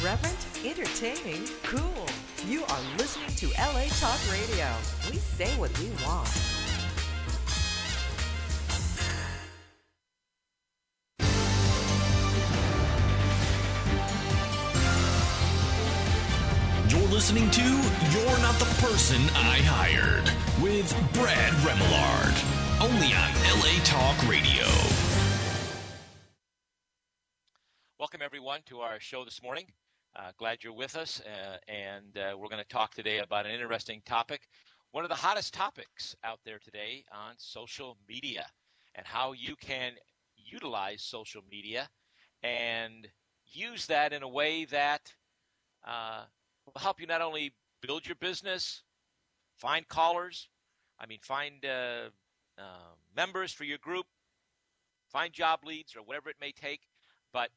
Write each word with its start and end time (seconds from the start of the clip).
Irreverent, 0.00 0.46
entertaining, 0.64 1.44
cool. 1.64 2.06
You 2.46 2.62
are 2.62 2.80
listening 2.98 3.34
to 3.36 3.46
LA 3.58 3.86
Talk 3.98 4.20
Radio. 4.30 4.66
We 5.10 5.16
say 5.18 5.48
what 5.58 5.76
we 5.80 5.88
want. 6.04 6.28
You're 16.88 17.08
listening 17.08 17.50
to 17.50 17.62
You're 17.62 18.38
Not 18.38 18.54
the 18.58 18.70
Person 18.80 19.20
I 19.34 19.58
Hired 19.64 20.30
with 20.62 20.92
Brad 21.14 21.52
Remillard. 21.64 22.36
Only 22.80 23.14
on 23.14 23.32
LA 23.60 23.82
Talk 23.82 24.28
Radio. 24.28 24.66
Welcome, 27.98 28.22
everyone, 28.22 28.60
to 28.66 28.78
our 28.78 29.00
show 29.00 29.24
this 29.24 29.42
morning. 29.42 29.66
Uh, 30.18 30.32
glad 30.36 30.64
you're 30.64 30.72
with 30.72 30.96
us, 30.96 31.20
uh, 31.20 31.58
and 31.68 32.18
uh, 32.18 32.36
we're 32.36 32.48
going 32.48 32.60
to 32.60 32.68
talk 32.68 32.92
today 32.92 33.18
about 33.18 33.46
an 33.46 33.52
interesting 33.52 34.02
topic. 34.04 34.48
One 34.90 35.04
of 35.04 35.10
the 35.10 35.14
hottest 35.14 35.54
topics 35.54 36.16
out 36.24 36.40
there 36.44 36.58
today 36.58 37.04
on 37.12 37.34
social 37.36 37.96
media 38.08 38.44
and 38.96 39.06
how 39.06 39.30
you 39.30 39.54
can 39.54 39.92
utilize 40.36 41.02
social 41.02 41.42
media 41.48 41.88
and 42.42 43.06
use 43.46 43.86
that 43.86 44.12
in 44.12 44.24
a 44.24 44.28
way 44.28 44.64
that 44.64 45.14
uh, 45.86 46.24
will 46.66 46.80
help 46.80 47.00
you 47.00 47.06
not 47.06 47.22
only 47.22 47.54
build 47.80 48.04
your 48.04 48.16
business, 48.16 48.82
find 49.56 49.86
callers, 49.86 50.48
I 50.98 51.06
mean, 51.06 51.20
find 51.22 51.64
uh, 51.64 52.08
uh, 52.58 52.94
members 53.16 53.52
for 53.52 53.62
your 53.62 53.78
group, 53.78 54.06
find 55.12 55.32
job 55.32 55.60
leads, 55.64 55.94
or 55.94 56.00
whatever 56.00 56.28
it 56.28 56.36
may 56.40 56.50
take, 56.50 56.80
but 57.32 57.50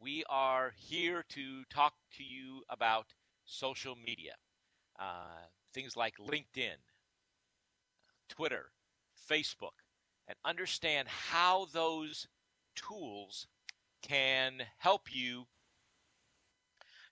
we 0.00 0.24
are 0.28 0.72
here 0.76 1.24
to 1.30 1.64
talk 1.70 1.94
to 2.16 2.24
you 2.24 2.62
about 2.68 3.06
social 3.44 3.96
media. 3.96 4.34
Uh, 4.98 5.46
things 5.72 5.96
like 5.96 6.14
LinkedIn, 6.18 6.76
Twitter, 8.28 8.66
Facebook, 9.30 9.82
and 10.26 10.36
understand 10.44 11.08
how 11.08 11.66
those 11.72 12.28
tools 12.74 13.46
can 14.02 14.62
help 14.78 15.14
you 15.14 15.46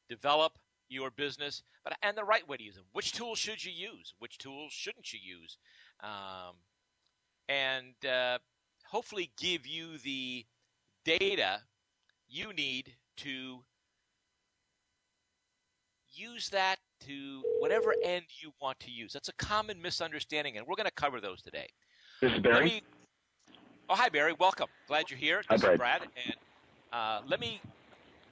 develop 0.08 0.58
your 0.88 1.10
business, 1.10 1.62
but 1.82 1.96
and 2.02 2.16
the 2.16 2.24
right 2.24 2.46
way 2.48 2.56
to 2.56 2.62
use 2.62 2.76
them. 2.76 2.84
Which 2.92 3.12
tools 3.12 3.38
should 3.38 3.64
you 3.64 3.72
use? 3.72 4.14
Which 4.18 4.38
tools 4.38 4.72
shouldn't 4.72 5.12
you 5.12 5.18
use? 5.22 5.58
Um, 6.02 6.54
and 7.48 7.94
uh, 8.08 8.38
hopefully 8.86 9.32
give 9.36 9.66
you 9.66 9.98
the 9.98 10.44
data 11.04 11.60
you 12.28 12.52
need 12.52 12.92
to 13.18 13.58
use 16.10 16.48
that 16.50 16.76
to 17.06 17.42
whatever 17.60 17.94
end 18.02 18.24
you 18.40 18.50
want 18.60 18.78
to 18.80 18.90
use. 18.90 19.12
That's 19.12 19.28
a 19.28 19.34
common 19.34 19.80
misunderstanding, 19.80 20.56
and 20.56 20.66
we're 20.66 20.76
going 20.76 20.86
to 20.86 20.92
cover 20.92 21.20
those 21.20 21.42
today. 21.42 21.68
This 22.20 22.32
is 22.32 22.38
Barry. 22.40 22.64
Me, 22.64 22.82
oh, 23.88 23.94
hi, 23.94 24.08
Barry. 24.08 24.34
Welcome. 24.38 24.68
Glad 24.88 25.10
you're 25.10 25.18
here. 25.18 25.42
Hi, 25.48 25.56
This 25.56 25.62
Brad. 25.62 25.74
is 25.74 25.78
Brad, 25.78 26.02
and 26.26 26.34
uh, 26.92 27.20
let 27.26 27.40
me 27.40 27.60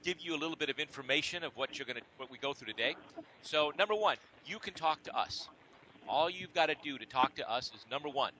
give 0.03 0.19
you 0.19 0.35
a 0.35 0.37
little 0.37 0.55
bit 0.55 0.69
of 0.69 0.79
information 0.79 1.43
of 1.43 1.55
what 1.55 1.77
you're 1.77 1.85
going 1.85 1.97
to 1.97 2.03
what 2.17 2.29
we 2.31 2.37
go 2.37 2.53
through 2.53 2.67
today. 2.67 2.95
So, 3.41 3.71
number 3.77 3.95
one, 3.95 4.17
you 4.45 4.59
can 4.59 4.73
talk 4.73 5.03
to 5.03 5.15
us. 5.15 5.47
All 6.07 6.29
you've 6.29 6.53
got 6.53 6.67
to 6.67 6.75
do 6.83 6.97
to 6.97 7.05
talk 7.05 7.35
to 7.35 7.49
us 7.49 7.71
is 7.75 7.85
number 7.89 8.09
one, 8.09 8.31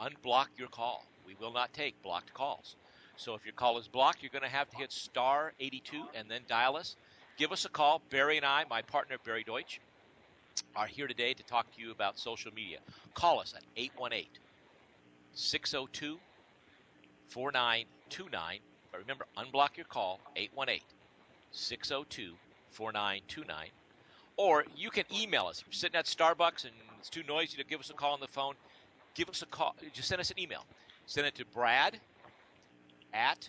unblock 0.00 0.46
your 0.56 0.68
call. 0.68 1.04
We 1.26 1.36
will 1.40 1.52
not 1.52 1.72
take 1.72 2.00
blocked 2.02 2.32
calls. 2.34 2.76
So 3.20 3.34
if 3.34 3.44
your 3.44 3.52
call 3.52 3.76
is 3.76 3.86
blocked, 3.86 4.22
you're 4.22 4.30
going 4.30 4.44
to 4.44 4.48
have 4.48 4.70
to 4.70 4.78
hit 4.78 4.90
star 4.90 5.52
82 5.60 6.04
and 6.14 6.30
then 6.30 6.40
dial 6.48 6.74
us. 6.74 6.96
Give 7.36 7.52
us 7.52 7.66
a 7.66 7.68
call. 7.68 8.00
Barry 8.08 8.38
and 8.38 8.46
I, 8.46 8.64
my 8.70 8.80
partner 8.80 9.16
Barry 9.22 9.44
Deutsch, 9.44 9.78
are 10.74 10.86
here 10.86 11.06
today 11.06 11.34
to 11.34 11.42
talk 11.42 11.70
to 11.76 11.82
you 11.82 11.90
about 11.90 12.18
social 12.18 12.50
media. 12.54 12.78
Call 13.12 13.38
us 13.38 13.52
at 13.54 13.62
818 13.76 14.26
602 15.34 16.18
4929. 17.28 18.58
But 18.90 19.00
remember, 19.00 19.26
unblock 19.36 19.76
your 19.76 19.84
call 19.84 20.18
818 20.34 20.80
602 21.52 22.32
4929. 22.70 23.66
Or 24.38 24.64
you 24.74 24.88
can 24.88 25.04
email 25.14 25.44
us. 25.44 25.60
If 25.60 25.66
you're 25.66 25.74
sitting 25.74 25.96
at 25.96 26.06
Starbucks 26.06 26.64
and 26.64 26.72
it's 26.98 27.10
too 27.10 27.22
noisy 27.28 27.58
to 27.58 27.64
give 27.64 27.80
us 27.80 27.90
a 27.90 27.92
call 27.92 28.14
on 28.14 28.20
the 28.20 28.28
phone, 28.28 28.54
give 29.14 29.28
us 29.28 29.42
a 29.42 29.46
call. 29.46 29.76
Just 29.92 30.08
send 30.08 30.22
us 30.22 30.30
an 30.30 30.38
email. 30.38 30.64
Send 31.04 31.26
it 31.26 31.34
to 31.34 31.44
Brad 31.44 32.00
at 33.12 33.48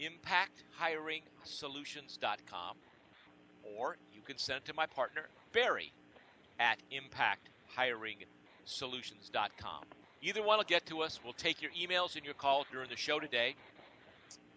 impacthiringsolutions.com 0.00 2.76
or 3.78 3.96
you 4.12 4.20
can 4.26 4.36
send 4.38 4.58
it 4.58 4.64
to 4.64 4.74
my 4.74 4.86
partner 4.86 5.28
Barry 5.52 5.92
at 6.58 6.78
impacthiringsolutions.com. 6.90 9.84
Either 10.22 10.42
one 10.42 10.58
will 10.58 10.64
get 10.64 10.84
to 10.86 11.02
us. 11.02 11.20
We'll 11.22 11.34
take 11.34 11.60
your 11.60 11.72
emails 11.72 12.16
and 12.16 12.24
your 12.24 12.34
calls 12.34 12.66
during 12.70 12.88
the 12.88 12.96
show 12.96 13.18
today 13.18 13.56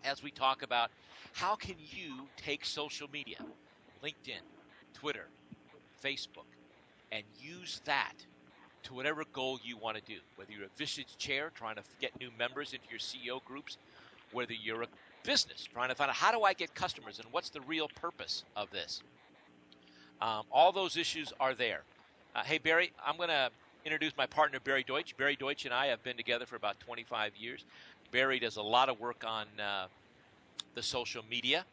as 0.03 0.21
we 0.21 0.29
talk 0.31 0.61
about 0.61 0.91
how 1.33 1.55
can 1.55 1.75
you 1.79 2.27
take 2.37 2.63
social 2.63 3.09
media, 3.11 3.37
LinkedIn, 4.03 4.41
Twitter, 4.93 5.25
Facebook, 6.03 6.45
and 7.11 7.23
use 7.39 7.81
that 7.85 8.13
to 8.85 8.93
whatever 8.93 9.23
goal 9.33 9.59
you 9.63 9.77
want 9.77 9.97
to 9.97 10.03
do. 10.03 10.19
Whether 10.35 10.53
you're 10.53 10.65
a 10.65 10.81
Vistage 10.81 11.17
chair 11.17 11.51
trying 11.53 11.75
to 11.75 11.83
get 11.99 12.17
new 12.19 12.29
members 12.37 12.73
into 12.73 12.85
your 12.89 12.99
CEO 12.99 13.43
groups, 13.43 13.77
whether 14.31 14.53
you're 14.53 14.83
a 14.83 14.87
business 15.23 15.67
trying 15.71 15.89
to 15.89 15.95
find 15.95 16.09
out 16.09 16.15
how 16.15 16.31
do 16.31 16.43
I 16.43 16.53
get 16.53 16.73
customers 16.75 17.19
and 17.19 17.27
what's 17.31 17.49
the 17.49 17.61
real 17.61 17.89
purpose 17.95 18.43
of 18.55 18.69
this. 18.71 19.01
Um, 20.21 20.43
all 20.51 20.71
those 20.71 20.97
issues 20.97 21.33
are 21.39 21.53
there. 21.53 21.81
Uh, 22.35 22.43
hey, 22.43 22.57
Barry, 22.57 22.91
I'm 23.05 23.17
going 23.17 23.29
to 23.29 23.49
introduce 23.85 24.15
my 24.17 24.25
partner, 24.25 24.59
Barry 24.59 24.83
Deutsch. 24.83 25.17
Barry 25.17 25.35
Deutsch 25.35 25.65
and 25.65 25.73
I 25.73 25.87
have 25.87 26.03
been 26.03 26.17
together 26.17 26.45
for 26.45 26.55
about 26.55 26.79
25 26.79 27.35
years. 27.35 27.65
Barry 28.11 28.39
does 28.39 28.57
a 28.57 28.61
lot 28.61 28.87
of 28.87 28.99
work 28.99 29.23
on 29.27 29.47
uh, 29.59 29.87
the 30.75 30.83
social 30.83 31.23
media. 31.29 31.65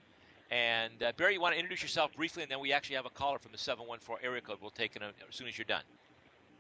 And 0.51 1.03
uh, 1.03 1.13
Barry, 1.17 1.35
you 1.35 1.41
want 1.41 1.55
to 1.55 1.59
introduce 1.59 1.83
yourself 1.83 2.15
briefly, 2.15 2.43
and 2.43 2.51
then 2.51 2.61
we 2.61 2.73
actually 2.73 2.97
have 2.97 3.07
a 3.07 3.11
caller 3.11 3.39
from 3.39 3.53
the 3.53 3.59
714 3.59 4.25
area 4.27 4.41
code. 4.41 4.59
We'll 4.61 4.71
take 4.71 4.97
it 4.97 5.03
as 5.03 5.35
soon 5.35 5.49
as 5.49 5.57
you're 5.57 5.65
done. 5.65 5.83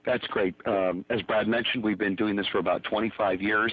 That's 0.05 0.27
great. 0.29 0.55
Um, 0.67 1.05
as 1.11 1.23
Brad 1.23 1.47
mentioned, 1.47 1.85
we've 1.85 1.99
been 1.99 2.17
doing 2.17 2.35
this 2.35 2.47
for 2.49 2.59
about 2.59 2.83
25 2.85 3.41
years, 3.41 3.73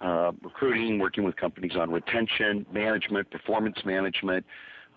uh, 0.00 0.32
recruiting, 0.42 0.98
working 0.98 1.22
with 1.22 1.36
companies 1.36 1.76
on 1.76 1.90
retention, 1.90 2.64
management, 2.72 3.30
performance 3.30 3.76
management. 3.84 4.44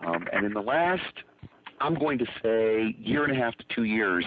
Um, 0.06 0.26
and 0.32 0.46
in 0.46 0.54
the 0.54 0.62
last, 0.62 1.12
I'm 1.80 1.94
going 1.94 2.18
to 2.18 2.26
say, 2.42 2.96
year 2.98 3.24
and 3.24 3.36
a 3.36 3.36
half 3.36 3.56
to 3.58 3.64
two 3.74 3.84
years, 3.84 4.24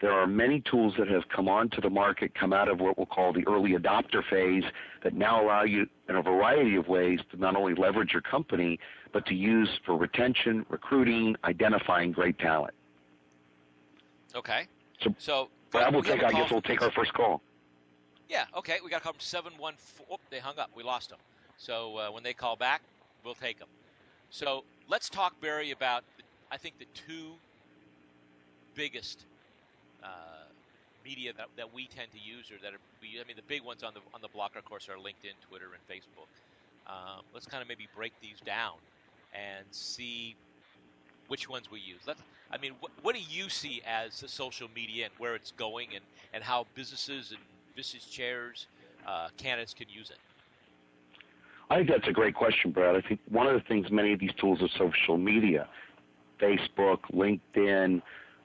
there 0.00 0.12
are 0.12 0.26
many 0.26 0.60
tools 0.60 0.94
that 0.98 1.06
have 1.08 1.22
come 1.34 1.48
onto 1.48 1.80
the 1.80 1.88
market, 1.88 2.34
come 2.34 2.52
out 2.52 2.68
of 2.68 2.80
what 2.80 2.98
we'll 2.98 3.06
call 3.06 3.32
the 3.32 3.46
early 3.46 3.72
adopter 3.72 4.22
phase, 4.28 4.64
that 5.04 5.14
now 5.14 5.44
allow 5.44 5.62
you 5.62 5.86
in 6.08 6.16
a 6.16 6.22
variety 6.22 6.74
of 6.74 6.88
ways 6.88 7.20
to 7.30 7.36
not 7.36 7.54
only 7.54 7.74
leverage 7.74 8.12
your 8.12 8.20
company, 8.20 8.80
but 9.12 9.24
to 9.26 9.34
use 9.34 9.68
for 9.86 9.96
retention, 9.96 10.66
recruiting, 10.68 11.36
identifying 11.44 12.10
great 12.10 12.38
talent. 12.38 12.74
Okay. 14.34 14.66
So, 15.00 15.48
Brad, 15.74 15.92
we'll 15.92 16.02
we 16.02 16.08
take, 16.08 16.22
a 16.22 16.26
I 16.28 16.32
guess 16.32 16.52
we'll 16.52 16.62
take 16.62 16.82
our 16.82 16.92
first 16.92 17.12
call. 17.12 17.42
Yeah, 18.28 18.44
okay. 18.56 18.78
We 18.82 18.90
got 18.90 18.98
to 18.98 19.02
call 19.02 19.12
from 19.12 19.20
714. 19.20 20.06
Oh, 20.08 20.20
they 20.30 20.38
hung 20.38 20.56
up. 20.56 20.70
We 20.76 20.84
lost 20.84 21.10
them. 21.10 21.18
So 21.58 21.96
uh, 21.98 22.12
when 22.12 22.22
they 22.22 22.32
call 22.32 22.54
back, 22.54 22.80
we'll 23.24 23.34
take 23.34 23.58
them. 23.58 23.66
So 24.30 24.62
let's 24.88 25.08
talk, 25.10 25.38
Barry, 25.40 25.72
about, 25.72 26.04
I 26.52 26.58
think, 26.58 26.78
the 26.78 26.86
two 26.94 27.32
biggest 28.76 29.24
uh, 30.04 30.06
media 31.04 31.32
that, 31.36 31.48
that 31.56 31.74
we 31.74 31.88
tend 31.88 32.12
to 32.12 32.18
use 32.20 32.52
or 32.52 32.62
that 32.62 32.72
are, 32.72 32.80
we, 33.02 33.20
I 33.20 33.26
mean, 33.26 33.34
the 33.34 33.42
big 33.42 33.64
ones 33.64 33.82
on 33.82 33.94
the, 33.94 34.00
on 34.14 34.22
the 34.22 34.28
block, 34.28 34.54
of 34.56 34.64
course, 34.64 34.88
are 34.88 34.94
LinkedIn, 34.94 35.34
Twitter, 35.48 35.66
and 35.74 35.82
Facebook. 35.90 36.30
Um, 36.86 37.24
let's 37.32 37.46
kind 37.46 37.62
of 37.62 37.68
maybe 37.68 37.88
break 37.96 38.12
these 38.20 38.38
down 38.46 38.74
and 39.34 39.64
see 39.72 40.36
which 41.28 41.48
ones 41.48 41.70
we 41.70 41.80
use. 41.80 42.00
Let's, 42.06 42.22
I 42.50 42.58
mean, 42.58 42.72
what, 42.80 42.92
what 43.02 43.14
do 43.14 43.20
you 43.28 43.48
see 43.48 43.82
as 43.86 44.20
the 44.20 44.28
social 44.28 44.68
media 44.74 45.06
and 45.06 45.14
where 45.18 45.34
it's 45.34 45.52
going 45.52 45.88
and, 45.94 46.04
and 46.32 46.42
how 46.42 46.66
businesses 46.74 47.30
and 47.30 47.40
business 47.74 48.04
chairs, 48.04 48.66
uh, 49.06 49.28
candidates 49.36 49.74
can 49.74 49.86
use 49.88 50.10
it? 50.10 50.18
I 51.70 51.76
think 51.76 51.88
that's 51.88 52.08
a 52.08 52.12
great 52.12 52.34
question, 52.34 52.70
Brad. 52.70 52.94
I 52.94 53.00
think 53.06 53.20
one 53.28 53.46
of 53.46 53.54
the 53.54 53.66
things 53.66 53.90
many 53.90 54.12
of 54.12 54.20
these 54.20 54.34
tools 54.38 54.62
of 54.62 54.70
social 54.78 55.16
media, 55.16 55.66
Facebook, 56.40 56.98
LinkedIn, 57.12 58.02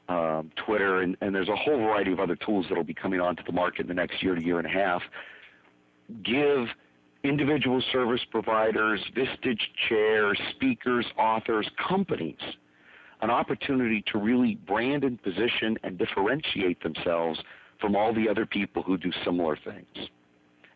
um, 0.07 0.51
Twitter, 0.55 1.01
and, 1.01 1.17
and 1.21 1.35
there's 1.35 1.49
a 1.49 1.55
whole 1.55 1.77
variety 1.77 2.11
of 2.11 2.19
other 2.19 2.35
tools 2.35 2.65
that 2.69 2.75
will 2.75 2.83
be 2.83 2.93
coming 2.93 3.19
onto 3.19 3.43
the 3.43 3.51
market 3.51 3.81
in 3.81 3.87
the 3.87 3.93
next 3.93 4.23
year 4.23 4.35
to 4.35 4.43
year 4.43 4.57
and 4.57 4.65
a 4.65 4.71
half, 4.71 5.01
give 6.23 6.67
individual 7.23 7.83
service 7.91 8.21
providers, 8.31 9.01
Vistage 9.15 9.61
chairs, 9.87 10.39
speakers, 10.55 11.05
authors, 11.17 11.69
companies 11.87 12.39
an 13.21 13.30
opportunity 13.30 14.04
to 14.12 14.18
really 14.18 14.56
brand 14.56 15.04
and 15.04 15.21
position 15.21 15.77
and 15.83 15.98
differentiate 15.98 16.81
themselves 16.81 17.39
from 17.80 17.95
all 17.95 18.13
the 18.13 18.27
other 18.30 18.45
people 18.45 18.83
who 18.83 18.98
do 18.98 19.12
similar 19.24 19.57
things. 19.57 20.10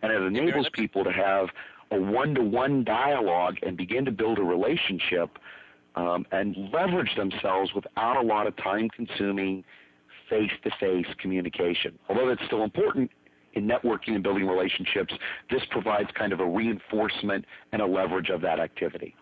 And 0.01 0.11
it 0.11 0.21
enables 0.21 0.67
people 0.73 1.03
to 1.03 1.11
have 1.11 1.47
a 1.91 1.99
one 1.99 2.35
to 2.35 2.41
one 2.41 2.83
dialogue 2.83 3.55
and 3.61 3.77
begin 3.77 4.03
to 4.05 4.11
build 4.11 4.39
a 4.39 4.43
relationship 4.43 5.37
um, 5.95 6.25
and 6.31 6.55
leverage 6.73 7.15
themselves 7.15 7.71
without 7.73 8.17
a 8.17 8.21
lot 8.21 8.47
of 8.47 8.55
time 8.57 8.89
consuming 8.89 9.63
face 10.29 10.51
to 10.63 10.71
face 10.79 11.05
communication. 11.19 11.97
Although 12.09 12.27
that's 12.27 12.45
still 12.47 12.63
important 12.63 13.11
in 13.53 13.67
networking 13.67 14.15
and 14.15 14.23
building 14.23 14.47
relationships, 14.47 15.13
this 15.51 15.61
provides 15.69 16.09
kind 16.17 16.33
of 16.33 16.39
a 16.39 16.45
reinforcement 16.45 17.45
and 17.71 17.81
a 17.81 17.85
leverage 17.85 18.29
of 18.29 18.41
that 18.41 18.59
activity. 18.59 19.15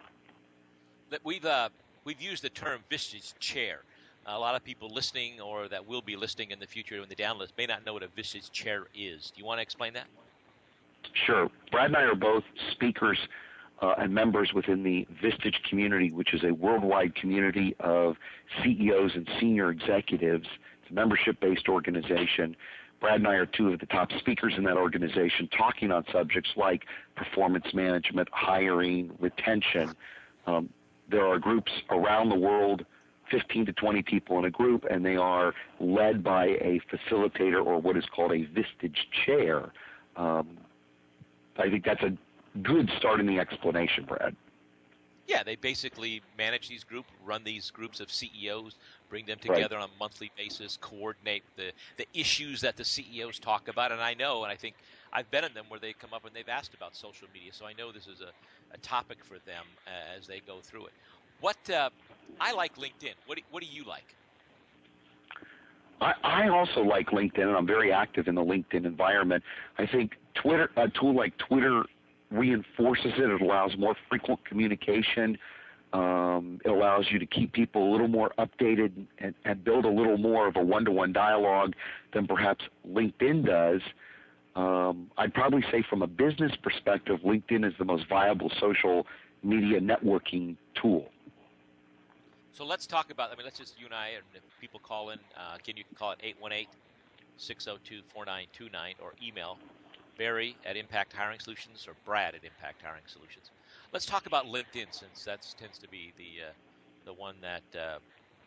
We've, 1.26 1.44
uh, 1.44 1.70
we've 2.04 2.22
used 2.22 2.44
the 2.44 2.50
term 2.50 2.82
Vistage 2.90 3.38
chair. 3.40 3.82
A 4.28 4.38
lot 4.38 4.56
of 4.56 4.64
people 4.64 4.90
listening 4.90 5.42
or 5.42 5.68
that 5.68 5.86
will 5.86 6.02
be 6.02 6.16
listening 6.16 6.52
in 6.52 6.60
the 6.60 6.68
future 6.68 7.02
in 7.02 7.10
the 7.10 7.16
downlist 7.16 7.50
may 7.58 7.66
not 7.66 7.86
know 7.86 7.94
what 7.94 8.04
a 8.04 8.08
Vistage 8.08 8.52
chair 8.52 8.86
is. 8.96 9.32
Do 9.32 9.40
you 9.40 9.46
want 9.46 9.58
to 9.58 9.64
explain 9.64 9.94
that? 9.94 10.06
Sure. 11.26 11.50
Brad 11.72 11.88
and 11.88 11.98
I 11.98 12.04
are 12.04 12.16
both 12.16 12.44
speakers 12.72 13.18
uh, 13.82 13.96
and 13.98 14.14
members 14.14 14.54
within 14.54 14.84
the 14.84 15.08
Vistage 15.24 15.64
community, 15.68 16.12
which 16.12 16.34
is 16.34 16.44
a 16.44 16.52
worldwide 16.52 17.16
community 17.16 17.76
of 17.80 18.16
CEOs 18.64 19.16
and 19.16 19.28
senior 19.40 19.72
executives. 19.72 20.48
It's 20.84 20.92
a 20.92 20.94
membership 20.94 21.40
based 21.40 21.68
organization. 21.68 22.56
Brad 23.00 23.16
and 23.16 23.28
I 23.28 23.34
are 23.34 23.48
two 23.48 23.74
of 23.74 23.80
the 23.80 23.88
top 23.88 24.12
speakers 24.20 24.54
in 24.56 24.64
that 24.66 24.78
organization 24.78 25.50
talking 25.58 25.92
on 25.92 26.06
subjects 26.12 26.52
like 26.56 26.86
performance 27.16 27.74
management, 27.74 28.30
hiring, 28.32 29.12
retention. 29.20 29.96
Um, 30.46 30.70
there 31.12 31.28
are 31.28 31.38
groups 31.38 31.72
around 31.90 32.30
the 32.30 32.36
world, 32.36 32.86
15 33.30 33.66
to 33.68 33.74
20 33.74 34.02
people 34.04 34.40
in 34.40 34.46
a 34.46 34.50
group, 34.50 34.86
and 34.90 35.06
they 35.06 35.16
are 35.16 35.54
led 35.80 36.24
by 36.24 36.46
a 36.46 36.82
facilitator 36.92 37.66
or 37.66 37.80
what 37.80 37.98
is 37.98 38.06
called 38.14 38.32
a 38.32 38.46
Vistage 38.46 38.98
chair. 39.26 39.72
Um, 40.16 40.58
I 41.58 41.70
think 41.70 41.86
that's 41.86 42.04
a 42.04 42.18
good 42.62 42.90
start 42.98 43.20
in 43.20 43.28
the 43.28 43.40
explanation, 43.40 44.06
Brad. 44.06 44.36
Yeah, 45.28 45.44
they 45.44 45.56
basically 45.56 46.22
manage 46.38 46.68
these 46.68 46.84
groups, 46.84 47.10
run 47.24 47.44
these 47.44 47.72
groups 47.72 48.02
of 48.02 48.12
CEOs, 48.12 48.76
bring 49.10 49.26
them 49.26 49.38
together 49.40 49.78
right. 49.78 49.84
on 49.84 49.90
a 49.90 50.00
monthly 50.00 50.32
basis, 50.36 50.78
coordinate 50.82 51.44
the, 51.56 51.72
the 51.98 52.06
issues 52.14 52.60
that 52.62 52.76
the 52.76 52.84
CEOs 52.84 53.40
talk 53.40 53.70
about. 53.70 53.92
And 53.94 54.02
I 54.02 54.14
know, 54.14 54.44
and 54.44 54.52
I 54.52 54.56
think 54.56 54.76
I've 55.14 55.30
been 55.30 55.44
in 55.44 55.54
them 55.54 55.66
where 55.68 55.80
they 55.80 55.94
come 55.94 56.14
up 56.14 56.26
and 56.26 56.36
they've 56.36 56.48
asked 56.48 56.74
about 56.74 56.96
social 56.96 57.28
media, 57.34 57.52
so 57.54 57.66
I 57.66 57.74
know 57.74 57.92
this 57.92 58.08
is 58.08 58.22
a, 58.22 58.32
a 58.74 58.78
topic 58.80 59.18
for 59.24 59.36
them 59.46 59.66
uh, 59.86 60.18
as 60.18 60.28
they 60.28 60.42
go 60.48 60.60
through 60.62 60.88
it. 60.88 60.94
What 61.42 61.58
uh, 61.70 61.90
I 62.40 62.54
like 62.54 62.76
LinkedIn. 62.76 63.16
What 63.26 63.38
do, 63.38 63.44
what 63.52 63.62
do 63.62 63.70
you 63.70 63.84
like? 63.86 64.16
I, 66.00 66.14
I 66.24 66.48
also 66.50 66.82
like 66.82 67.08
LinkedIn, 67.08 67.42
and 67.42 67.56
I'm 67.56 67.68
very 67.68 67.92
active 67.92 68.28
in 68.28 68.36
the 68.36 68.44
LinkedIn 68.44 68.86
environment. 68.86 69.44
I 69.78 69.86
think 69.86 70.14
Twitter, 70.34 70.70
a 70.78 70.88
tool 70.90 71.16
like 71.16 71.38
Twitter 71.38 71.84
reinforces 72.32 73.14
it. 73.18 73.30
It 73.30 73.42
allows 73.42 73.72
more 73.78 73.96
frequent 74.10 74.44
communication. 74.46 75.38
Um, 75.94 76.60
it 76.64 76.70
allows 76.70 77.06
you 77.12 77.20
to 77.20 77.26
keep 77.26 77.52
people 77.52 77.90
a 77.90 77.92
little 77.92 78.08
more 78.08 78.32
updated 78.40 78.94
and, 79.20 79.36
and 79.44 79.64
build 79.64 79.84
a 79.84 79.90
little 79.90 80.18
more 80.18 80.48
of 80.48 80.56
a 80.56 80.64
one-to-one 80.64 81.12
dialogue 81.12 81.74
than 82.14 82.28
perhaps 82.28 82.64
LinkedIn 82.90 83.46
does. 83.46 83.82
Um, 84.56 85.12
I'd 85.18 85.34
probably 85.34 85.64
say 85.72 85.84
from 85.90 86.02
a 86.02 86.08
business 86.08 86.52
perspective, 86.62 87.20
LinkedIn 87.26 87.66
is 87.66 87.74
the 87.78 87.86
most 87.86 88.08
viable 88.10 88.52
social 88.60 89.08
media 89.44 89.80
networking 89.80 90.58
tool. 90.76 91.10
So 92.52 92.66
let's 92.66 92.86
talk 92.86 93.12
about. 93.12 93.32
I 93.32 93.36
mean, 93.36 93.46
let's 93.46 93.58
just 93.58 93.80
you 93.80 93.86
and 93.86 93.96
I, 93.96 94.10
and 94.10 94.26
if 94.34 94.44
people 94.60 94.80
call 94.80 95.12
in, 95.12 95.20
uh, 95.38 95.58
can 95.64 95.78
you 95.78 95.84
can 95.86 95.96
call 95.96 96.12
it 96.12 96.20
818 96.22 96.68
602 97.38 98.02
4929 98.14 98.96
or 99.00 99.14
email 99.24 99.58
Barry 100.18 100.58
at 100.66 100.76
Impact 100.76 101.14
Hiring 101.14 101.40
Solutions 101.40 101.86
or 101.88 101.96
Brad 102.06 102.36
at 102.36 102.44
Impact 102.44 102.82
Hiring 102.84 103.04
Solutions. 103.08 103.52
Let's 103.94 104.06
talk 104.06 104.26
about 104.28 104.46
LinkedIn 104.46 104.88
since 104.92 105.24
that 105.26 105.46
tends 105.58 105.80
to 105.80 105.88
be 105.88 106.14
the 106.18 106.50
uh, 106.50 106.54
the 107.06 107.14
one 107.14 107.36
that 107.42 107.64
uh, 107.80 108.00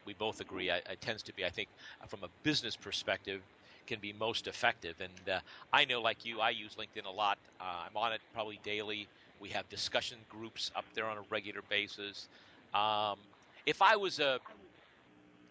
we 0.05 0.15
both 0.15 0.41
agree 0.41 0.71
it 0.71 1.01
tends 1.01 1.23
to 1.25 1.35
be. 1.35 1.45
I 1.45 1.51
think 1.51 1.69
from 2.09 2.23
a 2.25 2.29
business 2.43 2.77
perspective 2.77 3.41
can 3.87 3.99
be 4.01 4.13
most 4.13 4.47
effective. 4.47 4.95
And 5.01 5.29
uh, 5.29 5.41
I 5.73 5.85
know, 5.85 6.01
like 6.01 6.25
you, 6.25 6.41
I 6.41 6.51
use 6.51 6.77
LinkedIn 6.77 7.07
a 7.07 7.11
lot. 7.11 7.39
Uh, 7.61 7.87
I'm 7.89 7.97
on 7.97 8.13
it 8.13 8.21
probably 8.33 8.61
daily. 8.63 9.07
We 9.41 9.49
have 9.51 9.69
discussion 9.69 10.19
groups 10.29 10.71
up 10.75 10.85
there 10.95 11.07
on 11.07 11.19
a 11.19 11.23
regular 11.31 11.61
basis. 11.69 12.29
Um, 12.75 13.19
if 13.67 13.83
I 13.83 13.97
was 13.97 14.19
a, 14.21 14.39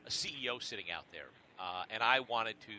a 0.06 0.10
CEO 0.10 0.62
sitting 0.62 0.92
out 0.92 1.06
there 1.12 1.28
uh, 1.60 1.84
and 1.90 2.04
I 2.04 2.20
wanted 2.20 2.56
to 2.62 2.74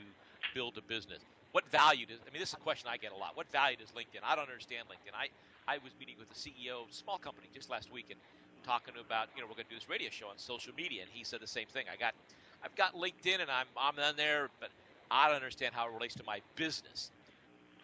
build 0.54 0.76
a 0.78 0.82
business, 0.82 1.20
what 1.52 1.64
value 1.70 2.04
does 2.04 2.18
I 2.26 2.32
mean 2.32 2.40
this 2.40 2.48
is 2.48 2.54
a 2.54 2.58
question 2.58 2.88
I 2.90 2.96
get 2.96 3.12
a 3.12 3.16
lot. 3.16 3.36
What 3.36 3.50
value 3.52 3.76
does 3.76 3.88
LinkedIn? 3.90 4.20
I 4.24 4.34
don't 4.34 4.48
understand 4.48 4.88
LinkedIn. 4.88 5.14
I 5.14 5.28
I 5.66 5.78
was 5.78 5.92
meeting 5.98 6.16
with 6.18 6.28
the 6.28 6.34
CEO 6.34 6.82
of 6.82 6.90
a 6.90 6.94
small 6.94 7.16
company 7.16 7.46
just 7.54 7.70
last 7.70 7.92
week 7.92 8.06
and 8.10 8.18
talking 8.66 8.94
about, 8.98 9.28
you 9.36 9.40
know, 9.42 9.46
we're 9.46 9.54
going 9.54 9.66
to 9.66 9.70
do 9.70 9.78
this 9.78 9.88
radio 9.88 10.10
show 10.10 10.26
on 10.26 10.36
social 10.36 10.74
media 10.74 11.02
and 11.02 11.10
he 11.12 11.22
said 11.22 11.40
the 11.40 11.46
same 11.46 11.66
thing. 11.68 11.86
I 11.92 11.96
got 11.96 12.14
I've 12.64 12.74
got 12.76 12.94
LinkedIn 12.94 13.40
and 13.40 13.50
I'm 13.50 13.66
I'm 13.76 13.98
on 13.98 14.16
there, 14.16 14.48
but 14.58 14.70
I 15.10 15.26
don't 15.28 15.36
understand 15.36 15.74
how 15.74 15.86
it 15.86 15.92
relates 15.92 16.14
to 16.16 16.24
my 16.24 16.40
business. 16.56 17.10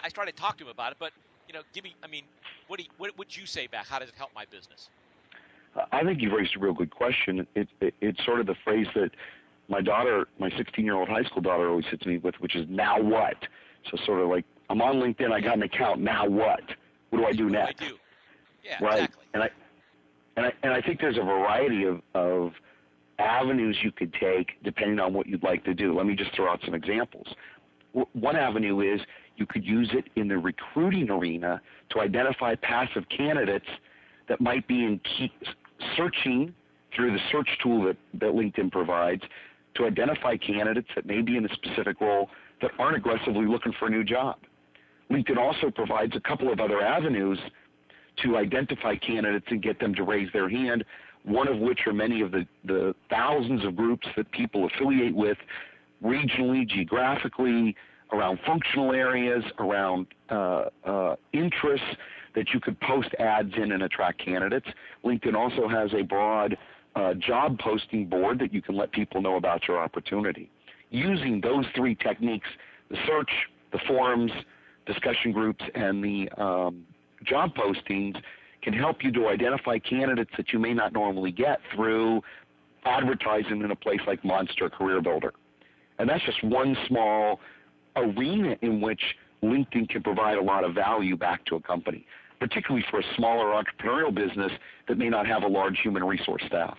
I 0.03 0.09
started 0.09 0.37
to 0.37 0.43
talk 0.43 0.57
to 0.59 0.65
him 0.65 0.71
about 0.71 0.93
it, 0.93 0.99
but 0.99 1.13
you 1.49 1.55
know, 1.55 1.61
give 1.75 1.85
me 1.85 1.95
I 2.03 2.07
mean, 2.07 2.25
what 2.69 2.79
do 2.79 2.85
you, 2.85 2.91
what 2.99 3.17
would 3.19 3.37
you 3.37 3.47
say 3.47 3.67
back? 3.67 3.87
How 3.87 3.99
does 3.99 4.09
it 4.09 4.15
help 4.17 4.31
my 4.35 4.45
business? 4.51 4.89
Uh, 5.77 5.85
I 5.93 6.03
think 6.05 6.21
you've 6.21 6.33
raised 6.33 6.57
a 6.57 6.59
real 6.59 6.73
good 6.73 6.91
question. 6.91 7.47
It, 7.55 7.69
it, 7.81 7.95
it's 8.01 8.25
sort 8.25 8.41
of 8.41 8.47
the 8.47 8.57
phrase 8.65 8.87
that 8.95 9.11
my 9.69 9.81
daughter, 9.81 10.27
my 10.39 10.51
16 10.57 10.85
year 10.85 10.95
old 10.95 11.09
high 11.09 11.23
school 11.23 11.43
daughter, 11.43 11.69
always 11.69 11.87
hits 11.87 12.05
me 12.07 12.19
with, 12.19 12.35
which 12.41 12.57
is 12.57 12.67
now 12.69 13.01
what. 13.01 13.37
So 13.91 13.97
sort 14.05 14.21
of 14.21 14.29
like 14.29 14.45
I'm 14.69 14.83
on 14.83 14.97
LinkedIn, 14.97 15.33
I 15.33 15.41
got 15.41 15.57
an 15.57 15.63
account. 15.63 16.01
Now 16.01 16.27
what? 16.27 16.63
What 17.11 17.19
do 17.19 17.27
I 17.27 17.33
do 17.33 17.45
what 17.45 17.53
next? 17.53 17.79
Do 17.79 17.85
I 17.85 17.89
do? 17.89 17.99
Yeah, 18.65 18.85
right. 18.85 18.95
Exactly. 18.95 19.25
And 19.35 19.43
I 19.43 19.51
and 20.37 20.47
I 20.47 20.53
and 20.63 20.73
I 20.73 20.81
think 20.81 21.01
there's 21.01 21.19
a 21.19 21.23
variety 21.23 21.85
of 21.85 22.03
of 22.15 22.53
avenues 23.21 23.77
you 23.83 23.93
could 23.93 24.13
take 24.15 24.63
depending 24.65 24.99
on 24.99 25.13
what 25.13 25.27
you'd 25.27 25.43
like 25.43 25.65
to 25.65 25.75
do. 25.75 25.97
Let 25.97 26.07
me 26.07 26.15
just 26.15 26.35
throw 26.35 26.51
out 26.51 26.61
some 26.65 26.75
examples. 26.75 27.27
One 28.13 28.37
avenue 28.37 28.81
is 28.81 29.01
you 29.37 29.47
could 29.47 29.65
use 29.65 29.91
it 29.93 30.05
in 30.17 30.29
the 30.29 30.39
recruiting 30.39 31.11
arena 31.11 31.61
to 31.91 32.01
identify 32.01 32.55
passive 32.55 33.05
candidates 33.15 33.67
that 34.29 34.41
might 34.41 34.67
be 34.69 34.85
in 34.85 35.01
key, 35.01 35.33
searching 35.97 36.55
through 36.95 37.13
the 37.13 37.19
search 37.33 37.49
tool 37.63 37.85
that, 37.85 37.97
that 38.15 38.31
LinkedIn 38.31 38.71
provides 38.71 39.23
to 39.77 39.87
identify 39.87 40.37
candidates 40.37 40.89
that 40.95 41.07
may 41.07 41.21
be 41.21 41.37
in 41.37 41.45
a 41.45 41.55
specific 41.55 42.01
role 42.01 42.29
that 42.61 42.71
aren't 42.79 42.97
aggressively 42.97 43.47
looking 43.47 43.73
for 43.79 43.87
a 43.87 43.91
new 43.91 44.05
job. 44.05 44.37
LinkedIn 45.11 45.39
also 45.39 45.71
provides 45.71 46.15
a 46.15 46.21
couple 46.21 46.53
of 46.53 46.61
other 46.61 46.81
avenues 46.81 47.39
to 48.23 48.37
identify 48.37 48.95
candidates 48.97 49.47
and 49.51 49.63
get 49.63 49.81
them 49.81 49.95
to 49.95 50.03
raise 50.03 50.29
their 50.33 50.49
hand, 50.49 50.85
one 51.25 51.49
of 51.49 51.59
which 51.59 51.81
are 51.87 51.93
many 51.93 52.21
of 52.23 52.31
the, 52.33 52.47
the 52.65 52.95
thousands 53.09 53.65
of 53.65 53.77
groups 53.77 54.07
that 54.17 54.31
people 54.33 54.67
affiliate 54.67 55.15
with 55.15 55.39
regionally, 56.03 56.67
geographically, 56.67 57.77
around 58.13 58.39
functional 58.47 58.93
areas, 58.93 59.45
around 59.59 60.07
uh, 60.31 60.65
uh, 60.85 61.17
interests 61.33 61.87
that 62.35 62.51
you 62.55 62.61
could 62.61 62.79
post 62.81 63.09
ads 63.19 63.53
in 63.57 63.73
and 63.73 63.83
attract 63.83 64.25
candidates. 64.25 64.67
LinkedIn 65.05 65.35
also 65.35 65.69
has 65.69 65.91
a 65.95 66.03
broad 66.03 66.57
uh, 66.97 67.15
job 67.15 67.59
posting 67.59 68.07
board 68.07 68.39
that 68.39 68.53
you 68.53 68.63
can 68.63 68.77
let 68.77 68.91
people 68.93 69.21
know 69.21 69.37
about 69.37 69.67
your 69.69 69.79
opportunity. 69.79 70.51
Using 70.91 71.41
those 71.41 71.65
three 71.77 71.95
techniques, 71.95 72.49
the 72.89 72.97
search, 73.07 73.31
the 73.73 73.79
forums, 73.87 74.33
discussion 74.87 75.33
groups, 75.33 75.65
and 75.75 76.03
the 76.03 76.29
um, 76.41 76.85
job 77.25 77.53
postings 77.55 78.17
can 78.63 78.73
help 78.73 79.03
you 79.03 79.11
to 79.13 79.29
identify 79.29 79.79
candidates 79.79 80.31
that 80.37 80.53
you 80.53 80.59
may 80.59 80.75
not 80.75 80.93
normally 80.93 81.33
get 81.33 81.61
through 81.75 82.23
advertising 82.85 83.63
in 83.63 83.71
a 83.71 83.77
place 83.77 84.01
like 84.07 84.25
Monster 84.25 84.69
Career 84.71 85.01
Builder. 85.01 85.33
And 85.99 86.09
that's 86.09 86.25
just 86.25 86.43
one 86.43 86.77
small 86.87 87.41
arena 87.97 88.57
in 88.63 88.81
which 88.81 89.03
LinkedIn 89.43 89.89
can 89.89 90.03
provide 90.03 90.39
a 90.39 90.43
lot 90.43 90.65
of 90.65 90.75
value 90.75 91.17
back 91.17 91.45
to 91.47 91.57
a 91.57 91.61
company, 91.61 92.07
particularly 92.39 92.85
for 92.91 93.01
a 93.01 93.05
smaller 93.17 93.47
entrepreneurial 93.47 94.15
business 94.15 94.53
that 94.89 94.99
may 94.99 95.09
not 95.09 95.27
have 95.27 95.43
a 95.43 95.49
large 95.49 95.79
human 95.81 96.05
resource 96.05 96.43
staff. 96.47 96.79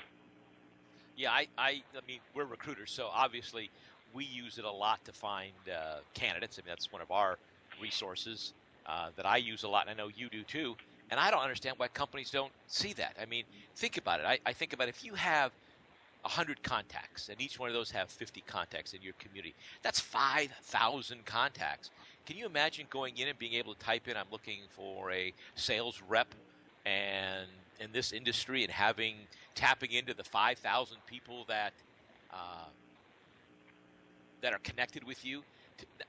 Yeah, 1.18 1.32
I, 1.32 1.48
I, 1.58 1.84
I 1.96 2.02
mean, 2.08 2.20
we're 2.34 2.46
recruiters, 2.46 2.92
so 2.92 3.10
obviously 3.14 3.70
we 4.14 4.26
use 4.26 4.58
it 4.58 4.66
a 4.66 4.72
lot 4.72 5.04
to 5.06 5.12
find 5.12 5.52
uh, 5.72 5.98
candidates. 6.14 6.58
I 6.58 6.66
mean, 6.66 6.70
that's 6.70 6.92
one 6.92 7.02
of 7.02 7.12
our 7.12 7.38
resources 7.82 8.54
uh, 8.88 9.10
that 9.16 9.26
I 9.26 9.38
use 9.38 9.64
a 9.64 9.68
lot, 9.68 9.88
and 9.88 9.92
I 9.92 10.04
know 10.04 10.10
you 10.16 10.30
do 10.30 10.44
too. 10.44 10.76
And 11.12 11.20
I 11.20 11.30
don't 11.30 11.42
understand 11.42 11.76
why 11.78 11.90
companies 11.90 12.32
don't 12.32 12.54
see 12.68 12.94
that. 12.94 13.18
I 13.22 13.26
mean, 13.26 13.44
think 13.76 13.98
about 13.98 14.22
it. 14.22 14.26
I, 14.26 14.40
I 14.46 14.54
think 14.54 14.74
about 14.74 14.88
if 14.88 15.04
you 15.04 15.14
have 15.14 15.52
100 16.24 16.64
contacts, 16.64 17.30
and 17.30 17.42
each 17.42 17.60
one 17.60 17.68
of 17.70 17.74
those 17.74 17.92
have 17.92 18.10
50 18.10 18.42
contacts 18.48 18.94
in 18.94 19.02
your 19.02 19.14
community. 19.20 19.56
That's 19.84 20.00
5,000 20.00 21.26
contacts. 21.26 21.90
Can 22.26 22.38
you 22.38 22.46
imagine 22.46 22.86
going 22.90 23.18
in 23.18 23.28
and 23.28 23.38
being 23.40 23.54
able 23.54 23.74
to 23.74 23.80
type 23.80 24.08
in, 24.08 24.16
I'm 24.16 24.28
looking 24.32 24.62
for 24.70 25.12
a 25.12 25.34
sales 25.56 26.02
rep 26.08 26.34
and 26.86 27.48
in 27.80 27.92
this 27.92 28.12
industry 28.12 28.64
and 28.64 28.72
having 28.72 29.16
tapping 29.56 29.92
into 29.92 30.14
the 30.14 30.24
5,000 30.24 30.98
people 31.08 31.46
that 31.48 31.74
uh, 32.32 32.70
that 34.42 34.54
are 34.54 34.60
connected 34.60 35.04
with 35.04 35.26
you. 35.26 35.44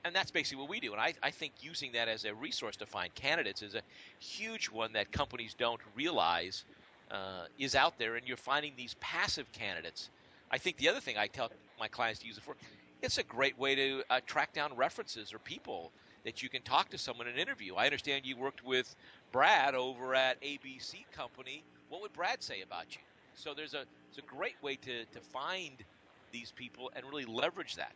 And 0.05 0.15
that's 0.15 0.31
basically 0.31 0.61
what 0.61 0.69
we 0.69 0.79
do. 0.79 0.91
And 0.91 1.01
I, 1.01 1.13
I 1.23 1.31
think 1.31 1.53
using 1.61 1.91
that 1.93 2.07
as 2.07 2.25
a 2.25 2.33
resource 2.33 2.75
to 2.77 2.85
find 2.85 3.13
candidates 3.15 3.61
is 3.61 3.75
a 3.75 3.81
huge 4.19 4.67
one 4.67 4.93
that 4.93 5.11
companies 5.11 5.53
don't 5.53 5.79
realize 5.95 6.65
uh, 7.11 7.45
is 7.59 7.75
out 7.75 7.97
there, 7.97 8.15
and 8.15 8.27
you're 8.27 8.37
finding 8.37 8.73
these 8.75 8.95
passive 8.99 9.51
candidates. 9.51 10.09
I 10.51 10.57
think 10.57 10.77
the 10.77 10.89
other 10.89 10.99
thing 10.99 11.17
I 11.17 11.27
tell 11.27 11.51
my 11.79 11.87
clients 11.87 12.19
to 12.21 12.27
use 12.27 12.37
it 12.37 12.43
for, 12.43 12.55
it's 13.01 13.17
a 13.17 13.23
great 13.23 13.57
way 13.57 13.75
to 13.75 14.03
uh, 14.09 14.19
track 14.25 14.53
down 14.53 14.75
references 14.75 15.33
or 15.33 15.39
people 15.39 15.91
that 16.23 16.41
you 16.41 16.49
can 16.49 16.61
talk 16.61 16.89
to 16.89 16.97
someone 16.97 17.27
in 17.27 17.33
an 17.33 17.39
interview. 17.39 17.75
I 17.75 17.85
understand 17.85 18.25
you 18.25 18.37
worked 18.37 18.63
with 18.65 18.95
Brad 19.31 19.75
over 19.75 20.15
at 20.15 20.41
ABC 20.41 21.05
Company. 21.11 21.63
What 21.89 22.01
would 22.01 22.13
Brad 22.13 22.41
say 22.41 22.61
about 22.61 22.95
you? 22.95 23.01
So 23.35 23.53
there's 23.53 23.73
a 23.73 23.85
it's 24.09 24.19
a 24.19 24.21
great 24.21 24.55
way 24.61 24.75
to, 24.75 25.05
to 25.05 25.19
find 25.19 25.83
these 26.31 26.51
people 26.51 26.91
and 26.95 27.03
really 27.05 27.25
leverage 27.25 27.75
that. 27.75 27.93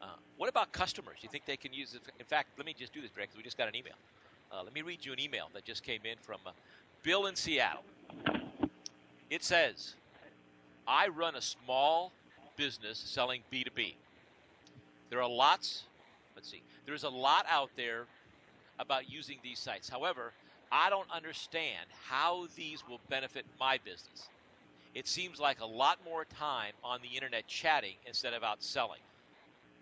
Uh, 0.00 0.06
what 0.36 0.48
about 0.48 0.72
customers? 0.72 1.18
You 1.22 1.28
think 1.28 1.44
they 1.44 1.56
can 1.56 1.72
use 1.72 1.94
it? 1.94 2.02
In 2.18 2.26
fact, 2.26 2.48
let 2.56 2.66
me 2.66 2.74
just 2.78 2.92
do 2.92 3.00
this, 3.00 3.10
Brad, 3.10 3.28
because 3.28 3.36
we 3.36 3.42
just 3.42 3.58
got 3.58 3.68
an 3.68 3.74
email. 3.74 3.94
Uh, 4.52 4.62
let 4.62 4.72
me 4.72 4.82
read 4.82 5.04
you 5.04 5.12
an 5.12 5.20
email 5.20 5.48
that 5.54 5.64
just 5.64 5.82
came 5.82 6.00
in 6.04 6.16
from 6.22 6.38
uh, 6.46 6.50
Bill 7.02 7.26
in 7.26 7.36
Seattle. 7.36 7.84
It 9.30 9.44
says, 9.44 9.94
I 10.86 11.08
run 11.08 11.34
a 11.34 11.40
small 11.40 12.12
business 12.56 12.98
selling 12.98 13.42
B2B. 13.52 13.94
There 15.10 15.20
are 15.20 15.28
lots, 15.28 15.84
let's 16.34 16.50
see, 16.50 16.62
there's 16.86 17.04
a 17.04 17.08
lot 17.08 17.44
out 17.48 17.70
there 17.76 18.04
about 18.78 19.10
using 19.10 19.38
these 19.42 19.58
sites. 19.58 19.88
However, 19.88 20.32
I 20.70 20.90
don't 20.90 21.10
understand 21.10 21.86
how 22.08 22.46
these 22.56 22.86
will 22.88 23.00
benefit 23.08 23.44
my 23.58 23.78
business. 23.84 24.28
It 24.94 25.06
seems 25.06 25.38
like 25.38 25.60
a 25.60 25.66
lot 25.66 25.98
more 26.04 26.24
time 26.24 26.72
on 26.82 27.00
the 27.02 27.08
internet 27.08 27.46
chatting 27.46 27.94
instead 28.06 28.34
of 28.34 28.42
out 28.42 28.62
selling. 28.62 29.00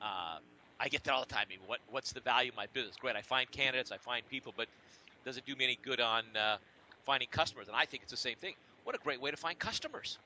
Uh, 0.01 0.39
I 0.79 0.89
get 0.89 1.05
that 1.05 1.13
all 1.13 1.21
the 1.21 1.27
time. 1.27 1.45
I 1.47 1.49
mean, 1.49 1.59
what, 1.67 1.81
what's 1.91 2.13
the 2.13 2.21
value 2.21 2.51
of 2.51 2.57
my 2.57 2.67
business? 2.73 2.97
Great, 2.97 3.17
I 3.17 3.23
find 3.23 3.51
candidates, 3.51 3.93
I 3.93 3.97
find 3.97 4.29
people, 4.29 4.53
but 4.57 4.67
does 5.25 5.37
it 5.37 5.45
do 5.47 5.57
me 5.57 5.65
any 5.65 5.79
good 5.83 6.01
on 6.01 6.25
uh, 6.39 6.59
finding 7.05 7.29
customers? 7.31 7.69
And 7.69 7.77
I 7.77 7.85
think 7.87 8.03
it's 8.03 8.13
the 8.13 8.17
same 8.17 8.37
thing. 8.37 8.55
What 8.85 8.95
a 8.95 8.99
great 8.99 9.21
way 9.21 9.31
to 9.31 9.37
find 9.37 9.59
customers. 9.59 10.19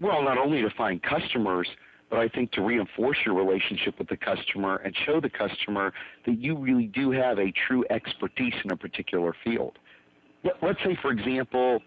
Well, 0.00 0.22
not 0.22 0.38
only 0.38 0.62
to 0.62 0.70
find 0.70 1.02
customers, 1.02 1.68
but 2.08 2.18
I 2.18 2.28
think 2.28 2.52
to 2.52 2.62
reinforce 2.62 3.18
your 3.24 3.34
relationship 3.34 3.98
with 3.98 4.08
the 4.08 4.16
customer 4.16 4.76
and 4.76 4.94
show 5.06 5.20
the 5.20 5.30
customer 5.30 5.92
that 6.26 6.38
you 6.38 6.56
really 6.56 6.86
do 6.86 7.10
have 7.10 7.38
a 7.38 7.52
true 7.52 7.84
expertise 7.90 8.54
in 8.64 8.72
a 8.72 8.76
particular 8.76 9.34
field. 9.44 9.78
Let's 10.62 10.82
say, 10.82 10.96
for 11.02 11.10
example, 11.10 11.82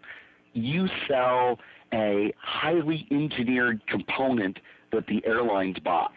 you 0.54 0.88
sell 1.08 1.60
a 1.92 2.34
highly 2.40 3.08
engineered 3.12 3.86
component 3.88 4.60
that 4.94 5.08
the 5.08 5.22
airlines 5.26 5.78
buy. 5.80 6.08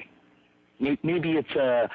Maybe 0.78 1.32
it's 1.32 1.54
a, 1.56 1.88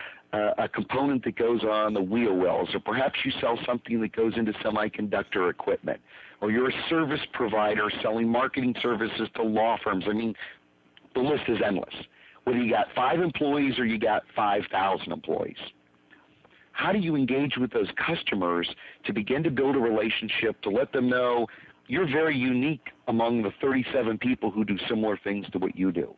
a, 0.57 0.67
component 0.67 1.23
that 1.25 1.35
goes 1.35 1.63
on 1.63 1.93
the 1.93 2.01
wheel 2.01 2.35
wells, 2.35 2.69
or 2.73 2.79
perhaps 2.79 3.19
you 3.23 3.31
sell 3.39 3.59
something 3.65 4.01
that 4.01 4.15
goes 4.15 4.33
into 4.37 4.53
semiconductor 4.53 5.49
equipment, 5.49 5.99
or 6.41 6.51
you're 6.51 6.69
a 6.69 6.89
service 6.89 7.19
provider 7.33 7.91
selling 8.01 8.27
marketing 8.27 8.73
services 8.81 9.29
to 9.35 9.43
law 9.43 9.77
firms. 9.83 10.05
I 10.09 10.13
mean, 10.13 10.33
the 11.13 11.21
list 11.21 11.43
is 11.47 11.57
endless. 11.65 11.93
Whether 12.43 12.59
you 12.59 12.71
got 12.71 12.87
five 12.95 13.19
employees 13.19 13.77
or 13.77 13.85
you 13.85 13.99
got 13.99 14.23
5,000 14.35 15.11
employees. 15.11 15.57
How 16.71 16.91
do 16.91 16.97
you 16.97 17.15
engage 17.15 17.57
with 17.57 17.71
those 17.71 17.89
customers 18.03 18.67
to 19.05 19.13
begin 19.13 19.43
to 19.43 19.51
build 19.51 19.75
a 19.75 19.79
relationship, 19.79 20.59
to 20.61 20.69
let 20.69 20.91
them 20.91 21.09
know 21.09 21.45
you're 21.87 22.07
very 22.07 22.35
unique 22.35 22.87
among 23.07 23.43
the 23.43 23.51
37 23.61 24.17
people 24.17 24.49
who 24.49 24.63
do 24.63 24.77
similar 24.87 25.19
things 25.23 25.45
to 25.51 25.59
what 25.59 25.75
you 25.75 25.91
do? 25.91 26.15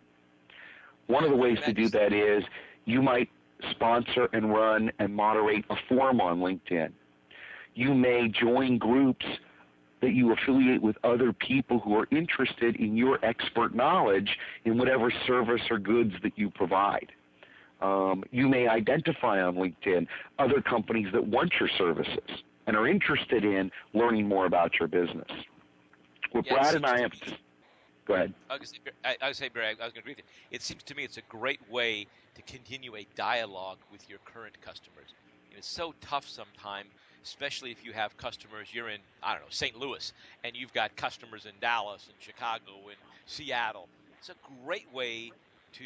One 1.08 1.24
of 1.24 1.30
the 1.30 1.38
ways 1.38 1.60
to 1.66 1.74
do 1.74 1.90
that 1.90 2.14
is 2.14 2.44
you 2.86 3.02
might 3.02 3.30
sponsor 3.72 4.30
and 4.34 4.54
run 4.54 4.92
and 5.00 5.16
moderate 5.16 5.66
a 5.70 5.76
forum 5.88 6.22
on 6.22 6.40
LinkedIn. 6.40 6.92
You 7.76 7.94
may 7.94 8.28
join 8.30 8.78
groups 8.78 9.26
that 10.02 10.14
you 10.14 10.34
affiliate 10.34 10.82
with 10.82 10.98
other 11.04 11.32
people 11.32 11.80
who 11.80 11.96
are 11.98 12.08
interested 12.12 12.76
in 12.76 12.98
your 12.98 13.24
expert 13.24 13.74
knowledge 13.74 14.38
in 14.66 14.78
whatever 14.78 15.12
service 15.26 15.62
or 15.72 15.80
goods 15.80 16.14
that 16.24 16.34
you 16.36 16.50
provide. 16.50 17.12
Um, 17.82 18.24
you 18.32 18.48
may 18.48 18.68
identify 18.68 19.42
on 19.42 19.56
LinkedIn 19.56 20.08
other 20.40 20.62
companies 20.62 21.08
that 21.14 21.26
want 21.26 21.54
your 21.60 21.70
services 21.78 22.44
and 22.68 22.76
are 22.76 22.88
interested 22.88 23.44
in 23.44 23.72
learning 23.94 24.28
more 24.28 24.46
about 24.46 24.80
your 24.80 24.88
business. 24.88 25.28
What 26.32 26.46
yes, 26.46 26.54
Brad 26.54 26.76
and 26.76 26.86
I 26.86 27.02
have 27.02 27.12
Go 28.06 28.16
ahead. 28.16 28.34
I 28.50 28.58
was, 28.58 28.74
I 29.06 29.28
was 29.28 29.38
say, 29.38 29.50
Barry, 29.50 29.68
I 29.68 29.70
was 29.72 29.78
going 29.78 29.94
to 29.94 30.00
agree 30.00 30.12
with 30.12 30.20
you. 30.20 30.24
It 30.52 30.62
seems 30.62 30.84
to 30.84 30.96
me 30.96 31.04
it's 31.04 31.18
a 31.18 31.24
great 31.30 31.62
way 31.70 32.08
to 32.36 32.42
continue 32.44 32.96
a 32.96 33.08
dialogue 33.16 33.80
with 33.92 34.10
your 34.10 34.20
current 34.26 34.60
customers. 34.62 35.14
it's 35.52 35.68
so 35.68 35.94
tough 36.02 36.28
sometimes, 36.28 36.90
especially 37.24 37.72
if 37.72 37.86
you 37.86 37.94
have 37.94 38.18
customers. 38.18 38.74
You're 38.74 38.90
in, 38.90 39.00
I 39.22 39.34
don't 39.34 39.44
know, 39.44 39.48
St. 39.50 39.78
Louis, 39.78 40.12
and 40.44 40.56
you've 40.56 40.74
got 40.74 40.96
customers 40.98 41.46
in 41.46 41.54
Dallas 41.62 42.08
and 42.08 42.16
Chicago 42.20 42.90
and 42.90 42.98
Seattle. 43.26 43.88
It's 44.18 44.30
a 44.30 44.36
great 44.66 44.92
way 44.94 45.32
to 45.74 45.86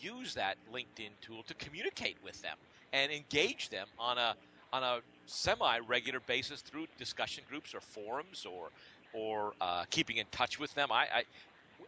use 0.00 0.34
that 0.34 0.56
LinkedIn 0.72 1.12
tool 1.20 1.42
to 1.44 1.54
communicate 1.54 2.16
with 2.22 2.40
them 2.42 2.56
and 2.92 3.10
engage 3.12 3.70
them 3.70 3.86
on 3.98 4.18
a 4.18 4.34
on 4.72 4.82
a 4.82 4.98
semi-regular 5.26 6.18
basis 6.26 6.60
through 6.60 6.86
discussion 6.98 7.44
groups 7.48 7.74
or 7.74 7.80
forums 7.80 8.44
or 8.44 8.70
or 9.14 9.54
uh, 9.60 9.84
keeping 9.90 10.16
in 10.18 10.26
touch 10.30 10.58
with 10.58 10.74
them. 10.74 10.92
I, 10.92 11.06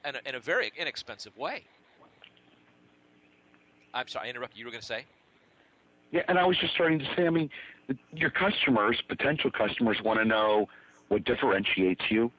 I 0.05 0.09
in, 0.09 0.17
a, 0.17 0.29
in 0.29 0.35
a 0.37 0.41
very 0.41 0.73
inexpensive 0.79 1.37
way. 1.37 1.65
I'm 3.93 4.09
sorry, 4.09 4.27
I 4.27 4.31
interrupted. 4.31 4.59
You 4.59 4.65
were 4.65 4.71
going 4.71 4.81
to 4.81 4.87
say? 4.87 5.05
Yeah, 6.13 6.23
and 6.29 6.39
I 6.39 6.45
was 6.45 6.57
just 6.59 6.75
starting 6.75 6.99
to 7.01 7.07
say. 7.17 7.27
I 7.27 7.31
mean, 7.31 7.51
your 8.13 8.31
customers, 8.31 9.03
potential 9.09 9.51
customers, 9.51 9.99
want 10.05 10.19
to 10.21 10.25
know 10.25 10.69
what 11.09 11.25
differentiates 11.25 12.03
you. 12.11 12.31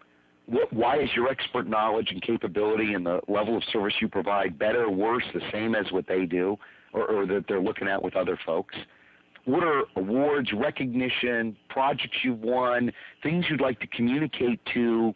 What, 0.45 0.71
why 0.71 0.99
is 0.99 1.09
your 1.13 1.27
expert 1.27 1.67
knowledge 1.67 2.11
and 2.11 2.21
capability 2.21 2.93
and 2.93 3.05
the 3.05 3.19
level 3.27 3.57
of 3.57 3.63
service 3.65 3.95
you 3.99 4.07
provide 4.07 4.57
better, 4.57 4.89
worse, 4.89 5.25
the 5.33 5.41
same 5.51 5.75
as 5.75 5.91
what 5.91 6.07
they 6.07 6.25
do, 6.25 6.57
or, 6.93 7.05
or 7.05 7.25
that 7.25 7.45
they're 7.47 7.59
looking 7.59 7.89
at 7.89 8.01
with 8.01 8.15
other 8.15 8.39
folks? 8.45 8.75
What 9.47 9.63
are 9.63 9.83
awards, 9.95 10.51
recognition, 10.51 11.55
projects 11.69 12.17
you've 12.21 12.41
won, 12.41 12.91
things 13.23 13.45
you'd 13.49 13.61
like 13.61 13.79
to 13.79 13.87
communicate 13.87 14.59
to 14.73 15.13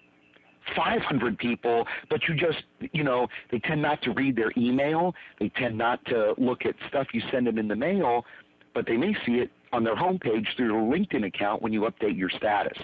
500 0.74 1.38
people, 1.38 1.86
but 2.10 2.22
you 2.30 2.36
just, 2.36 2.64
you 2.94 3.04
know, 3.04 3.28
they 3.52 3.60
tend 3.60 3.82
not 3.82 4.02
to 4.04 4.12
read 4.12 4.38
their 4.38 4.54
email. 4.56 5.14
They 5.38 5.50
tend 5.50 5.78
not 5.78 6.04
to 6.06 6.34
look 6.38 6.66
at 6.66 6.76
stuff 6.88 7.08
you 7.14 7.22
send 7.30 7.46
them 7.46 7.58
in 7.58 7.68
the 7.68 7.76
mail, 7.76 8.26
but 8.74 8.86
they 8.88 8.96
may 8.96 9.14
see 9.26 9.34
it 9.34 9.52
on 9.74 9.84
their 9.84 9.98
homepage 9.98 10.48
through 10.56 10.68
your 10.68 10.82
LinkedIn 10.82 11.26
account 11.26 11.62
when 11.62 11.74
you 11.74 11.82
update 11.82 12.18
your 12.18 12.30
status. 12.30 12.78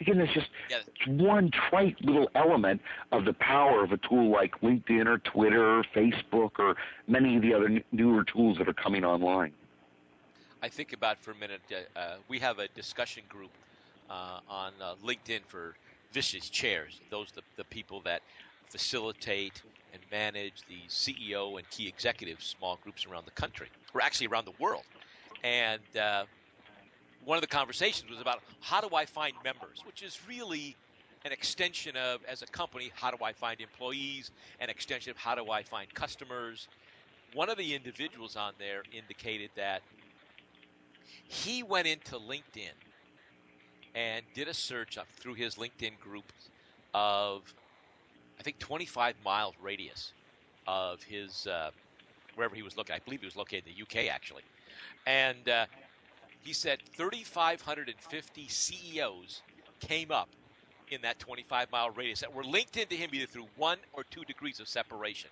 Again, 0.00 0.18
it's 0.20 0.32
just 0.32 0.48
yeah. 0.70 0.78
one 1.06 1.50
trite 1.68 1.96
little 2.00 2.30
element 2.34 2.80
of 3.12 3.26
the 3.26 3.34
power 3.34 3.84
of 3.84 3.92
a 3.92 3.98
tool 4.08 4.30
like 4.30 4.58
LinkedIn 4.62 5.06
or 5.06 5.18
Twitter 5.18 5.80
or 5.80 5.84
Facebook 5.94 6.52
or 6.58 6.76
many 7.06 7.36
of 7.36 7.42
the 7.42 7.52
other 7.52 7.78
newer 7.92 8.24
tools 8.24 8.56
that 8.56 8.68
are 8.68 8.74
coming 8.74 9.04
online. 9.04 9.52
I 10.60 10.68
think 10.68 10.92
about 10.92 11.22
for 11.22 11.30
a 11.30 11.36
minute. 11.36 11.60
Uh, 11.70 11.98
uh, 11.98 12.16
we 12.26 12.40
have 12.40 12.58
a 12.58 12.66
discussion 12.68 13.22
group 13.28 13.50
uh, 14.10 14.40
on 14.48 14.72
uh, 14.80 14.94
LinkedIn 15.04 15.40
for 15.46 15.76
Vistage 16.12 16.50
Chairs. 16.50 17.00
Those 17.10 17.30
the, 17.30 17.42
the 17.56 17.64
people 17.64 18.00
that 18.00 18.22
facilitate 18.68 19.62
and 19.92 20.02
manage 20.10 20.62
the 20.68 20.80
CEO 20.88 21.58
and 21.58 21.70
key 21.70 21.86
executives 21.86 22.44
small 22.44 22.78
groups 22.82 23.06
around 23.06 23.24
the 23.24 23.30
country, 23.32 23.68
or 23.94 24.02
actually 24.02 24.26
around 24.26 24.46
the 24.46 24.52
world. 24.58 24.82
And 25.44 25.80
uh, 25.98 26.24
one 27.24 27.36
of 27.36 27.42
the 27.42 27.48
conversations 27.48 28.10
was 28.10 28.20
about 28.20 28.40
how 28.60 28.80
do 28.80 28.94
I 28.96 29.06
find 29.06 29.34
members, 29.44 29.84
which 29.86 30.02
is 30.02 30.18
really 30.28 30.76
an 31.24 31.30
extension 31.30 31.96
of, 31.96 32.20
as 32.26 32.42
a 32.42 32.46
company, 32.46 32.90
how 32.94 33.12
do 33.12 33.24
I 33.24 33.32
find 33.32 33.60
employees, 33.60 34.32
an 34.58 34.70
extension 34.70 35.12
of 35.12 35.16
how 35.16 35.36
do 35.36 35.50
I 35.52 35.62
find 35.62 35.92
customers. 35.94 36.66
One 37.34 37.48
of 37.48 37.58
the 37.58 37.74
individuals 37.74 38.34
on 38.34 38.54
there 38.58 38.82
indicated 38.92 39.50
that 39.56 39.82
he 41.26 41.62
went 41.62 41.86
into 41.86 42.16
LinkedIn 42.16 42.72
and 43.94 44.24
did 44.34 44.48
a 44.48 44.54
search 44.54 44.98
up 44.98 45.08
through 45.18 45.34
his 45.34 45.56
LinkedIn 45.56 45.98
group 46.00 46.32
of, 46.94 47.42
I 48.38 48.42
think, 48.42 48.58
25 48.58 49.14
mile 49.24 49.54
radius 49.60 50.12
of 50.66 51.02
his 51.02 51.46
uh, 51.46 51.70
wherever 52.34 52.54
he 52.54 52.62
was 52.62 52.76
located. 52.76 53.00
I 53.02 53.04
believe 53.04 53.20
he 53.20 53.26
was 53.26 53.36
located 53.36 53.64
in 53.66 53.74
the 53.74 53.82
UK 53.82 54.08
actually, 54.12 54.44
and 55.06 55.48
uh, 55.48 55.66
he 56.40 56.52
said 56.52 56.78
3,550 56.96 58.48
CEOs 58.48 59.42
came 59.80 60.10
up 60.10 60.28
in 60.90 61.00
that 61.02 61.18
25 61.18 61.70
mile 61.70 61.90
radius 61.90 62.20
that 62.20 62.32
were 62.32 62.44
linked 62.44 62.76
into 62.76 62.94
him 62.94 63.10
either 63.12 63.26
through 63.26 63.46
one 63.56 63.78
or 63.92 64.04
two 64.04 64.24
degrees 64.24 64.60
of 64.60 64.68
separation. 64.68 65.30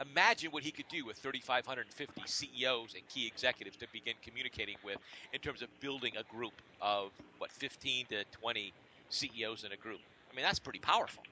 Imagine 0.00 0.50
what 0.50 0.62
he 0.62 0.70
could 0.70 0.88
do 0.88 1.04
with 1.04 1.16
3,550 1.18 2.22
CEOs 2.24 2.94
and 2.94 3.06
key 3.08 3.26
executives 3.26 3.76
to 3.76 3.86
begin 3.92 4.14
communicating 4.22 4.76
with 4.84 4.98
in 5.32 5.40
terms 5.40 5.62
of 5.62 5.68
building 5.80 6.12
a 6.18 6.22
group 6.34 6.54
of, 6.80 7.10
what, 7.38 7.50
15 7.50 8.06
to 8.06 8.24
20 8.32 8.72
CEOs 9.10 9.64
in 9.64 9.72
a 9.72 9.76
group. 9.76 10.00
I 10.30 10.36
mean, 10.36 10.44
that's 10.44 10.58
pretty 10.58 10.78
powerful. 10.78 11.22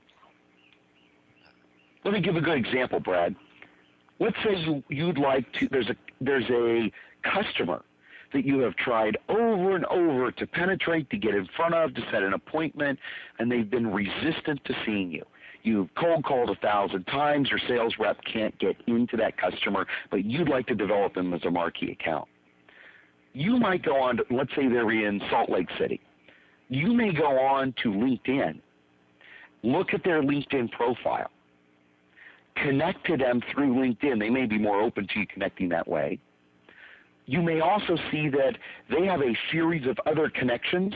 Let 2.05 2.15
me 2.15 2.21
give 2.21 2.37
a 2.37 2.41
good 2.41 2.57
example, 2.57 3.01
Brad. 3.01 3.35
Let's 4.19 4.37
say 4.45 4.57
you, 4.57 4.83
you'd 4.89 5.19
like 5.19 5.51
to, 5.55 5.69
there's 5.69 5.89
a, 5.89 5.97
there's 6.21 6.49
a 6.51 6.93
customer 7.23 7.83
that 8.33 8.45
you 8.45 8.61
have 8.61 8.77
tried 8.77 9.17
over 9.29 9.75
and 9.75 9.85
over 9.87 10.31
to 10.31 10.47
penetrate, 10.47 11.11
to 11.11 11.17
get 11.17 11.35
in 11.35 11.49
front 11.57 11.75
of, 11.75 11.95
to 11.95 12.03
set 12.13 12.23
an 12.23 12.33
appointment, 12.33 12.99
and 13.39 13.51
they've 13.51 13.69
been 13.69 13.93
resistant 13.93 14.65
to 14.65 14.75
seeing 14.85 15.11
you. 15.11 15.25
You've 15.63 15.89
cold 15.95 16.25
called 16.25 16.51
a 16.51 16.55
thousand 16.57 17.05
times, 17.05 17.51
your 17.51 17.61
sales 17.69 17.95
rep 17.99 18.17
can't 18.31 18.59
get 18.59 18.77
into 18.87 19.17
that 19.19 19.37
customer, 19.37 19.87
but 20.11 20.25
you'd 20.25 20.49
like 20.49 20.67
to 20.69 20.75
develop 20.75 21.15
them 21.15 21.35
as 21.35 21.45
a 21.45 21.51
marquee 21.51 21.93
account. 21.93 22.29
You 23.33 23.59
might 23.59 23.85
go 23.85 24.01
on 24.01 24.17
to, 24.17 24.25
let's 24.31 24.51
say 24.57 24.69
they're 24.69 24.91
in 24.91 25.21
Salt 25.31 25.51
Lake 25.51 25.69
City. 25.79 26.01
You 26.69 26.95
may 26.95 27.13
go 27.13 27.39
on 27.39 27.75
to 27.83 27.91
LinkedIn, 27.91 28.61
look 29.63 29.93
at 29.93 30.03
their 30.03 30.23
LinkedIn 30.23 30.71
profile, 30.73 31.31
connect 32.57 33.05
to 33.07 33.17
them 33.17 33.43
through 33.53 33.75
LinkedIn. 33.75 34.19
They 34.19 34.31
may 34.31 34.47
be 34.47 34.59
more 34.59 34.81
open 34.81 35.07
to 35.13 35.21
you 35.21 35.27
connecting 35.27 35.69
that 35.71 35.87
way. 35.87 36.19
You 37.27 37.43
may 37.43 37.61
also 37.61 37.97
see 38.11 38.29
that 38.31 38.57
they 38.91 39.07
have 39.07 39.21
a 39.21 39.37
series 39.53 39.87
of 39.87 39.97
other 40.07 40.31
connections 40.31 40.95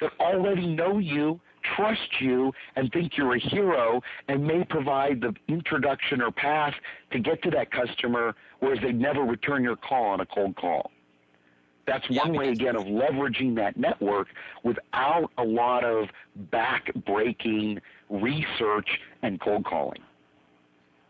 that 0.00 0.12
already 0.20 0.66
know 0.66 0.98
you, 0.98 1.40
trust 1.76 2.20
you, 2.20 2.52
and 2.76 2.92
think 2.92 3.16
you're 3.16 3.34
a 3.34 3.38
hero, 3.38 4.02
and 4.28 4.44
may 4.44 4.64
provide 4.64 5.20
the 5.20 5.34
introduction 5.48 6.20
or 6.20 6.30
path 6.30 6.74
to 7.10 7.18
get 7.18 7.42
to 7.42 7.50
that 7.50 7.70
customer, 7.70 8.34
whereas 8.60 8.78
they'd 8.82 8.98
never 8.98 9.22
return 9.22 9.62
your 9.64 9.76
call 9.76 10.04
on 10.04 10.20
a 10.20 10.26
cold 10.26 10.56
call. 10.56 10.90
That's 11.86 12.08
one 12.08 12.32
way 12.32 12.48
again 12.48 12.76
of 12.76 12.84
leveraging 12.84 13.54
that 13.56 13.76
network 13.76 14.28
without 14.62 15.30
a 15.36 15.44
lot 15.44 15.84
of 15.84 16.08
back-breaking 16.50 17.80
research 18.08 18.88
and 19.22 19.38
cold 19.40 19.66
calling. 19.66 20.00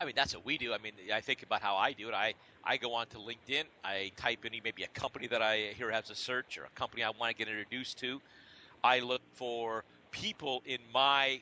I 0.00 0.04
mean, 0.04 0.14
that's 0.16 0.34
what 0.34 0.44
we 0.44 0.58
do. 0.58 0.75
I 0.75 0.78
mean, 0.78 0.92
I 1.14 1.20
think 1.20 1.44
about 1.44 1.62
how 1.62 1.76
I 1.76 1.92
do 1.92 2.08
it. 2.08 2.14
I, 2.14 2.34
I 2.64 2.76
go 2.76 2.92
on 2.92 3.06
to 3.08 3.18
LinkedIn. 3.18 3.64
I 3.84 4.11
type 4.16 4.44
in 4.44 4.52
maybe 4.64 4.82
a 4.82 4.88
company 4.88 5.28
that 5.28 5.40
I 5.40 5.70
hear 5.76 5.90
has 5.92 6.11
a 6.11 6.14
search 6.16 6.58
or 6.58 6.64
a 6.64 6.70
company 6.70 7.04
I 7.04 7.11
want 7.11 7.30
to 7.30 7.37
get 7.37 7.49
introduced 7.49 7.99
to. 7.99 8.20
I 8.82 8.99
look 8.99 9.23
for 9.32 9.84
people 10.14 10.62
in 10.64 10.78
my 10.92 11.40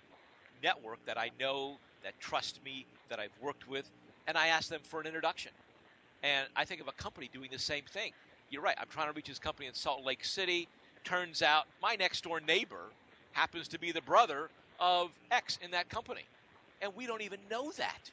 network 0.62 0.99
that 1.05 1.19
I 1.19 1.31
know, 1.38 1.76
that 2.02 2.19
trust 2.19 2.59
me, 2.64 2.87
that 3.11 3.21
I've 3.21 3.37
worked 3.41 3.69
with, 3.69 3.88
and 4.26 4.37
I 4.37 4.49
ask 4.49 4.69
them 4.69 4.81
for 4.83 5.00
an 5.00 5.07
introduction. 5.07 5.52
And 6.23 6.49
I 6.57 6.64
think 6.64 6.81
of 6.81 6.88
a 6.88 6.93
company 6.93 7.29
doing 7.33 7.50
the 7.52 7.59
same 7.59 7.85
thing. 7.85 8.12
You're 8.50 8.62
right. 8.62 8.76
I'm 8.81 8.88
trying 8.88 9.09
to 9.09 9.12
reach 9.12 9.29
this 9.29 9.38
company 9.38 9.69
in 9.69 9.75
Salt 9.75 10.05
Lake 10.05 10.25
City. 10.25 10.69
Turns 11.05 11.43
out 11.43 11.67
my 11.83 11.97
next 11.97 12.25
door 12.25 12.41
neighbor 12.41 12.87
happens 13.33 13.69
to 13.69 13.79
be 13.79 13.93
the 13.93 14.00
brother 14.02 14.49
of 14.81 15.11
X 15.31 15.59
in 15.62 15.71
that 15.73 15.88
company. 15.88 16.25
And 16.81 16.95
we 16.97 17.07
don't 17.07 17.23
even 17.23 17.41
know 17.50 17.73
that. 17.73 18.11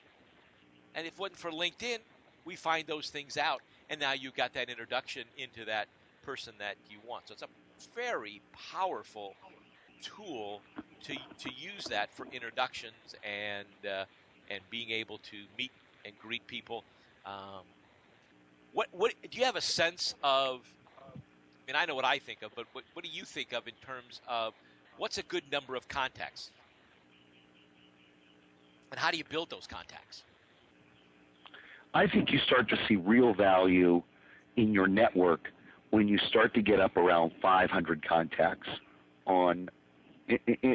And 0.96 1.08
if 1.08 1.14
it 1.14 1.20
wasn't 1.20 1.40
for 1.40 1.52
LinkedIn, 1.52 2.00
we 2.46 2.56
find 2.56 2.86
those 2.86 3.10
things 3.10 3.38
out. 3.38 3.62
And 3.90 4.00
now 4.00 4.14
you've 4.14 4.36
got 4.36 4.54
that 4.54 4.70
introduction 4.70 5.24
into 5.38 5.66
that 5.66 5.88
person 6.24 6.54
that 6.60 6.76
you 6.90 6.98
want. 7.08 7.28
So 7.28 7.34
it's 7.34 7.44
a 7.44 7.48
very 7.96 8.42
powerful 8.72 9.36
tool 10.02 10.62
to, 11.04 11.14
to 11.14 11.50
use 11.56 11.86
that 11.86 12.14
for 12.14 12.28
introductions 12.32 13.16
and, 13.24 13.68
uh, 13.90 14.06
and 14.50 14.62
being 14.70 14.92
able 14.92 15.18
to 15.20 15.38
meet 15.58 15.72
and 16.06 16.14
greet 16.20 16.46
people. 16.48 16.84
Um, 17.26 17.64
what, 18.74 18.88
what 18.92 19.14
do 19.30 19.38
you 19.38 19.46
have 19.46 19.56
a 19.56 19.62
sense 19.62 20.16
of? 20.24 20.62
I 20.98 21.72
mean, 21.72 21.76
I 21.76 21.86
know 21.86 21.96
what 21.96 22.06
I 22.06 22.18
think 22.20 22.42
of, 22.42 22.52
but 22.56 22.66
what, 22.74 22.84
what 22.94 23.06
do 23.06 23.12
you 23.12 23.24
think 23.24 23.54
of 23.54 23.68
in 23.68 23.74
terms 23.86 24.22
of 24.28 24.54
what's 24.98 25.18
a 25.18 25.24
good 25.24 25.44
number 25.52 25.76
of 25.76 25.88
contacts? 25.88 26.52
And 28.92 29.00
how 29.00 29.12
do 29.12 29.18
you 29.18 29.24
build 29.24 29.50
those 29.50 29.68
contacts? 29.68 30.24
I 31.94 32.08
think 32.08 32.32
you 32.32 32.40
start 32.40 32.70
to 32.70 32.78
see 32.88 32.96
real 32.96 33.34
value 33.34 34.02
in 34.58 34.74
your 34.74 34.88
network 34.88 35.52
when 35.92 36.08
you 36.08 36.18
start 36.28 36.54
to 36.54 36.62
get 36.62 36.80
up 36.80 36.98
around 36.98 37.32
500 37.42 38.08
contacts 38.08 38.68
on 39.26 39.70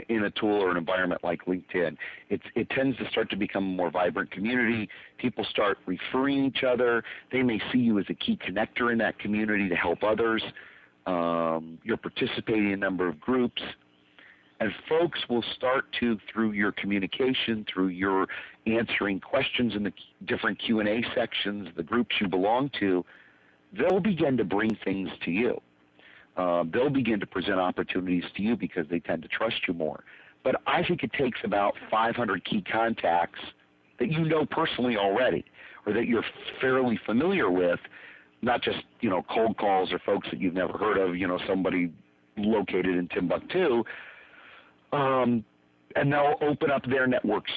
in, 0.09 0.25
a 0.25 0.31
tool 0.31 0.63
or 0.63 0.71
an 0.71 0.77
environment 0.77 1.23
like 1.23 1.45
LinkedIn. 1.47 1.97
It's, 2.31 2.45
it 2.55 2.69
tends 2.71 2.97
to 2.99 3.09
start 3.11 3.31
to 3.31 3.37
become 3.37 3.65
a 3.65 3.77
more 3.77 3.91
vibrant 3.91 4.31
community. 4.31 4.89
People 5.19 5.45
start 5.45 5.79
referring 5.87 6.45
each 6.45 6.65
other. 6.65 7.03
They 7.33 7.43
may 7.43 7.61
see 7.73 7.79
you 7.79 7.99
as 7.99 8.07
a 8.09 8.15
key 8.15 8.39
connector 8.47 8.93
in 8.93 8.99
that 8.99 9.19
community 9.19 9.69
to 9.69 9.77
help 9.77 10.03
others. 10.03 10.43
Um, 11.07 11.79
you're 11.85 11.97
participating 11.97 12.69
in 12.69 12.75
a 12.75 12.77
number 12.77 13.09
of 13.09 13.21
groups. 13.21 13.63
And 14.61 14.73
folks 14.89 15.19
will 15.29 15.45
start 15.57 15.85
to, 16.01 16.17
through 16.33 16.53
your 16.53 16.73
communication, 16.73 17.67
through 17.73 17.89
your 17.89 18.27
answering 18.67 19.21
questions 19.21 19.75
in 19.75 19.83
the 19.83 19.93
different 20.27 20.59
Q&A 20.59 21.05
sections, 21.15 21.69
the 21.77 21.83
groups 21.83 22.15
you 22.21 22.29
belong 22.29 22.71
to, 22.81 23.05
they'll 23.77 24.01
begin 24.01 24.37
to 24.37 24.45
bring 24.45 24.77
things 24.85 25.11
to 25.25 25.31
you. 25.31 25.61
Uh, 26.37 26.65
they'll 26.73 26.91
begin 26.91 27.21
to 27.21 27.27
present 27.27 27.59
opportunities 27.59 28.25
to 28.37 28.43
you 28.43 28.57
because 28.57 28.87
they 28.91 28.99
tend 28.99 29.23
to 29.23 29.29
trust 29.29 29.57
you 29.69 29.75
more. 29.75 30.05
But 30.43 30.57
I 30.67 30.83
think 30.83 31.03
it 31.03 31.13
takes 31.13 31.39
about 31.45 31.75
500 31.91 32.45
key 32.45 32.63
contacts 32.63 33.41
that 33.99 34.11
you 34.11 34.25
know 34.25 34.45
personally 34.45 34.97
already, 34.97 35.45
or 35.87 35.93
that 35.93 36.07
you're 36.07 36.25
fairly 36.61 36.99
familiar 37.07 37.51
with, 37.51 37.79
not 38.43 38.63
just 38.63 38.79
you 39.01 39.09
know 39.09 39.25
cold 39.33 39.57
calls 39.57 39.93
or 39.93 39.99
folks 40.01 40.29
that 40.31 40.41
you've 40.41 40.55
never 40.55 40.77
heard 40.77 40.99
of. 40.99 41.17
You 41.17 41.29
know 41.29 41.39
somebody 41.47 41.93
located 42.37 42.97
in 42.97 43.09
Timbuktu, 43.09 43.85
um, 44.93 45.45
and 45.95 46.13
they'll 46.13 46.35
open 46.43 46.71
up 46.71 46.85
their 46.87 47.07
networks 47.07 47.53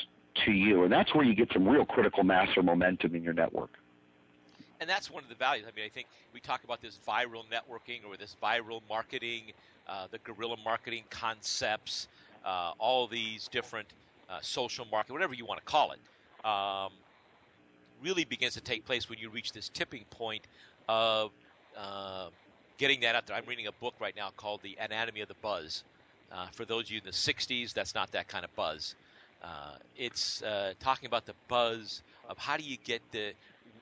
to 0.45 0.51
you, 0.51 0.83
and 0.83 0.91
that's 0.91 1.13
where 1.15 1.25
you 1.25 1.33
get 1.33 1.49
some 1.51 1.67
real 1.67 1.85
critical 1.85 2.23
mass 2.23 2.47
or 2.55 2.61
momentum 2.61 3.15
in 3.15 3.23
your 3.23 3.33
network 3.33 3.71
and 4.79 4.89
that's 4.89 5.09
one 5.09 5.23
of 5.23 5.29
the 5.29 5.35
values. 5.35 5.65
I 5.67 5.75
mean, 5.75 5.85
I 5.85 5.89
think 5.89 6.07
we 6.33 6.39
talk 6.39 6.63
about 6.63 6.81
this 6.81 6.99
viral 7.07 7.43
networking 7.51 7.99
or 8.07 8.17
this 8.17 8.35
viral 8.41 8.81
marketing, 8.89 9.53
uh, 9.87 10.07
the 10.11 10.19
guerrilla 10.19 10.57
marketing 10.63 11.03
concepts, 11.09 12.07
uh, 12.45 12.71
all 12.77 13.07
these 13.07 13.47
different 13.47 13.87
uh, 14.29 14.39
social 14.41 14.85
market, 14.91 15.13
whatever 15.13 15.33
you 15.33 15.45
want 15.45 15.59
to 15.59 15.65
call 15.65 15.93
it, 15.93 16.47
um, 16.47 16.91
really 18.03 18.25
begins 18.25 18.53
to 18.53 18.61
take 18.61 18.85
place 18.85 19.09
when 19.09 19.17
you 19.17 19.29
reach 19.29 19.51
this 19.51 19.69
tipping 19.69 20.05
point 20.11 20.43
of 20.87 21.31
uh, 21.77 22.27
getting 22.77 22.99
that 23.01 23.15
out 23.15 23.25
there. 23.25 23.35
I'm 23.35 23.45
reading 23.45 23.67
a 23.67 23.71
book 23.71 23.95
right 23.99 24.15
now 24.15 24.29
called 24.37 24.61
The 24.61 24.77
Anatomy 24.79 25.21
of 25.21 25.27
the 25.27 25.35
Buzz. 25.41 25.83
Uh, 26.31 26.47
for 26.51 26.65
those 26.65 26.85
of 26.85 26.91
you 26.91 26.97
in 26.97 27.05
the 27.05 27.11
60s, 27.11 27.73
that's 27.73 27.95
not 27.95 28.11
that 28.11 28.27
kind 28.27 28.43
of 28.43 28.53
buzz. 28.55 28.95
Uh, 29.41 29.75
it's 29.95 30.43
talking 30.79 31.07
about 31.07 31.25
the 31.25 31.33
buzz 31.47 32.03
of 32.27 32.37
how 32.37 32.57
do 32.57 32.63
you 32.63 32.77
get 32.83 33.01
the 33.11 33.33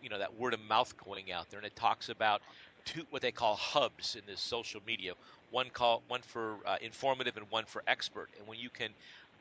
you 0.05 0.11
know 0.11 0.19
that 0.19 0.39
word 0.39 0.53
of 0.53 0.61
mouth 0.69 0.93
going 1.03 1.31
out 1.31 1.49
there, 1.49 1.57
and 1.57 1.65
it 1.65 1.75
talks 1.75 2.09
about 2.09 2.43
two 2.85 3.01
what 3.09 3.23
they 3.23 3.31
call 3.31 3.55
hubs 3.55 4.15
in 4.15 4.21
this 4.27 4.39
social 4.39 4.79
media. 4.85 5.13
One 5.49 5.71
call 5.71 6.03
one 6.07 6.21
for 6.21 6.57
uh, 6.63 6.77
informative 6.79 7.37
and 7.37 7.47
one 7.49 7.65
for 7.65 7.81
expert. 7.87 8.29
And 8.37 8.47
when 8.47 8.59
you 8.59 8.69
can 8.69 8.91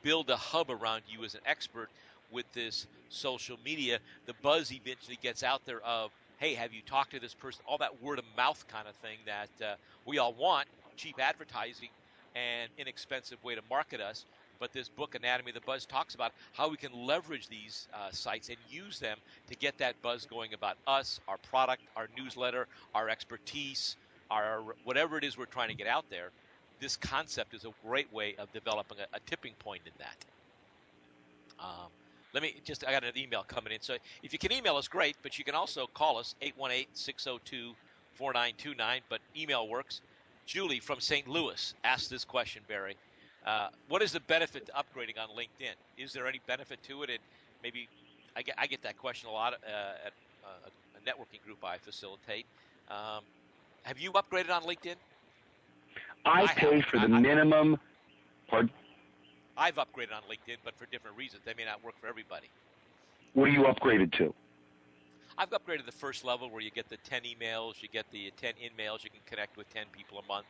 build 0.02 0.30
a 0.30 0.36
hub 0.36 0.70
around 0.70 1.02
you 1.06 1.22
as 1.22 1.34
an 1.34 1.42
expert 1.44 1.90
with 2.32 2.50
this 2.54 2.86
social 3.10 3.58
media, 3.62 3.98
the 4.24 4.32
buzz 4.42 4.72
eventually 4.72 5.18
gets 5.22 5.42
out 5.42 5.60
there 5.66 5.80
of 5.82 6.10
hey, 6.38 6.54
have 6.54 6.72
you 6.72 6.80
talked 6.86 7.12
to 7.12 7.20
this 7.20 7.34
person? 7.34 7.62
All 7.68 7.78
that 7.78 8.02
word 8.02 8.18
of 8.18 8.24
mouth 8.34 8.64
kind 8.66 8.88
of 8.88 8.94
thing 8.96 9.18
that 9.26 9.64
uh, 9.64 9.74
we 10.06 10.18
all 10.18 10.32
want 10.32 10.66
cheap 10.96 11.16
advertising 11.20 11.90
and 12.34 12.70
inexpensive 12.78 13.42
way 13.44 13.54
to 13.54 13.60
market 13.68 14.00
us. 14.00 14.24
But 14.58 14.72
this 14.72 14.88
book, 14.88 15.14
Anatomy 15.14 15.50
of 15.50 15.54
the 15.54 15.60
Buzz, 15.60 15.86
talks 15.86 16.14
about 16.14 16.32
how 16.52 16.68
we 16.68 16.76
can 16.76 16.92
leverage 16.92 17.48
these 17.48 17.88
uh, 17.92 18.10
sites 18.10 18.48
and 18.48 18.58
use 18.68 18.98
them 18.98 19.18
to 19.48 19.56
get 19.56 19.78
that 19.78 20.00
buzz 20.02 20.26
going 20.26 20.54
about 20.54 20.76
us, 20.86 21.20
our 21.28 21.38
product, 21.38 21.82
our 21.96 22.08
newsletter, 22.16 22.66
our 22.94 23.08
expertise, 23.08 23.96
our 24.30 24.62
whatever 24.84 25.18
it 25.18 25.24
is 25.24 25.36
we're 25.36 25.46
trying 25.46 25.68
to 25.68 25.74
get 25.74 25.86
out 25.86 26.04
there. 26.10 26.30
This 26.80 26.96
concept 26.96 27.54
is 27.54 27.64
a 27.64 27.72
great 27.86 28.12
way 28.12 28.34
of 28.38 28.52
developing 28.52 28.98
a, 28.98 29.16
a 29.16 29.20
tipping 29.26 29.54
point 29.58 29.82
in 29.86 29.92
that. 29.98 30.16
Um, 31.60 31.88
let 32.32 32.42
me 32.42 32.54
just, 32.64 32.84
I 32.84 32.90
got 32.90 33.04
an 33.04 33.16
email 33.16 33.44
coming 33.46 33.72
in. 33.72 33.80
So 33.80 33.96
if 34.22 34.32
you 34.32 34.38
can 34.38 34.52
email 34.52 34.76
us, 34.76 34.88
great, 34.88 35.16
but 35.22 35.38
you 35.38 35.44
can 35.44 35.54
also 35.54 35.86
call 35.94 36.18
us 36.18 36.34
818 36.42 36.88
602 36.92 37.74
4929, 38.14 39.00
but 39.08 39.20
email 39.36 39.68
works. 39.68 40.00
Julie 40.46 40.80
from 40.80 41.00
St. 41.00 41.26
Louis 41.26 41.74
asked 41.84 42.10
this 42.10 42.24
question, 42.24 42.62
Barry. 42.68 42.96
Uh, 43.44 43.68
what 43.88 44.02
is 44.02 44.12
the 44.12 44.20
benefit 44.20 44.66
to 44.66 44.72
upgrading 44.72 45.18
on 45.20 45.28
LinkedIn? 45.36 45.74
Is 45.98 46.12
there 46.12 46.26
any 46.26 46.40
benefit 46.46 46.82
to 46.84 47.02
it? 47.02 47.10
And 47.10 47.18
maybe 47.62 47.88
I 48.36 48.42
get, 48.42 48.54
I 48.58 48.66
get 48.66 48.82
that 48.82 48.98
question 48.98 49.28
a 49.28 49.32
lot 49.32 49.52
uh, 49.52 50.06
at 50.06 50.12
uh, 50.44 50.68
a 50.96 51.00
networking 51.08 51.44
group 51.44 51.58
I 51.62 51.76
facilitate. 51.78 52.46
Um, 52.88 53.22
have 53.82 53.98
you 53.98 54.12
upgraded 54.12 54.50
on 54.50 54.62
LinkedIn? 54.62 54.96
I, 56.24 56.42
I 56.42 56.46
pay 56.46 56.76
have. 56.76 56.84
for 56.86 56.98
the 56.98 57.04
I, 57.04 57.20
minimum. 57.20 57.78
Pardon? 58.48 58.70
I've 59.56 59.76
upgraded 59.76 60.14
on 60.14 60.22
LinkedIn, 60.22 60.56
but 60.64 60.74
for 60.76 60.86
different 60.86 61.16
reasons. 61.16 61.42
They 61.44 61.54
may 61.54 61.64
not 61.64 61.84
work 61.84 61.94
for 62.00 62.06
everybody. 62.06 62.48
What 63.34 63.48
are 63.48 63.52
you 63.52 63.64
upgraded 63.64 64.12
to? 64.18 64.34
I've 65.36 65.50
upgraded 65.50 65.84
the 65.84 65.92
first 65.92 66.24
level 66.24 66.48
where 66.48 66.62
you 66.62 66.70
get 66.70 66.88
the 66.88 66.96
10 66.98 67.22
emails, 67.22 67.82
you 67.82 67.88
get 67.88 68.06
the 68.10 68.32
10 68.40 68.54
in 68.60 68.70
mails, 68.76 69.02
you 69.02 69.10
can 69.10 69.20
connect 69.26 69.56
with 69.56 69.72
10 69.74 69.86
people 69.92 70.18
a 70.18 70.26
month. 70.26 70.46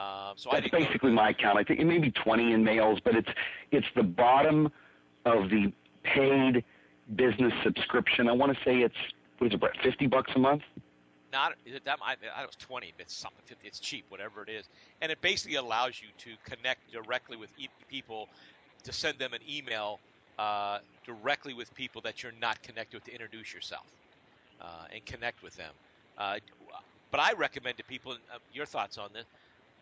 Um, 0.00 0.34
so 0.36 0.48
that's 0.52 0.68
basically 0.70 1.12
my 1.12 1.30
account. 1.30 1.58
I 1.58 1.64
think 1.64 1.80
it 1.80 1.84
may 1.84 1.98
be 1.98 2.10
20 2.10 2.52
InMails, 2.54 3.00
but 3.04 3.14
it's 3.16 3.28
it's 3.70 3.86
the 3.94 4.02
bottom 4.02 4.70
of 5.26 5.50
the 5.50 5.72
paid 6.04 6.64
business 7.16 7.52
subscription. 7.62 8.28
I 8.28 8.32
want 8.32 8.56
to 8.56 8.64
say 8.64 8.78
it's 8.80 8.94
what 9.38 9.52
is 9.52 9.60
it, 9.60 9.82
50 9.82 10.06
bucks 10.06 10.32
a 10.36 10.38
month. 10.38 10.62
not 11.32 11.52
is 11.66 11.74
it 11.74 11.84
that 11.84 11.98
I, 12.02 12.12
I 12.12 12.40
know 12.42 12.46
it's 12.46 12.56
twenty, 12.56 12.94
it's 12.98 13.14
something 13.14 13.42
fifty, 13.44 13.66
it's 13.66 13.80
cheap, 13.80 14.04
whatever 14.08 14.42
it 14.42 14.48
is, 14.48 14.68
and 15.02 15.12
it 15.12 15.20
basically 15.20 15.56
allows 15.56 16.00
you 16.00 16.08
to 16.18 16.30
connect 16.44 16.90
directly 16.92 17.36
with 17.36 17.50
e- 17.58 17.68
people, 17.88 18.28
to 18.84 18.92
send 18.92 19.18
them 19.18 19.32
an 19.34 19.40
email 19.48 20.00
uh, 20.38 20.78
directly 21.04 21.52
with 21.54 21.74
people 21.74 22.00
that 22.02 22.22
you're 22.22 22.32
not 22.40 22.62
connected 22.62 22.96
with 22.96 23.04
to 23.04 23.12
introduce 23.12 23.52
yourself 23.52 23.86
uh, 24.60 24.86
and 24.94 25.04
connect 25.04 25.42
with 25.42 25.54
them. 25.56 25.72
Uh, 26.16 26.38
but 27.10 27.20
I 27.20 27.32
recommend 27.32 27.76
to 27.78 27.84
people, 27.84 28.12
uh, 28.12 28.38
your 28.52 28.66
thoughts 28.66 28.96
on 28.98 29.10
this. 29.12 29.26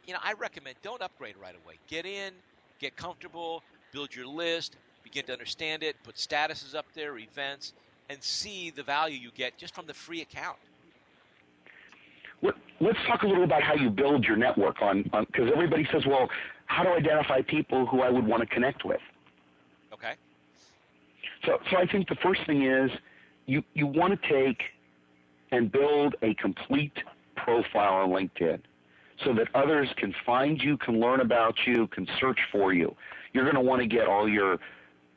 You 0.08 0.14
know, 0.14 0.20
I 0.22 0.32
recommend 0.32 0.76
don't 0.82 1.02
upgrade 1.02 1.34
right 1.36 1.54
away. 1.62 1.74
Get 1.86 2.06
in, 2.06 2.32
get 2.78 2.96
comfortable, 2.96 3.62
build 3.92 4.16
your 4.16 4.26
list, 4.26 4.76
begin 5.04 5.26
to 5.26 5.34
understand 5.34 5.82
it, 5.82 5.96
put 6.02 6.14
statuses 6.14 6.74
up 6.74 6.86
there, 6.94 7.18
events, 7.18 7.74
and 8.08 8.22
see 8.22 8.70
the 8.70 8.82
value 8.82 9.18
you 9.18 9.30
get 9.36 9.58
just 9.58 9.74
from 9.74 9.86
the 9.86 9.92
free 9.92 10.22
account. 10.22 10.56
Let's 12.80 12.98
talk 13.06 13.22
a 13.22 13.26
little 13.26 13.44
about 13.44 13.62
how 13.62 13.74
you 13.74 13.90
build 13.90 14.24
your 14.24 14.36
network 14.36 14.80
on 14.80 15.02
because 15.02 15.50
everybody 15.52 15.86
says, 15.92 16.06
well, 16.06 16.30
how 16.66 16.84
do 16.84 16.88
I 16.88 16.96
identify 16.96 17.42
people 17.42 17.84
who 17.84 18.00
I 18.00 18.08
would 18.08 18.26
want 18.26 18.40
to 18.40 18.46
connect 18.46 18.86
with? 18.86 19.00
Okay. 19.92 20.14
So, 21.44 21.58
so 21.70 21.76
I 21.76 21.86
think 21.86 22.08
the 22.08 22.16
first 22.22 22.40
thing 22.46 22.62
is 22.62 22.90
you, 23.44 23.62
you 23.74 23.86
want 23.86 24.18
to 24.22 24.28
take 24.28 24.62
and 25.50 25.70
build 25.70 26.14
a 26.22 26.32
complete 26.34 26.96
profile 27.36 27.94
on 27.94 28.10
LinkedIn 28.10 28.60
so 29.24 29.32
that 29.34 29.48
others 29.54 29.88
can 29.96 30.14
find 30.24 30.60
you, 30.60 30.76
can 30.76 31.00
learn 31.00 31.20
about 31.20 31.54
you, 31.66 31.86
can 31.88 32.06
search 32.20 32.38
for 32.52 32.72
you. 32.72 32.94
You're 33.32 33.44
going 33.44 33.56
to 33.56 33.60
want 33.60 33.80
to 33.82 33.86
get 33.86 34.06
all 34.06 34.28
your 34.28 34.58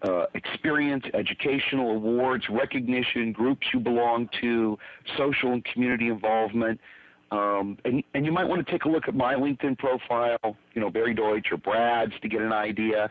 uh, 0.01 0.25
experience, 0.33 1.05
educational 1.13 1.91
awards, 1.91 2.45
recognition, 2.49 3.31
groups 3.31 3.67
you 3.73 3.79
belong 3.79 4.29
to, 4.41 4.77
social 5.17 5.53
and 5.53 5.63
community 5.65 6.07
involvement. 6.07 6.79
Um, 7.31 7.77
and, 7.85 8.03
and 8.13 8.25
you 8.25 8.31
might 8.31 8.45
want 8.45 8.65
to 8.65 8.71
take 8.71 8.85
a 8.85 8.89
look 8.89 9.07
at 9.07 9.15
my 9.15 9.35
LinkedIn 9.35 9.77
profile, 9.77 10.57
you 10.73 10.81
know, 10.81 10.89
Barry 10.89 11.13
Deutsch 11.13 11.51
or 11.51 11.57
Brad's 11.57 12.13
to 12.21 12.27
get 12.27 12.41
an 12.41 12.51
idea. 12.51 13.09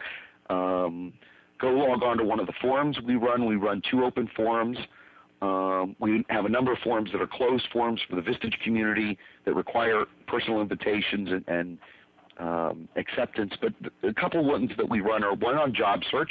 Um, 0.50 1.12
go 1.58 1.68
log 1.68 2.02
on 2.02 2.18
to 2.18 2.24
one 2.24 2.40
of 2.40 2.46
the 2.46 2.52
forums 2.60 2.98
we 3.00 3.16
run. 3.16 3.46
We 3.46 3.56
run 3.56 3.82
two 3.88 4.04
open 4.04 4.28
forums. 4.36 4.76
Um, 5.42 5.96
we 5.98 6.24
have 6.28 6.44
a 6.44 6.48
number 6.48 6.72
of 6.72 6.78
forums 6.80 7.10
that 7.12 7.20
are 7.20 7.26
closed 7.26 7.66
forums 7.72 8.00
for 8.08 8.16
the 8.16 8.22
Vistage 8.22 8.58
community 8.62 9.16
that 9.44 9.54
require 9.54 10.04
personal 10.26 10.60
invitations 10.60 11.30
and, 11.30 11.44
and 11.48 11.78
um, 12.38 12.88
acceptance. 12.96 13.52
But 13.60 13.72
a 14.08 14.12
couple 14.12 14.40
of 14.40 14.46
ones 14.46 14.70
that 14.76 14.88
we 14.88 15.00
run 15.00 15.24
are 15.24 15.34
one 15.34 15.56
on 15.56 15.74
job 15.74 16.00
search, 16.10 16.30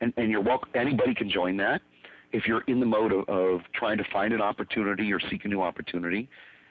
and, 0.00 0.12
and 0.16 0.30
you're 0.30 0.42
welcome. 0.42 0.70
Anybody 0.74 1.14
can 1.14 1.30
join 1.30 1.56
that 1.58 1.80
if 2.32 2.46
you're 2.46 2.62
in 2.62 2.80
the 2.80 2.86
mode 2.86 3.12
of, 3.12 3.28
of 3.28 3.60
trying 3.74 3.98
to 3.98 4.04
find 4.12 4.32
an 4.32 4.40
opportunity 4.40 5.12
or 5.12 5.20
seek 5.30 5.44
a 5.44 5.48
new 5.48 5.62
opportunity. 5.62 6.28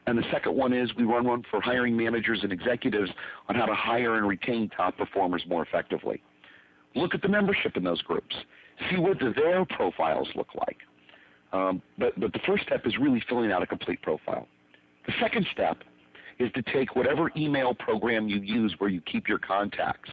And 0.07 0.17
the 0.17 0.23
second 0.31 0.55
one 0.55 0.73
is 0.73 0.89
we 0.97 1.03
run 1.03 1.25
one 1.25 1.43
for 1.49 1.61
hiring 1.61 1.95
managers 1.95 2.39
and 2.43 2.51
executives 2.51 3.11
on 3.47 3.55
how 3.55 3.65
to 3.65 3.75
hire 3.75 4.15
and 4.15 4.27
retain 4.27 4.69
top 4.75 4.97
performers 4.97 5.43
more 5.47 5.63
effectively. 5.63 6.21
Look 6.95 7.13
at 7.13 7.21
the 7.21 7.27
membership 7.27 7.77
in 7.77 7.83
those 7.83 8.01
groups. 8.01 8.35
See 8.89 8.97
what 8.97 9.17
their 9.19 9.63
profiles 9.65 10.27
look 10.35 10.47
like. 10.55 10.77
Um, 11.53 11.81
but, 11.97 12.17
but 12.19 12.31
the 12.33 12.39
first 12.45 12.63
step 12.63 12.85
is 12.85 12.97
really 12.97 13.23
filling 13.27 13.51
out 13.51 13.61
a 13.61 13.67
complete 13.67 14.01
profile. 14.01 14.47
The 15.05 15.13
second 15.19 15.45
step 15.51 15.79
is 16.39 16.51
to 16.53 16.61
take 16.61 16.95
whatever 16.95 17.31
email 17.35 17.73
program 17.73 18.27
you 18.27 18.39
use 18.39 18.73
where 18.77 18.89
you 18.89 19.01
keep 19.01 19.27
your 19.27 19.39
contacts, 19.39 20.09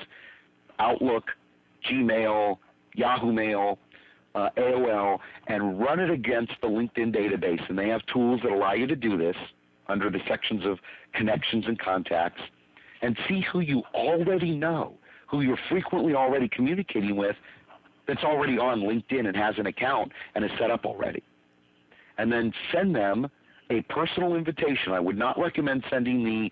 Outlook, 0.79 1.25
Gmail, 1.91 2.59
Yahoo 2.95 3.33
Mail, 3.33 3.79
uh, 4.35 4.51
AOL, 4.57 5.19
and 5.47 5.81
run 5.81 6.01
it 6.01 6.11
against 6.11 6.53
the 6.61 6.69
LinkedIn 6.69 7.15
database. 7.15 7.67
And 7.69 7.79
they 7.79 7.89
have 7.89 8.03
tools 8.13 8.41
that 8.43 8.53
allow 8.53 8.73
you 8.73 8.87
to 8.87 8.97
do 8.97 9.17
this 9.17 9.37
under 9.89 10.11
the 10.11 10.21
sections 10.29 10.67
of 10.67 10.79
connections 11.15 11.65
and 11.67 11.79
contacts, 11.79 12.43
and 13.01 13.17
see 13.27 13.43
who 13.53 13.61
you 13.61 13.83
already 13.95 14.51
know, 14.51 14.95
who 15.27 15.41
you're 15.41 15.59
frequently 15.71 16.15
already 16.15 16.49
communicating 16.49 17.17
with, 17.17 17.37
that's 18.07 18.25
already 18.25 18.59
on 18.59 18.81
LinkedIn 18.81 19.27
and 19.27 19.37
has 19.37 19.55
an 19.59 19.67
account 19.67 20.13
and 20.35 20.45
is 20.45 20.51
set 20.59 20.71
up 20.71 20.85
already. 20.85 21.23
And 22.19 22.33
then 22.33 22.53
send 22.73 22.95
them 22.95 23.29
a 23.71 23.83
personal 23.83 24.35
invitation. 24.35 24.93
I 24.93 25.01
would 25.01 25.17
not 25.19 25.39
recommend 25.39 25.85
sending 25.89 26.25
the 26.25 26.51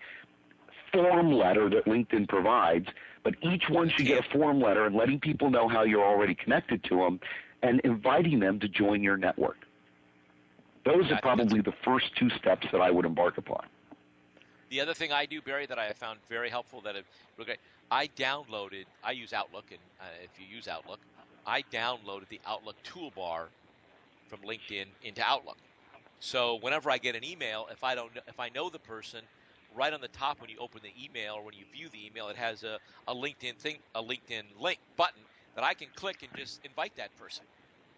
form 0.93 1.31
letter 1.31 1.69
that 1.69 1.85
LinkedIn 1.85 2.29
provides, 2.29 2.87
but 3.23 3.35
each 3.41 3.69
one 3.69 3.89
should 3.89 4.05
get 4.05 4.25
a 4.25 4.29
form 4.29 4.61
letter 4.61 4.85
and 4.85 4.95
letting 4.95 5.19
people 5.19 5.49
know 5.49 5.67
how 5.67 5.83
you're 5.83 6.05
already 6.05 6.35
connected 6.35 6.83
to 6.85 6.97
them 6.97 7.19
and 7.61 7.81
inviting 7.81 8.39
them 8.39 8.59
to 8.59 8.67
join 8.67 9.03
your 9.03 9.17
network. 9.17 9.57
Those 10.85 11.11
are 11.11 11.19
probably 11.21 11.59
the 11.59 11.73
first 11.83 12.15
two 12.15 12.29
steps 12.29 12.67
that 12.71 12.79
I 12.79 12.89
would 12.91 13.03
embark 13.03 13.37
upon. 13.37 13.65
The 14.69 14.79
other 14.79 14.93
thing 14.93 15.11
I 15.11 15.25
do, 15.25 15.41
Barry, 15.41 15.65
that 15.65 15.79
I 15.79 15.85
have 15.85 15.97
found 15.97 16.19
very 16.29 16.49
helpful 16.49 16.81
that 16.81 16.95
I 17.91 18.07
downloaded. 18.17 18.85
I 19.03 19.11
use 19.11 19.33
Outlook, 19.33 19.65
and 19.69 19.79
uh, 19.99 20.05
if 20.23 20.29
you 20.39 20.45
use 20.53 20.67
Outlook, 20.67 20.99
I 21.45 21.61
downloaded 21.73 22.29
the 22.29 22.39
Outlook 22.45 22.75
toolbar 22.83 23.47
from 24.27 24.39
LinkedIn 24.39 24.85
into 25.03 25.21
Outlook. 25.23 25.57
So 26.19 26.57
whenever 26.61 26.89
I 26.89 26.97
get 26.97 27.15
an 27.15 27.23
email, 27.23 27.67
if 27.71 27.83
I 27.83 27.95
don't, 27.95 28.11
if 28.27 28.39
I 28.39 28.49
know 28.49 28.69
the 28.69 28.79
person, 28.79 29.21
right 29.75 29.93
on 29.93 30.01
the 30.01 30.07
top 30.07 30.41
when 30.41 30.49
you 30.49 30.57
open 30.59 30.81
the 30.83 30.93
email 31.03 31.35
or 31.35 31.43
when 31.43 31.53
you 31.53 31.65
view 31.71 31.89
the 31.89 32.05
email, 32.05 32.29
it 32.29 32.35
has 32.35 32.63
a, 32.63 32.79
a 33.07 33.13
LinkedIn 33.13 33.57
thing, 33.57 33.77
a 33.95 34.01
LinkedIn 34.01 34.43
link 34.59 34.79
button 34.95 35.21
that 35.55 35.63
I 35.63 35.73
can 35.73 35.87
click 35.95 36.23
and 36.23 36.31
just 36.35 36.59
invite 36.65 36.95
that 36.97 37.15
person. 37.17 37.45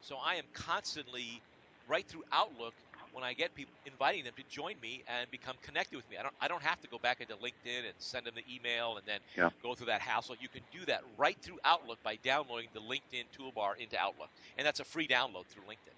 So 0.02 0.18
I 0.24 0.36
am 0.36 0.46
constantly 0.54 1.42
right 1.88 2.06
through 2.06 2.24
Outlook 2.32 2.74
when 3.12 3.24
I 3.24 3.34
get 3.34 3.56
people 3.56 3.74
inviting 3.86 4.24
them 4.24 4.34
to 4.38 4.44
join 4.50 4.76
me 4.82 5.04
and 5.08 5.30
become 5.32 5.56
connected 5.62 5.96
with 5.96 6.10
me. 6.10 6.18
I 6.18 6.24
don't 6.24 6.36
I 6.42 6.48
don't 6.48 6.62
have 6.62 6.80
to 6.82 6.88
go 6.88 7.00
back 7.00 7.22
into 7.22 7.36
LinkedIn 7.36 7.80
and 7.86 7.94
send 7.98 8.26
them 8.26 8.36
the 8.36 8.44
email 8.54 8.98
and 8.98 9.06
then 9.06 9.20
yeah. 9.36 9.50
go 9.63 9.74
through 9.74 9.88
that 9.88 10.02
hassle. 10.02 10.36
You 10.39 10.48
can 10.48 10.62
do 10.72 10.86
that 10.86 11.04
right 11.18 11.38
through 11.42 11.60
Outlook 11.65 12.02
by 12.04 12.18
downloading 12.24 12.70
the 12.74 12.82
LinkedIn 12.82 13.26
toolbar 13.38 13.78
into 13.78 13.98
Outlook, 13.98 14.30
and 14.58 14.65
that's 14.65 14.80
a 14.80 14.86
free 14.86 15.08
download 15.08 15.46
through 15.48 15.63
LinkedIn. 15.63 15.96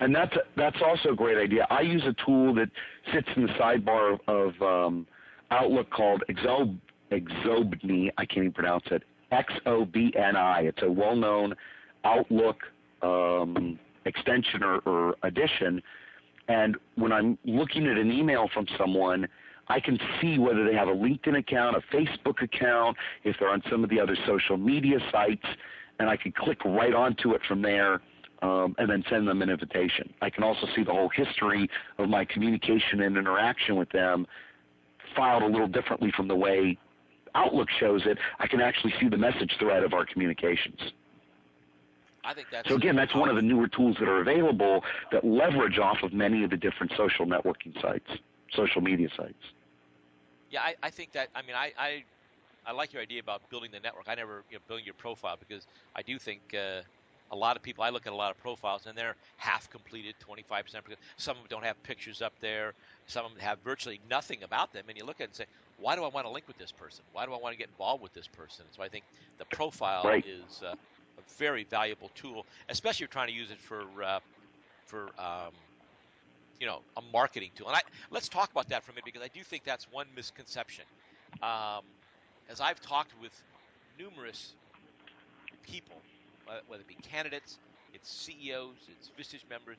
And 0.00 0.14
that's 0.14 0.36
that's 0.56 0.76
also 0.84 1.10
a 1.10 1.16
great 1.16 1.38
idea. 1.38 1.66
I 1.70 1.80
use 1.80 2.02
a 2.06 2.14
tool 2.24 2.54
that 2.54 2.68
sits 3.12 3.28
in 3.36 3.46
the 3.46 3.52
sidebar 3.54 4.18
of, 4.26 4.52
of 4.60 4.62
um, 4.62 5.06
Outlook 5.50 5.90
called 5.90 6.22
Exob, 6.28 6.76
Exobni. 7.10 8.10
I 8.18 8.24
can't 8.26 8.38
even 8.38 8.52
pronounce 8.52 8.84
it. 8.90 9.02
X 9.30 9.52
O 9.66 9.84
B 9.84 10.12
N 10.16 10.36
I. 10.36 10.62
It's 10.62 10.82
a 10.82 10.90
well-known 10.90 11.54
Outlook 12.04 12.58
um, 13.02 13.78
extension 14.04 14.62
or, 14.62 14.78
or 14.80 15.14
addition. 15.22 15.82
And 16.48 16.76
when 16.96 17.12
I'm 17.12 17.38
looking 17.44 17.86
at 17.86 17.96
an 17.96 18.10
email 18.10 18.48
from 18.52 18.66
someone, 18.76 19.28
I 19.68 19.80
can 19.80 19.98
see 20.20 20.38
whether 20.38 20.66
they 20.66 20.74
have 20.74 20.88
a 20.88 20.92
LinkedIn 20.92 21.38
account, 21.38 21.76
a 21.76 21.96
Facebook 21.96 22.42
account, 22.42 22.96
if 23.24 23.36
they're 23.38 23.48
on 23.48 23.62
some 23.70 23.84
of 23.84 23.90
the 23.90 24.00
other 24.00 24.16
social 24.26 24.56
media 24.56 24.98
sites, 25.12 25.46
and 25.98 26.10
I 26.10 26.16
can 26.16 26.32
click 26.32 26.62
right 26.64 26.92
onto 26.92 27.32
it 27.32 27.40
from 27.46 27.62
there 27.62 28.00
um, 28.42 28.74
and 28.78 28.90
then 28.90 29.04
send 29.08 29.26
them 29.26 29.40
an 29.40 29.48
invitation. 29.48 30.12
I 30.20 30.28
can 30.28 30.42
also 30.42 30.66
see 30.74 30.82
the 30.82 30.92
whole 30.92 31.08
history 31.08 31.70
of 31.98 32.08
my 32.08 32.24
communication 32.24 33.00
and 33.02 33.16
interaction 33.16 33.76
with 33.76 33.90
them 33.90 34.26
filed 35.16 35.42
a 35.42 35.46
little 35.46 35.68
differently 35.68 36.12
from 36.14 36.28
the 36.28 36.36
way 36.36 36.78
Outlook 37.34 37.68
shows 37.80 38.02
it. 38.04 38.18
I 38.40 38.46
can 38.46 38.60
actually 38.60 38.92
see 39.00 39.08
the 39.08 39.16
message 39.16 39.56
thread 39.58 39.84
of 39.84 39.94
our 39.94 40.04
communications. 40.04 40.78
I 42.24 42.34
think 42.34 42.48
that's 42.52 42.68
so 42.68 42.76
again, 42.76 42.94
that's 42.94 43.14
one 43.14 43.28
of 43.28 43.36
the 43.36 43.42
newer 43.42 43.68
tools 43.68 43.96
that 43.98 44.08
are 44.08 44.20
available 44.20 44.84
that 45.10 45.24
leverage 45.24 45.78
off 45.78 46.02
of 46.02 46.12
many 46.12 46.44
of 46.44 46.50
the 46.50 46.56
different 46.56 46.92
social 46.96 47.26
networking 47.26 47.80
sites, 47.80 48.08
social 48.54 48.80
media 48.80 49.08
sites. 49.16 49.42
Yeah, 50.50 50.60
I, 50.60 50.74
I 50.82 50.90
think 50.90 51.12
that. 51.12 51.28
I 51.34 51.42
mean, 51.42 51.56
I, 51.56 51.72
I, 51.78 52.04
I 52.66 52.72
like 52.72 52.92
your 52.92 53.02
idea 53.02 53.20
about 53.20 53.48
building 53.50 53.70
the 53.72 53.80
network. 53.80 54.04
I 54.08 54.14
never 54.14 54.44
you 54.50 54.56
know, 54.56 54.62
building 54.68 54.84
your 54.84 54.94
profile 54.94 55.36
because 55.36 55.66
I 55.96 56.02
do 56.02 56.18
think 56.18 56.42
uh, 56.54 56.82
a 57.32 57.36
lot 57.36 57.56
of 57.56 57.62
people. 57.62 57.82
I 57.82 57.90
look 57.90 58.06
at 58.06 58.12
a 58.12 58.16
lot 58.16 58.30
of 58.30 58.38
profiles 58.38 58.86
and 58.86 58.96
they're 58.96 59.16
half 59.36 59.68
completed, 59.70 60.14
twenty 60.20 60.42
five 60.42 60.64
percent. 60.64 60.84
Some 61.16 61.36
of 61.36 61.42
them 61.42 61.48
don't 61.50 61.64
have 61.64 61.82
pictures 61.82 62.22
up 62.22 62.34
there. 62.40 62.74
Some 63.06 63.24
of 63.24 63.32
them 63.32 63.40
have 63.40 63.58
virtually 63.64 64.00
nothing 64.08 64.42
about 64.42 64.72
them. 64.72 64.84
And 64.88 64.96
you 64.96 65.04
look 65.04 65.20
at 65.20 65.24
it 65.24 65.30
and 65.30 65.34
say, 65.34 65.46
why 65.80 65.96
do 65.96 66.04
I 66.04 66.08
want 66.08 66.26
to 66.26 66.30
link 66.30 66.46
with 66.46 66.58
this 66.58 66.70
person? 66.70 67.04
Why 67.12 67.26
do 67.26 67.32
I 67.32 67.38
want 67.38 67.52
to 67.54 67.58
get 67.58 67.68
involved 67.68 68.02
with 68.02 68.12
this 68.12 68.28
person? 68.28 68.64
So 68.70 68.82
I 68.82 68.88
think 68.88 69.04
the 69.38 69.46
profile 69.46 70.02
right. 70.04 70.24
is. 70.24 70.62
Uh, 70.62 70.74
a 71.18 71.34
very 71.38 71.64
valuable 71.64 72.10
tool, 72.14 72.46
especially 72.68 72.96
if 72.96 73.00
you're 73.00 73.08
trying 73.08 73.28
to 73.28 73.34
use 73.34 73.50
it 73.50 73.58
for 73.58 73.82
uh, 74.02 74.20
for 74.86 75.08
um, 75.18 75.52
you 76.60 76.66
know 76.66 76.80
a 76.96 77.02
marketing 77.12 77.50
tool. 77.54 77.68
And 77.68 77.76
I, 77.76 77.80
let's 78.10 78.28
talk 78.28 78.50
about 78.50 78.68
that 78.68 78.82
for 78.82 78.92
a 78.92 78.94
minute 78.94 79.04
because 79.04 79.22
I 79.22 79.28
do 79.28 79.42
think 79.42 79.64
that's 79.64 79.90
one 79.90 80.06
misconception. 80.16 80.84
Um, 81.42 81.82
as 82.48 82.60
I've 82.60 82.80
talked 82.80 83.12
with 83.20 83.32
numerous 83.98 84.54
people, 85.62 85.96
whether 86.66 86.82
it 86.82 86.88
be 86.88 86.96
candidates, 86.96 87.58
it's 87.94 88.10
CEOs, 88.10 88.88
it's 88.88 89.10
Vistage 89.18 89.48
members, 89.50 89.78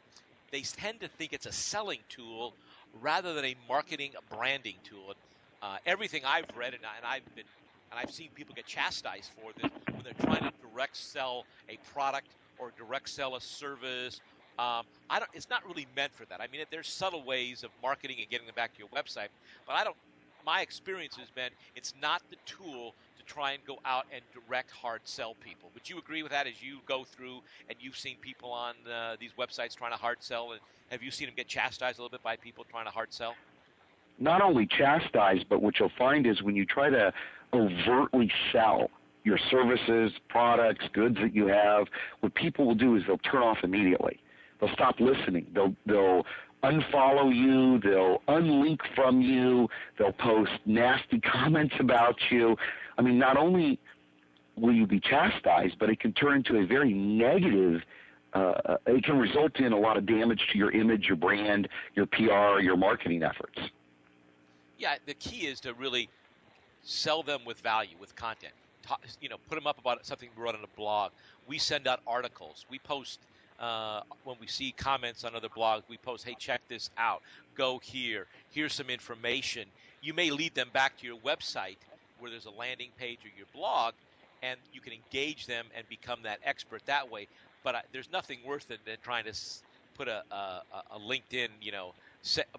they 0.52 0.62
tend 0.62 1.02
to 1.02 1.10
think 1.10 1.34
it's 1.34 1.48
a 1.48 1.54
selling 1.54 2.02
tool 2.10 2.56
rather 2.94 3.34
than 3.34 3.46
a 3.46 3.56
marketing, 3.70 4.14
branding 4.30 4.78
tool. 4.84 5.14
Uh, 5.62 5.78
everything 5.86 6.24
I've 6.26 6.46
read 6.56 6.76
and, 6.76 6.84
and 6.98 7.06
I've 7.06 7.24
been 7.36 7.46
and 7.92 8.00
I've 8.00 8.12
seen 8.12 8.32
people 8.36 8.56
get 8.56 8.66
chastised 8.68 9.32
for 9.36 9.52
this 9.62 9.72
when 9.94 10.04
they're 10.04 10.14
trying 10.16 10.44
to 10.44 10.52
direct 10.62 10.98
sell 10.98 11.48
a 11.70 11.78
product 11.94 12.36
or 12.60 12.72
direct 12.78 13.10
sell 13.10 13.36
a 13.36 13.42
service 13.42 14.20
Um, 14.60 14.86
I 15.10 15.20
don't. 15.20 15.30
It's 15.34 15.50
not 15.50 15.66
really 15.68 15.88
meant 15.98 16.14
for 16.16 16.26
that. 16.28 16.42
I 16.42 16.48
mean, 16.48 16.64
there's 16.72 16.90
subtle 16.90 17.26
ways 17.26 17.64
of 17.64 17.72
marketing 17.84 18.18
and 18.22 18.30
getting 18.30 18.48
them 18.48 18.56
back 18.56 18.74
to 18.76 18.80
your 18.80 18.90
website, 18.90 19.30
but 19.68 19.74
I 19.76 19.84
don't. 19.84 19.98
My 20.46 20.62
experience 20.62 21.18
has 21.18 21.32
been 21.32 21.52
it's 21.76 21.94
not 22.02 22.24
the 22.32 22.38
tool 22.46 22.96
try 23.26 23.52
and 23.52 23.66
go 23.66 23.80
out 23.86 24.06
and 24.14 24.22
direct 24.34 24.72
hard 24.72 25.02
sell 25.04 25.36
people. 25.36 25.70
Would 25.74 25.90
you 25.90 25.98
agree 25.98 26.24
with 26.24 26.32
that 26.32 26.48
as 26.48 26.62
you 26.62 26.80
go 26.86 27.04
through 27.04 27.40
and 27.70 27.78
you've 27.80 27.98
seen 27.98 28.18
people 28.22 28.52
on 28.52 28.76
uh, 28.92 29.16
these 29.20 29.32
websites 29.38 29.76
trying 29.76 29.92
to 29.92 29.98
hard 29.98 30.18
sell? 30.22 30.52
And 30.52 30.62
have 30.90 31.02
you 31.04 31.12
seen 31.12 31.28
them 31.28 31.36
get 31.36 31.48
chastised 31.48 32.00
a 32.00 32.02
little 32.02 32.12
bit 32.12 32.24
by 32.24 32.36
people 32.36 32.66
trying 32.70 32.86
to 32.86 32.92
hard 32.92 33.14
sell? 33.14 33.36
Not 34.20 34.42
only 34.42 34.68
chastised, 34.68 35.46
but 35.50 35.62
what 35.62 35.80
you'll 35.80 35.92
find 35.98 36.28
is 36.28 36.44
when 36.44 36.56
you 36.56 36.66
try 36.66 36.90
to 36.90 37.12
overtly 37.54 38.32
sell 38.52 38.90
your 39.24 39.40
services, 39.50 40.12
products, 40.30 40.86
goods 40.94 41.16
that 41.22 41.34
you 41.34 41.48
have, 41.48 41.88
what 42.20 42.36
people 42.36 42.66
will 42.66 42.76
do 42.76 42.96
is 42.96 43.04
they'll 43.08 43.18
turn 43.20 43.42
off 43.42 43.58
immediately. 43.64 44.20
They'll 44.60 44.74
stop 44.74 45.00
listening. 45.00 45.48
They'll 45.54 45.76
they'll 45.86 46.26
unfollow 46.64 47.34
you. 47.34 47.80
They'll 47.80 48.22
unlink 48.28 48.80
from 48.96 49.22
you. 49.22 49.70
They'll 49.98 50.14
post 50.14 50.52
nasty 50.66 51.20
comments 51.32 51.76
about 51.80 52.16
you. 52.32 52.56
I 52.98 53.02
mean, 53.02 53.20
not 53.20 53.38
only 53.38 53.80
will 54.56 54.74
you 54.74 54.88
be 54.88 55.00
chastised, 55.00 55.78
but 55.80 55.90
it 55.90 56.00
can 56.00 56.14
turn 56.14 56.38
into 56.38 56.58
a 56.58 56.66
very 56.66 56.94
negative. 56.94 57.82
Uh, 58.34 58.78
it 58.88 59.04
can 59.04 59.18
result 59.18 59.60
in 59.60 59.74
a 59.74 59.78
lot 59.78 59.96
of 59.98 60.06
damage 60.06 60.42
to 60.52 60.58
your 60.58 60.72
image, 60.72 61.06
your 61.06 61.16
brand, 61.16 61.68
your 61.96 62.08
PR, 62.08 62.60
your 62.60 62.76
marketing 62.76 63.22
efforts. 63.22 63.60
Yeah, 64.80 64.96
the 65.06 65.14
key 65.14 65.46
is 65.46 65.60
to 65.62 65.74
really 65.74 66.10
sell 66.82 67.22
them 67.24 67.42
with 67.46 67.62
value, 67.62 67.96
with 68.00 68.16
content. 68.16 68.54
you 69.22 69.30
know, 69.30 69.38
put 69.48 69.56
them 69.56 69.68
up 69.68 69.78
about 69.78 70.06
something 70.06 70.30
we 70.36 70.44
wrote 70.44 70.56
on 70.56 70.64
a 70.64 70.76
blog. 70.78 71.12
We 71.48 71.58
send 71.58 71.88
out 71.88 72.00
articles. 72.08 72.66
We 72.70 72.80
post 72.80 73.20
uh, 73.64 74.02
when 74.26 74.36
we 74.42 74.48
see 74.48 74.74
comments 74.74 75.24
on 75.24 75.36
other 75.36 75.48
blogs, 75.48 75.84
we 75.88 75.96
post, 75.98 76.26
hey, 76.26 76.36
check 76.38 76.62
this 76.68 76.90
out. 76.98 77.22
Go 77.56 77.80
here. 77.82 78.28
Here's 78.50 78.74
some 78.74 78.90
information. 78.90 79.68
You 80.02 80.14
may 80.14 80.32
lead 80.32 80.54
them 80.54 80.70
back 80.74 80.98
to 80.98 81.08
your 81.08 81.18
website 81.20 81.78
where 82.20 82.30
there's 82.30 82.46
a 82.46 82.52
landing 82.52 82.90
page 82.98 83.20
or 83.24 83.32
your 83.38 83.48
blog, 83.54 83.94
and 84.42 84.60
you 84.74 84.82
can 84.82 84.92
engage 84.92 85.46
them 85.46 85.68
and 85.78 85.88
become 85.88 86.20
that 86.24 86.40
expert 86.44 86.86
that 86.88 87.10
way. 87.10 87.28
But 87.64 87.76
uh, 87.76 87.80
there's 87.94 88.12
nothing 88.12 88.40
worse 88.46 88.66
than, 88.66 88.80
than 88.86 88.98
trying 89.02 89.24
to 89.26 89.34
put 89.96 90.10
a, 90.10 90.24
a, 90.30 90.62
a, 90.92 91.00
LinkedIn, 91.00 91.48
you 91.62 91.72
know, 91.72 91.94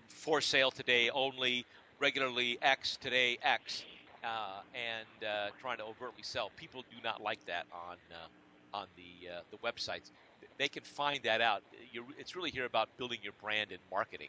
for 0.09 0.41
sale 0.41 0.71
today 0.71 1.11
only, 1.11 1.67
regularly 2.01 2.59
X, 2.63 2.97
today 2.97 3.37
X, 3.43 3.85
uh, 4.23 4.61
and 4.75 5.29
uh, 5.29 5.49
trying 5.61 5.77
to 5.77 5.85
overtly 5.85 6.23
sell. 6.23 6.51
People 6.57 6.83
do 6.91 6.97
not 7.05 7.23
like 7.23 7.45
that 7.45 7.67
on 7.75 7.97
uh, 8.11 8.77
on 8.79 8.87
the 8.97 9.29
uh, 9.29 9.41
the 9.51 9.59
websites 9.59 10.11
they 10.59 10.69
can 10.69 10.83
find 10.83 11.21
that 11.25 11.41
out. 11.41 11.63
You're, 11.93 12.05
it's 12.19 12.37
really 12.37 12.51
here 12.51 12.65
about 12.65 12.89
building 12.97 13.19
your 13.23 13.33
brand 13.43 13.71
and 13.71 13.81
marketing, 13.91 14.29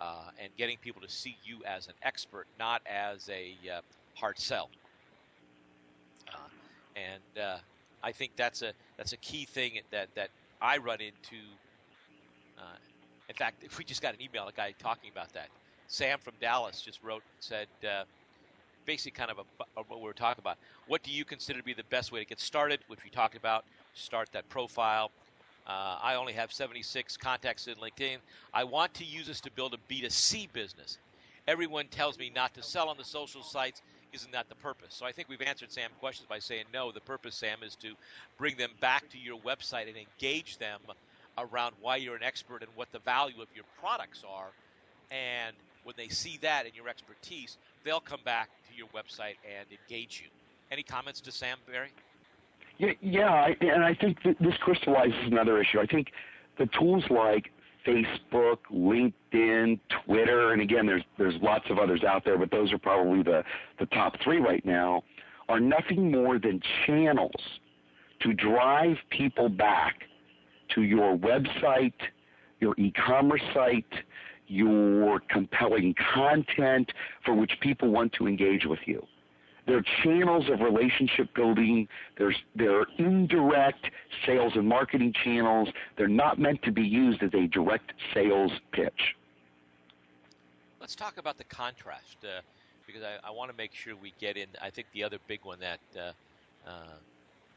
uh, 0.00 0.30
and 0.40 0.50
getting 0.56 0.76
people 0.78 1.00
to 1.02 1.08
see 1.08 1.36
you 1.44 1.58
as 1.64 1.86
an 1.86 1.94
expert, 2.02 2.46
not 2.58 2.82
as 2.86 3.28
a 3.28 3.54
uh, 3.70 3.80
hard 4.14 4.38
sell. 4.38 4.68
Uh, 6.28 6.36
and 6.96 7.42
uh, 7.42 7.58
I 8.02 8.12
think 8.12 8.32
that's 8.36 8.62
a 8.62 8.72
that's 8.96 9.12
a 9.12 9.16
key 9.18 9.44
thing 9.44 9.80
that 9.90 10.08
that 10.14 10.30
I 10.60 10.78
run 10.78 11.00
into. 11.00 11.42
Uh, 12.58 12.76
in 13.28 13.34
fact, 13.34 13.64
if 13.64 13.78
we 13.78 13.84
just 13.84 14.02
got 14.02 14.14
an 14.14 14.20
email, 14.20 14.46
a 14.46 14.52
guy 14.52 14.74
talking 14.78 15.10
about 15.10 15.32
that. 15.32 15.48
Sam 15.88 16.18
from 16.18 16.34
Dallas 16.40 16.80
just 16.80 17.02
wrote 17.02 17.22
and 17.22 17.40
said 17.40 17.66
uh, 17.86 18.04
basically 18.86 19.10
kind 19.10 19.30
of 19.30 19.38
a, 19.38 19.80
a, 19.80 19.84
what 19.84 20.00
we 20.00 20.06
were 20.06 20.12
talking 20.12 20.40
about. 20.40 20.56
What 20.86 21.02
do 21.02 21.10
you 21.10 21.24
consider 21.24 21.58
to 21.58 21.64
be 21.64 21.74
the 21.74 21.84
best 21.84 22.12
way 22.12 22.20
to 22.20 22.24
get 22.24 22.40
started? 22.40 22.80
Which 22.88 23.04
we 23.04 23.10
talked 23.10 23.36
about. 23.36 23.64
Start 23.94 24.30
that 24.32 24.48
profile 24.48 25.10
uh, 25.66 25.98
I 26.02 26.16
only 26.16 26.32
have 26.32 26.52
76 26.52 27.16
contacts 27.16 27.68
in 27.68 27.74
LinkedIn. 27.76 28.16
I 28.52 28.64
want 28.64 28.94
to 28.94 29.04
use 29.04 29.26
this 29.26 29.40
to 29.42 29.50
build 29.50 29.74
a 29.74 29.92
B2C 29.92 30.52
business. 30.52 30.98
Everyone 31.46 31.86
tells 31.88 32.18
me 32.18 32.30
not 32.34 32.54
to 32.54 32.62
sell 32.62 32.88
on 32.88 32.96
the 32.96 33.04
social 33.04 33.42
sites. 33.42 33.82
Isn't 34.12 34.32
that 34.32 34.48
the 34.48 34.54
purpose? 34.56 34.94
So 34.94 35.06
I 35.06 35.12
think 35.12 35.28
we've 35.28 35.40
answered 35.40 35.72
Sam's 35.72 35.94
questions 35.98 36.26
by 36.28 36.38
saying 36.38 36.64
no. 36.72 36.92
The 36.92 37.00
purpose, 37.00 37.34
Sam, 37.34 37.58
is 37.64 37.76
to 37.76 37.94
bring 38.38 38.56
them 38.56 38.70
back 38.80 39.08
to 39.10 39.18
your 39.18 39.38
website 39.38 39.88
and 39.88 39.96
engage 39.96 40.58
them 40.58 40.80
around 41.38 41.74
why 41.80 41.96
you're 41.96 42.16
an 42.16 42.22
expert 42.22 42.62
and 42.62 42.70
what 42.74 42.92
the 42.92 42.98
value 43.00 43.40
of 43.40 43.48
your 43.54 43.64
products 43.80 44.22
are. 44.28 44.48
And 45.10 45.56
when 45.84 45.94
they 45.96 46.08
see 46.08 46.38
that 46.42 46.66
and 46.66 46.74
your 46.74 46.88
expertise, 46.88 47.56
they'll 47.84 48.00
come 48.00 48.20
back 48.24 48.50
to 48.70 48.76
your 48.76 48.88
website 48.88 49.36
and 49.58 49.66
engage 49.70 50.20
you. 50.22 50.28
Any 50.70 50.82
comments 50.82 51.20
to 51.22 51.32
Sam 51.32 51.58
Barry? 51.70 51.90
Yeah, 53.00 53.48
and 53.60 53.84
I 53.84 53.94
think 53.94 54.18
this 54.22 54.54
crystallizes 54.60 55.14
another 55.26 55.60
issue. 55.60 55.78
I 55.78 55.86
think 55.86 56.08
the 56.58 56.68
tools 56.78 57.04
like 57.10 57.50
Facebook, 57.86 58.58
LinkedIn, 58.72 59.78
Twitter, 60.04 60.52
and 60.52 60.60
again, 60.60 60.86
there's 60.86 61.04
there's 61.16 61.34
lots 61.42 61.64
of 61.70 61.78
others 61.78 62.02
out 62.02 62.24
there, 62.24 62.38
but 62.38 62.50
those 62.50 62.72
are 62.72 62.78
probably 62.78 63.22
the 63.22 63.44
the 63.78 63.86
top 63.86 64.14
three 64.24 64.38
right 64.38 64.64
now. 64.64 65.02
Are 65.48 65.60
nothing 65.60 66.10
more 66.10 66.38
than 66.38 66.60
channels 66.86 67.40
to 68.20 68.32
drive 68.32 68.96
people 69.10 69.48
back 69.48 69.94
to 70.74 70.82
your 70.82 71.16
website, 71.16 71.92
your 72.60 72.74
e-commerce 72.78 73.42
site, 73.52 73.84
your 74.46 75.20
compelling 75.28 75.94
content 76.14 76.90
for 77.24 77.34
which 77.34 77.52
people 77.60 77.90
want 77.90 78.12
to 78.14 78.26
engage 78.26 78.64
with 78.64 78.78
you. 78.86 79.04
They're 79.66 79.84
channels 80.02 80.48
of 80.50 80.60
relationship 80.60 81.32
building. 81.34 81.88
There's, 82.18 82.36
they're 82.56 82.86
indirect 82.98 83.86
sales 84.26 84.52
and 84.56 84.66
marketing 84.66 85.12
channels. 85.24 85.68
They're 85.96 86.08
not 86.08 86.38
meant 86.38 86.62
to 86.62 86.72
be 86.72 86.82
used 86.82 87.22
as 87.22 87.32
a 87.34 87.46
direct 87.46 87.92
sales 88.12 88.52
pitch. 88.72 89.14
Let's 90.80 90.96
talk 90.96 91.16
about 91.16 91.38
the 91.38 91.44
contrast 91.44 92.16
uh, 92.24 92.40
because 92.86 93.02
I, 93.02 93.26
I 93.26 93.30
want 93.30 93.50
to 93.50 93.56
make 93.56 93.72
sure 93.72 93.94
we 93.94 94.12
get 94.18 94.36
in. 94.36 94.46
I 94.60 94.70
think 94.70 94.88
the 94.92 95.04
other 95.04 95.18
big 95.28 95.40
one 95.44 95.60
that 95.60 95.78
uh, 95.96 96.12
uh, 96.68 96.72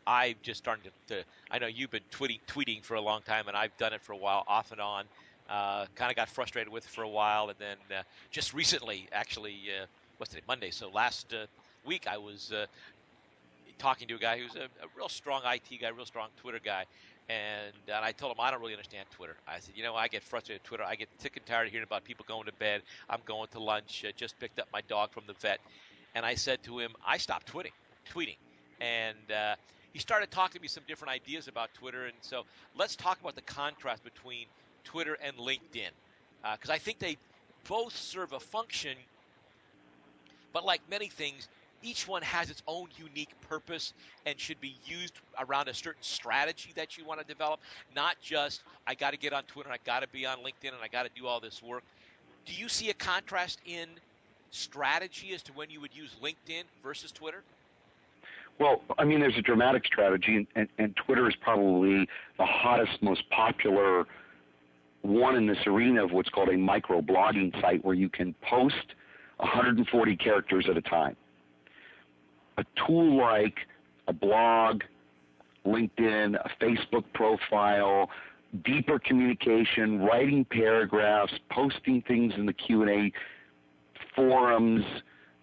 I've 0.06 0.40
just 0.44 0.60
started 0.60 0.92
to, 1.08 1.16
to, 1.16 1.24
I 1.50 1.58
know 1.58 1.66
you've 1.66 1.90
been 1.90 2.04
tweeting, 2.12 2.40
tweeting 2.48 2.84
for 2.84 2.94
a 2.94 3.02
long 3.02 3.24
time, 3.24 3.48
and 3.48 3.58
I've 3.58 3.76
done 3.78 3.94
it 3.94 4.02
for 4.02 4.14
a 4.14 4.18
while, 4.18 4.44
off 4.48 4.72
and 4.72 4.80
on. 4.80 5.06
Uh, 5.50 5.86
kind 5.96 6.12
of 6.12 6.16
got 6.16 6.30
frustrated 6.30 6.72
with 6.72 6.86
it 6.86 6.90
for 6.92 7.04
a 7.04 7.10
while, 7.10 7.50
and 7.50 7.58
then 7.58 7.78
uh, 7.96 8.04
just 8.30 8.54
recently, 8.54 9.08
actually, 9.12 9.56
uh, 9.82 9.86
what's 10.18 10.32
today? 10.32 10.44
Monday. 10.48 10.70
So 10.72 10.90
last 10.90 11.34
week 11.86 12.08
I 12.08 12.18
was 12.18 12.52
uh, 12.52 12.66
talking 13.78 14.08
to 14.08 14.16
a 14.16 14.20
guy 14.20 14.40
who's 14.40 14.56
a, 14.56 14.66
a, 14.84 14.88
real 14.96 15.10
strong 15.10 15.42
IT 15.46 15.82
guy, 15.82 15.90
real 15.90 16.06
strong 16.06 16.30
Twitter 16.38 16.60
guy, 16.64 16.86
and, 17.30 17.74
and 17.88 18.06
I 18.06 18.12
told 18.12 18.32
him 18.32 18.38
I 18.40 18.52
don't 18.52 18.62
really 18.62 18.74
understand 18.74 19.08
Twitter. 19.12 19.36
I 19.48 19.60
said, 19.60 19.74
you 19.76 19.84
know, 19.84 19.96
I 19.96 20.08
get 20.08 20.24
frustrated 20.24 20.62
with 20.62 20.68
Twitter. 20.68 20.84
I 20.84 20.96
get 20.96 21.10
sick 21.20 21.38
and 21.38 21.46
tired 21.46 21.68
of 21.68 21.72
hearing 21.72 21.86
about 21.86 22.04
people 22.04 22.26
going 22.28 22.46
to 22.46 22.54
bed. 22.54 22.82
I'm 23.10 23.22
going 23.26 23.48
to 23.52 23.60
lunch. 23.60 24.06
I 24.08 24.12
just 24.16 24.40
picked 24.40 24.60
up 24.60 24.68
my 24.72 24.82
dog 24.82 25.12
from 25.12 25.24
the 25.28 25.34
vet, 25.34 25.60
and 26.16 26.26
I 26.26 26.36
said 26.36 26.64
to 26.64 26.80
him, 26.80 26.92
I 27.06 27.18
stopped 27.18 27.52
tweeting, 27.52 27.74
tweeting, 28.12 28.38
and. 28.82 29.32
Uh, 29.32 29.56
he 29.94 30.00
started 30.00 30.30
talking 30.30 30.60
to 30.60 30.62
me 30.62 30.68
some 30.68 30.84
different 30.90 31.14
ideas 31.14 31.48
about 31.48 31.74
Twitter, 31.74 32.04
and 32.04 32.16
so 32.20 32.44
let's 32.78 32.98
talk 32.98 33.18
about 33.22 33.36
the 33.36 33.42
contrast 33.44 34.04
between 34.04 34.46
Twitter 34.84 35.18
and 35.24 35.38
LinkedIn, 35.38 35.92
because 36.42 36.70
uh, 36.70 36.74
I 36.74 36.78
think 36.80 37.00
they 37.00 37.16
both 37.66 37.96
serve 37.96 38.34
a 38.34 38.40
function, 38.42 38.98
but 40.52 40.66
like 40.66 40.82
many 40.90 41.08
things, 41.08 41.48
each 41.86 42.08
one 42.08 42.24
has 42.24 42.50
its 42.50 42.64
own 42.68 42.88
unique 42.98 43.30
purpose 43.48 43.94
and 44.26 44.40
should 44.40 44.60
be 44.60 44.76
used 44.86 45.20
around 45.40 45.68
a 45.68 45.74
certain 45.74 46.02
strategy 46.02 46.72
that 46.76 46.98
you 46.98 47.06
want 47.06 47.20
to 47.20 47.26
develop, 47.26 47.60
not 47.96 48.16
just 48.22 48.64
I 48.88 48.96
got 48.96 49.12
to 49.12 49.18
get 49.18 49.34
on 49.34 49.44
Twitter, 49.44 49.70
and 49.70 49.80
I 49.80 49.86
got 49.86 50.02
to 50.02 50.08
be 50.10 50.26
on 50.26 50.40
LinkedIn, 50.40 50.74
and 50.74 50.84
I 50.84 50.88
got 50.88 51.04
to 51.04 51.12
do 51.16 51.28
all 51.28 51.40
this 51.40 51.62
work. 51.62 51.84
Do 52.46 52.54
you 52.54 52.68
see 52.68 52.90
a 52.90 52.94
contrast 52.94 53.60
in 53.66 53.88
strategy 54.50 55.34
as 55.34 55.44
to 55.44 55.54
when 55.54 55.70
you 55.70 55.80
would 55.80 55.96
use 55.96 56.16
LinkedIn 56.22 56.64
versus 56.84 57.12
Twitter? 57.12 57.44
Well, 58.60 58.82
I 58.98 59.04
mean, 59.04 59.20
there's 59.20 59.38
a 59.38 59.42
dramatic 59.42 59.86
strategy, 59.86 60.38
and, 60.38 60.48
and, 60.56 60.70
and 60.78 60.96
Twitter 60.96 61.28
is 61.28 61.36
probably 61.36 62.08
the 62.38 62.46
hottest, 62.46 63.02
most 63.04 63.30
popular 63.30 64.06
one 65.02 65.36
in 65.36 65.46
this 65.46 65.68
arena 65.68 66.04
of 66.04 66.12
what's 66.12 66.30
called 66.30 66.50
a 66.50 66.58
micro 66.58 67.00
blogging 67.00 67.60
site 67.62 67.84
where 67.86 67.94
you 67.94 68.10
can 68.10 68.34
post 68.42 68.96
140 69.38 70.16
characters 70.16 70.66
at 70.68 70.78
a 70.78 70.82
time 70.82 71.16
a 72.58 72.66
tool 72.86 73.18
like 73.18 73.56
a 74.08 74.14
blog, 74.14 74.82
LinkedIn, 75.66 76.36
a 76.36 76.64
Facebook 76.64 77.04
profile, 77.14 78.10
deeper 78.64 79.00
communication, 79.00 80.00
writing 80.00 80.46
paragraphs, 80.50 81.34
posting 81.52 82.02
things 82.08 82.34
in 82.38 82.46
the 82.46 82.54
Q&A 82.54 83.12
forums, 84.16 84.86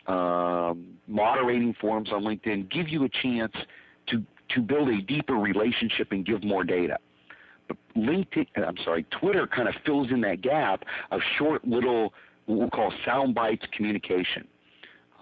um, 0.07 0.99
moderating 1.07 1.75
forums 1.81 2.11
on 2.13 2.23
LinkedIn 2.23 2.71
give 2.71 2.89
you 2.89 3.05
a 3.05 3.09
chance 3.09 3.53
to, 4.09 4.23
to 4.55 4.61
build 4.61 4.89
a 4.89 5.03
deeper 5.03 5.35
relationship 5.35 6.13
and 6.13 6.25
give 6.25 6.43
more 6.43 6.65
data. 6.65 6.97
But 7.69 7.77
LinkedIn, 7.97 8.47
I'm 8.57 8.77
sorry, 8.85 9.05
Twitter 9.21 9.47
kind 9.47 9.69
of 9.69 9.75
fills 9.85 10.11
in 10.11 10.21
that 10.23 10.43
gap 10.43 10.85
of 11.11 11.21
short 11.39 11.67
little, 11.67 12.13
what 12.47 12.59
we'll 12.59 12.71
call 12.71 12.93
sound 13.05 13.35
bites 13.35 13.65
communication. 13.77 14.47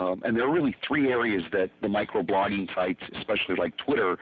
Um, 0.01 0.23
and 0.25 0.35
there 0.35 0.45
are 0.45 0.53
really 0.53 0.75
three 0.87 1.13
areas 1.13 1.43
that 1.53 1.71
the 1.83 1.89
microblogging 1.89 2.75
sites, 2.75 3.03
especially 3.19 3.57
like 3.57 3.77
Twitter, 3.77 4.19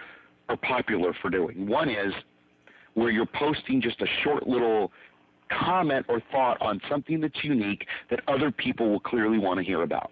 are 0.48 0.56
popular 0.56 1.14
for 1.22 1.30
doing. 1.30 1.68
One 1.68 1.88
is 1.88 2.12
where 2.94 3.10
you're 3.10 3.26
posting 3.26 3.80
just 3.80 4.02
a 4.02 4.06
short 4.24 4.48
little 4.48 4.90
comment 5.50 6.04
or 6.08 6.20
thought 6.32 6.60
on 6.60 6.80
something 6.90 7.20
that's 7.20 7.44
unique 7.44 7.86
that 8.10 8.20
other 8.26 8.50
people 8.50 8.90
will 8.90 9.00
clearly 9.00 9.38
want 9.38 9.58
to 9.58 9.64
hear 9.64 9.82
about. 9.82 10.10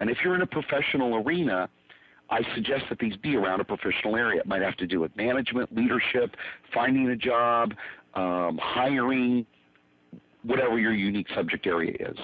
And 0.00 0.10
if 0.10 0.18
you're 0.24 0.34
in 0.34 0.42
a 0.42 0.46
professional 0.46 1.16
arena, 1.16 1.68
I 2.28 2.40
suggest 2.54 2.84
that 2.88 2.98
these 2.98 3.16
be 3.16 3.36
around 3.36 3.60
a 3.60 3.64
professional 3.64 4.16
area. 4.16 4.40
It 4.40 4.46
might 4.46 4.62
have 4.62 4.76
to 4.78 4.86
do 4.86 4.98
with 4.98 5.16
management, 5.16 5.74
leadership, 5.74 6.34
finding 6.72 7.08
a 7.10 7.16
job, 7.16 7.72
um, 8.14 8.58
hiring, 8.60 9.46
whatever 10.42 10.80
your 10.80 10.92
unique 10.92 11.28
subject 11.34 11.66
area 11.68 11.94
is. 12.00 12.18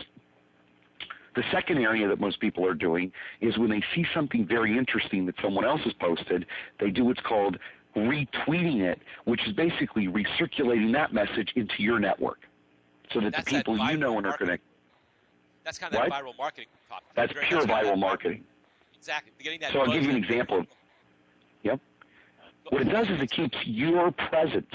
The 1.36 1.44
second 1.52 1.78
area 1.78 2.08
that 2.08 2.20
most 2.20 2.40
people 2.40 2.66
are 2.66 2.74
doing 2.74 3.12
is 3.40 3.56
when 3.58 3.70
they 3.70 3.82
see 3.94 4.04
something 4.14 4.46
very 4.46 4.76
interesting 4.76 5.26
that 5.26 5.36
someone 5.42 5.64
else 5.64 5.80
has 5.82 5.92
posted, 5.94 6.46
they 6.80 6.90
do 6.90 7.04
what's 7.04 7.20
called 7.20 7.56
retweeting 7.96 8.80
it, 8.82 9.00
which 9.24 9.46
is 9.46 9.52
basically 9.52 10.06
recirculating 10.08 10.92
that 10.92 11.12
message 11.12 11.52
into 11.56 11.74
your 11.82 11.98
network 11.98 12.38
so 13.12 13.20
that 13.20 13.32
That's 13.32 13.50
the 13.50 13.56
people 13.58 13.76
that 13.76 13.92
you 13.92 13.98
know 13.98 14.18
and 14.18 14.26
are 14.26 14.36
connected. 14.36 14.66
That's 15.64 15.78
kind 15.78 15.94
of 15.94 16.00
that 16.00 16.10
viral 16.10 16.36
marketing 16.38 16.68
topic. 16.88 17.06
That's 17.14 17.32
pure 17.48 17.62
viral 17.62 17.98
marketing. 17.98 18.44
Exactly. 18.96 19.32
Getting 19.42 19.60
that 19.60 19.72
So 19.72 19.80
I'll 19.80 19.92
give 19.92 20.02
you 20.02 20.10
an 20.10 20.16
example. 20.16 20.60
of- 20.60 20.66
Yep. 21.62 21.80
What 22.70 22.82
it 22.82 22.90
does 22.90 23.08
is 23.08 23.20
it 23.20 23.30
keeps 23.30 23.56
your 23.66 24.10
presence 24.12 24.72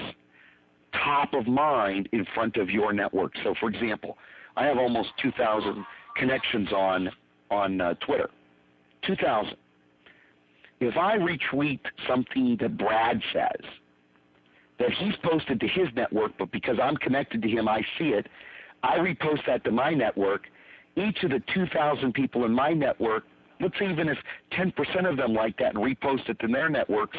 top 0.93 1.33
of 1.33 1.47
mind 1.47 2.09
in 2.11 2.25
front 2.33 2.57
of 2.57 2.69
your 2.69 2.93
network. 2.93 3.33
So, 3.43 3.53
for 3.55 3.69
example, 3.69 4.17
I 4.55 4.65
have 4.65 4.77
almost 4.77 5.09
2,000 5.17 5.85
connections 6.15 6.71
on 6.71 7.09
on 7.51 7.79
uh, 7.79 7.93
Twitter. 7.95 8.29
2,000. 9.05 9.55
If 10.79 10.97
I 10.97 11.17
retweet 11.17 11.79
something 12.07 12.57
that 12.59 12.77
Brad 12.77 13.21
says 13.31 13.69
that 14.79 14.91
he's 14.91 15.13
posted 15.23 15.59
to 15.59 15.67
his 15.67 15.87
network, 15.95 16.33
but 16.37 16.51
because 16.51 16.77
I'm 16.81 16.97
connected 16.97 17.41
to 17.43 17.47
him, 17.47 17.67
I 17.67 17.81
see 17.97 18.09
it. 18.09 18.27
I 18.83 18.97
repost 18.97 19.45
that 19.47 19.63
to 19.65 19.71
my 19.71 19.91
network. 19.91 20.47
Each 20.97 21.23
of 21.23 21.31
the 21.31 21.41
2,000 21.53 22.13
people 22.13 22.45
in 22.45 22.51
my 22.51 22.71
network, 22.73 23.23
let's 23.61 23.77
say 23.79 23.89
even 23.89 24.09
if 24.09 24.17
10% 24.51 25.09
of 25.09 25.17
them 25.17 25.33
like 25.33 25.57
that 25.57 25.75
and 25.75 25.83
repost 25.83 26.29
it 26.29 26.39
to 26.39 26.47
their 26.47 26.69
networks, 26.69 27.17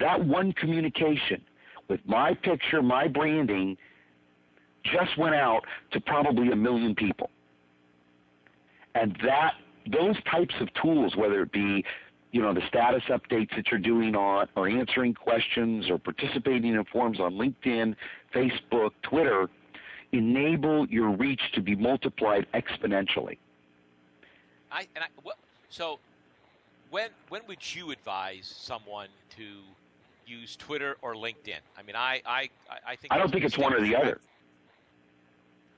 that 0.00 0.24
one 0.24 0.52
communication 0.52 1.40
with 1.88 2.00
my 2.06 2.34
picture, 2.34 2.82
my 2.82 3.06
branding, 3.06 3.76
just 4.84 5.16
went 5.16 5.34
out 5.34 5.62
to 5.92 6.00
probably 6.00 6.50
a 6.50 6.56
million 6.56 6.94
people. 6.94 7.30
And 8.96 9.16
that 9.24 9.54
those 9.90 10.16
types 10.24 10.54
of 10.60 10.72
tools, 10.74 11.16
whether 11.16 11.42
it 11.42 11.52
be 11.52 11.84
you 12.32 12.42
know 12.42 12.52
the 12.52 12.62
status 12.66 13.02
updates 13.08 13.54
that 13.56 13.70
you're 13.70 13.80
doing 13.80 14.16
on 14.16 14.48
or 14.56 14.68
answering 14.68 15.14
questions 15.14 15.90
or 15.90 15.98
participating 15.98 16.74
in 16.74 16.84
forums 16.84 17.20
on 17.20 17.34
LinkedIn, 17.34 17.94
Facebook, 18.34 18.92
Twitter, 19.02 19.48
enable 20.12 20.86
your 20.88 21.10
reach 21.10 21.40
to 21.54 21.60
be 21.60 21.76
multiplied 21.76 22.46
exponentially. 22.54 23.38
I, 24.72 24.86
and 24.94 25.04
I, 25.04 25.08
what, 25.22 25.36
so 25.68 25.98
when 26.90 27.10
when 27.28 27.42
would 27.48 27.74
you 27.74 27.90
advise 27.90 28.46
someone 28.46 29.08
to 29.36 29.60
use 30.26 30.56
Twitter 30.56 30.96
or 31.02 31.14
LinkedIn? 31.14 31.60
I 31.78 31.82
mean, 31.82 31.96
I 31.96 32.22
I, 32.26 32.48
I 32.86 32.96
think 32.96 33.12
I 33.12 33.18
don't 33.18 33.30
think 33.30 33.44
it's 33.44 33.58
one 33.58 33.74
or 33.74 33.80
the 33.80 33.94
other. 33.94 34.20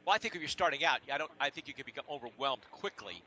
Well, 0.09 0.15
I 0.15 0.19
think 0.19 0.35
if 0.35 0.41
you're 0.41 0.49
starting 0.49 0.87
out, 0.87 1.01
I 1.13 1.19
don't. 1.19 1.31
I 1.39 1.51
think 1.51 1.69
you 1.69 1.75
can 1.75 1.85
become 1.85 2.07
overwhelmed 2.11 2.63
quickly 2.71 3.23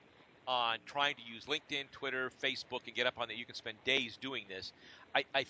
on 0.47 0.79
trying 0.87 1.13
to 1.13 1.21
use 1.21 1.45
LinkedIn, 1.45 1.91
Twitter, 1.91 2.31
Facebook, 2.43 2.79
and 2.87 2.95
get 2.95 3.05
up 3.05 3.19
on 3.19 3.27
that. 3.27 3.37
You 3.37 3.45
can 3.45 3.53
spend 3.53 3.77
days 3.85 4.17
doing 4.19 4.45
this. 4.49 4.73
I, 5.13 5.23
I, 5.35 5.45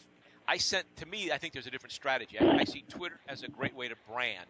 I 0.45 0.57
sent 0.57 0.93
to 0.97 1.05
me. 1.05 1.31
I 1.31 1.37
think 1.37 1.53
there's 1.53 1.67
a 1.67 1.71
different 1.71 1.93
strategy. 1.93 2.37
I, 2.37 2.57
I 2.57 2.63
see 2.65 2.83
Twitter 2.89 3.15
as 3.29 3.43
a 3.43 3.47
great 3.47 3.73
way 3.73 3.87
to 3.87 3.95
brand 4.11 4.45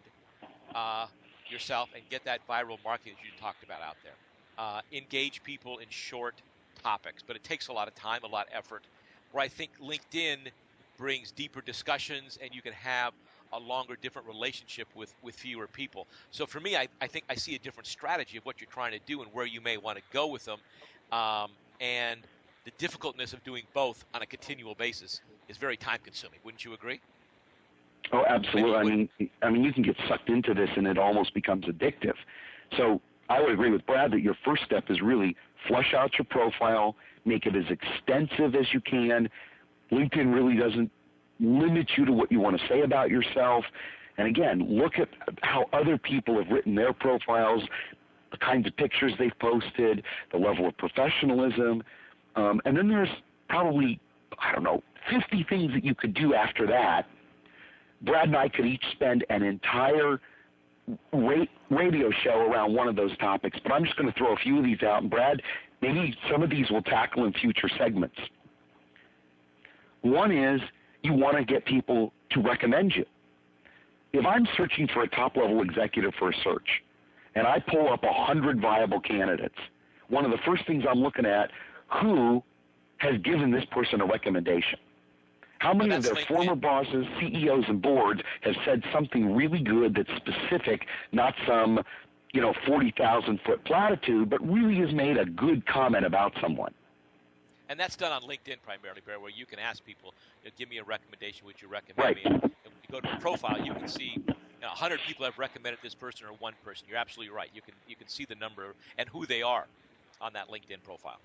uh, 0.74 1.06
yourself 1.48 1.88
and 1.94 2.02
get 2.10 2.24
that 2.24 2.40
viral 2.48 2.78
marketing 2.82 3.12
that 3.16 3.24
you 3.24 3.40
talked 3.40 3.62
about 3.62 3.80
out 3.80 3.94
there. 4.02 4.14
Uh, 4.58 4.80
engage 4.90 5.40
people 5.44 5.78
in 5.78 5.86
short 5.88 6.34
topics, 6.82 7.22
but 7.24 7.36
it 7.36 7.44
takes 7.44 7.68
a 7.68 7.72
lot 7.72 7.86
of 7.86 7.94
time, 7.94 8.24
a 8.24 8.26
lot 8.26 8.48
of 8.48 8.54
effort. 8.58 8.82
Where 9.30 9.44
I 9.44 9.46
think 9.46 9.70
LinkedIn 9.80 10.48
brings 10.98 11.30
deeper 11.30 11.60
discussions, 11.60 12.40
and 12.42 12.52
you 12.52 12.60
can 12.60 12.72
have 12.72 13.12
a 13.52 13.58
longer, 13.58 13.96
different 14.00 14.26
relationship 14.26 14.88
with, 14.94 15.14
with 15.22 15.34
fewer 15.34 15.66
people. 15.66 16.06
So 16.30 16.46
for 16.46 16.60
me, 16.60 16.76
I, 16.76 16.88
I 17.00 17.06
think 17.06 17.24
I 17.28 17.34
see 17.34 17.54
a 17.54 17.58
different 17.58 17.86
strategy 17.86 18.36
of 18.38 18.44
what 18.44 18.60
you're 18.60 18.70
trying 18.70 18.92
to 18.92 19.00
do 19.06 19.22
and 19.22 19.32
where 19.32 19.46
you 19.46 19.60
may 19.60 19.76
want 19.76 19.98
to 19.98 20.04
go 20.12 20.26
with 20.26 20.44
them. 20.44 20.58
Um, 21.10 21.50
and 21.80 22.20
the 22.64 22.72
difficultness 22.78 23.32
of 23.32 23.42
doing 23.44 23.64
both 23.74 24.04
on 24.14 24.22
a 24.22 24.26
continual 24.26 24.74
basis 24.74 25.20
is 25.48 25.56
very 25.56 25.76
time 25.76 25.98
consuming. 26.04 26.38
Wouldn't 26.44 26.64
you 26.64 26.74
agree? 26.74 27.00
Oh, 28.12 28.24
absolutely. 28.26 28.74
I 28.74 28.82
mean, 28.82 29.08
I 29.42 29.50
mean, 29.50 29.64
you 29.64 29.72
can 29.72 29.82
get 29.82 29.96
sucked 30.08 30.28
into 30.28 30.54
this, 30.54 30.70
and 30.76 30.86
it 30.86 30.98
almost 30.98 31.34
becomes 31.34 31.66
addictive. 31.66 32.14
So 32.76 33.00
I 33.28 33.40
would 33.40 33.52
agree 33.52 33.70
with 33.70 33.86
Brad 33.86 34.10
that 34.12 34.20
your 34.20 34.36
first 34.44 34.64
step 34.64 34.90
is 34.90 35.00
really 35.00 35.36
flush 35.66 35.94
out 35.94 36.18
your 36.18 36.24
profile, 36.24 36.96
make 37.24 37.46
it 37.46 37.54
as 37.54 37.64
extensive 37.70 38.54
as 38.54 38.72
you 38.72 38.80
can. 38.80 39.28
LinkedIn 39.90 40.34
really 40.34 40.56
doesn't 40.56 40.90
limit 41.42 41.90
you 41.96 42.04
to 42.06 42.12
what 42.12 42.30
you 42.30 42.40
want 42.40 42.58
to 42.58 42.68
say 42.68 42.82
about 42.82 43.10
yourself. 43.10 43.64
And 44.18 44.28
again, 44.28 44.66
look 44.68 44.98
at 44.98 45.08
how 45.42 45.66
other 45.72 45.98
people 45.98 46.38
have 46.42 46.50
written 46.50 46.74
their 46.74 46.92
profiles, 46.92 47.62
the 48.30 48.38
kinds 48.38 48.66
of 48.66 48.76
pictures 48.76 49.12
they've 49.18 49.38
posted, 49.40 50.04
the 50.30 50.38
level 50.38 50.68
of 50.68 50.76
professionalism. 50.78 51.82
Um, 52.36 52.60
and 52.64 52.76
then 52.76 52.88
there's 52.88 53.08
probably, 53.48 54.00
I 54.38 54.52
don't 54.52 54.64
know, 54.64 54.82
50 55.10 55.46
things 55.48 55.72
that 55.72 55.84
you 55.84 55.94
could 55.94 56.14
do 56.14 56.34
after 56.34 56.66
that. 56.66 57.06
Brad 58.02 58.28
and 58.28 58.36
I 58.36 58.48
could 58.48 58.66
each 58.66 58.84
spend 58.92 59.24
an 59.30 59.42
entire 59.42 60.20
radio 61.70 62.10
show 62.24 62.40
around 62.50 62.74
one 62.74 62.88
of 62.88 62.96
those 62.96 63.16
topics, 63.18 63.58
but 63.62 63.72
I'm 63.72 63.84
just 63.84 63.96
going 63.96 64.12
to 64.12 64.18
throw 64.18 64.32
a 64.32 64.36
few 64.36 64.58
of 64.58 64.64
these 64.64 64.82
out. 64.82 65.02
And 65.02 65.10
Brad, 65.10 65.40
maybe 65.80 66.14
some 66.30 66.42
of 66.42 66.50
these 66.50 66.66
we'll 66.70 66.82
tackle 66.82 67.24
in 67.24 67.32
future 67.34 67.68
segments. 67.78 68.16
One 70.02 70.32
is 70.32 70.60
you 71.02 71.12
want 71.12 71.36
to 71.36 71.44
get 71.44 71.64
people 71.64 72.12
to 72.30 72.40
recommend 72.40 72.94
you. 72.94 73.04
If 74.12 74.26
I'm 74.26 74.46
searching 74.56 74.88
for 74.88 75.02
a 75.02 75.08
top 75.08 75.36
level 75.36 75.62
executive 75.62 76.12
for 76.18 76.30
a 76.30 76.34
search, 76.44 76.82
and 77.34 77.46
I 77.46 77.58
pull 77.60 77.92
up 77.92 78.04
a 78.04 78.12
hundred 78.12 78.60
viable 78.60 79.00
candidates, 79.00 79.58
one 80.08 80.24
of 80.24 80.30
the 80.30 80.38
first 80.44 80.66
things 80.66 80.84
I'm 80.88 81.00
looking 81.00 81.24
at 81.24 81.50
who 82.02 82.42
has 82.98 83.18
given 83.22 83.50
this 83.50 83.64
person 83.66 84.00
a 84.00 84.06
recommendation. 84.06 84.78
How 85.58 85.72
many 85.72 85.94
of 85.94 86.02
their 86.02 86.14
LinkedIn. 86.14 86.26
former 86.26 86.54
bosses, 86.56 87.06
CEOs, 87.20 87.64
and 87.68 87.80
boards 87.80 88.20
have 88.42 88.54
said 88.64 88.82
something 88.92 89.34
really 89.34 89.60
good 89.60 89.94
that's 89.94 90.10
specific, 90.16 90.86
not 91.12 91.34
some, 91.46 91.80
you 92.32 92.40
know, 92.40 92.52
40,000 92.66 93.40
foot 93.46 93.64
platitude, 93.64 94.28
but 94.28 94.46
really 94.46 94.76
has 94.80 94.92
made 94.92 95.18
a 95.18 95.24
good 95.24 95.64
comment 95.66 96.04
about 96.04 96.32
someone? 96.40 96.74
And 97.72 97.80
that's 97.80 97.96
done 97.96 98.12
on 98.12 98.20
LinkedIn 98.20 98.60
primarily, 98.62 99.00
Bear, 99.00 99.18
where 99.18 99.30
you 99.30 99.46
can 99.46 99.58
ask 99.58 99.82
people, 99.82 100.12
you 100.42 100.50
know, 100.50 100.52
give 100.58 100.68
me 100.68 100.76
a 100.76 100.84
recommendation, 100.84 101.46
would 101.46 101.62
you 101.62 101.68
recommend 101.68 102.04
Right. 102.04 102.16
me? 102.16 102.22
And 102.26 102.42
when 102.64 102.82
you 102.82 102.88
go 102.90 103.00
to 103.00 103.16
a 103.16 103.18
profile, 103.18 103.64
you 103.64 103.72
can 103.72 103.88
see 103.88 104.10
you 104.12 104.60
know, 104.60 104.68
100 104.68 105.00
people 105.08 105.24
have 105.24 105.38
recommended 105.38 105.78
this 105.82 105.94
person 105.94 106.26
or 106.26 106.34
one 106.34 106.52
person. 106.62 106.86
You're 106.86 106.98
absolutely 106.98 107.34
right. 107.34 107.48
You 107.54 107.62
can 107.62 107.72
you 107.86 107.96
can 107.96 108.08
see 108.08 108.26
the 108.26 108.34
number 108.34 108.74
and 108.98 109.08
who 109.08 109.24
they 109.24 109.40
are 109.40 109.68
on 110.20 110.34
that 110.34 110.48
LinkedIn 110.48 110.82
profile. 110.84 111.18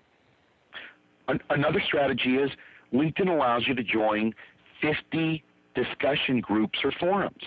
An- 1.27 1.41
another 1.49 1.81
strategy 1.81 2.38
is 2.38 2.49
LinkedIn 2.93 3.27
allows 3.27 3.67
you 3.67 3.75
to 3.75 3.83
join 3.83 4.33
50 4.81 5.43
discussion 5.75 6.39
groups 6.39 6.79
or 6.81 6.93
forums. 6.93 7.43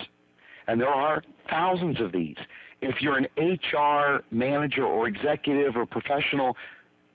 And 0.67 0.79
there 0.79 0.91
are 0.91 1.25
thousands 1.49 2.03
of 2.03 2.13
these. 2.13 2.37
If 2.83 3.01
you're 3.01 3.17
an 3.17 3.29
HR 3.39 4.25
manager 4.31 4.85
or 4.85 5.09
executive 5.09 5.75
or 5.75 5.87
professional, 5.87 6.55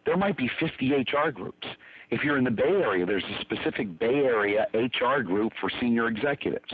there 0.06 0.18
might 0.18 0.38
be 0.38 0.50
50 0.60 0.91
HR 0.91 1.32
groups. 1.32 1.68
If 2.12 2.24
you're 2.24 2.38
in 2.38 2.44
the 2.44 2.52
Bay 2.52 2.63
Area, 2.63 3.06
there's 3.06 3.24
a 3.24 3.41
specific 3.41 3.99
Bay 3.99 4.24
Area 4.26 4.68
HR 4.74 5.22
group 5.22 5.53
for 5.60 5.70
senior 5.82 6.08
executives. 6.08 6.72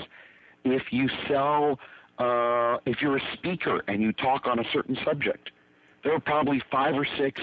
If 0.65 0.83
you 0.91 1.09
sell, 1.27 1.79
uh, 2.19 2.77
if 2.85 3.01
you're 3.01 3.17
a 3.17 3.33
speaker 3.33 3.83
and 3.87 4.01
you 4.01 4.11
talk 4.13 4.45
on 4.45 4.59
a 4.59 4.63
certain 4.73 4.97
subject, 5.05 5.51
there 6.03 6.13
are 6.13 6.19
probably 6.19 6.61
five 6.71 6.95
or 6.95 7.07
six 7.17 7.39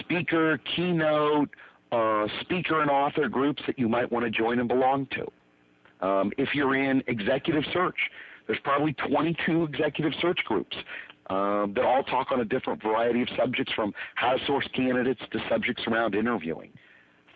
speaker, 0.00 0.58
keynote, 0.74 1.50
uh, 1.92 2.26
speaker 2.40 2.82
and 2.82 2.90
author 2.90 3.28
groups 3.28 3.62
that 3.66 3.78
you 3.78 3.88
might 3.88 4.10
want 4.10 4.24
to 4.24 4.30
join 4.30 4.58
and 4.58 4.68
belong 4.68 5.06
to. 5.12 6.06
Um, 6.06 6.32
if 6.38 6.54
you're 6.54 6.74
in 6.74 7.02
executive 7.06 7.64
search, 7.72 7.96
there's 8.46 8.60
probably 8.64 8.94
22 8.94 9.64
executive 9.64 10.12
search 10.20 10.40
groups 10.44 10.76
um, 11.30 11.72
that 11.74 11.84
all 11.84 12.02
talk 12.02 12.32
on 12.32 12.40
a 12.40 12.44
different 12.44 12.82
variety 12.82 13.22
of 13.22 13.28
subjects 13.36 13.72
from 13.72 13.94
how 14.16 14.36
to 14.36 14.44
source 14.46 14.68
candidates 14.74 15.22
to 15.30 15.40
subjects 15.48 15.84
around 15.86 16.14
interviewing. 16.14 16.72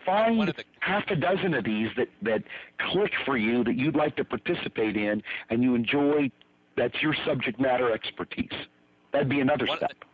One 0.05 0.37
Find 0.37 0.49
of 0.49 0.55
the- 0.57 0.65
half 0.81 1.09
a 1.09 1.15
dozen 1.15 1.53
of 1.55 1.63
these 1.63 1.89
that, 1.97 2.09
that 2.21 2.43
click 2.91 3.11
for 3.25 3.37
you 3.37 3.63
that 3.63 3.75
you'd 3.75 3.95
like 3.95 4.15
to 4.17 4.23
participate 4.25 4.95
in 4.97 5.23
and 5.49 5.63
you 5.63 5.73
enjoy, 5.73 6.29
that's 6.77 7.01
your 7.01 7.15
subject 7.25 7.59
matter 7.59 7.91
expertise. 7.91 8.51
That'd 9.11 9.29
be 9.29 9.39
another 9.39 9.65
One 9.65 9.77
of 9.77 9.79
the- 9.79 9.85
step. 9.87 10.05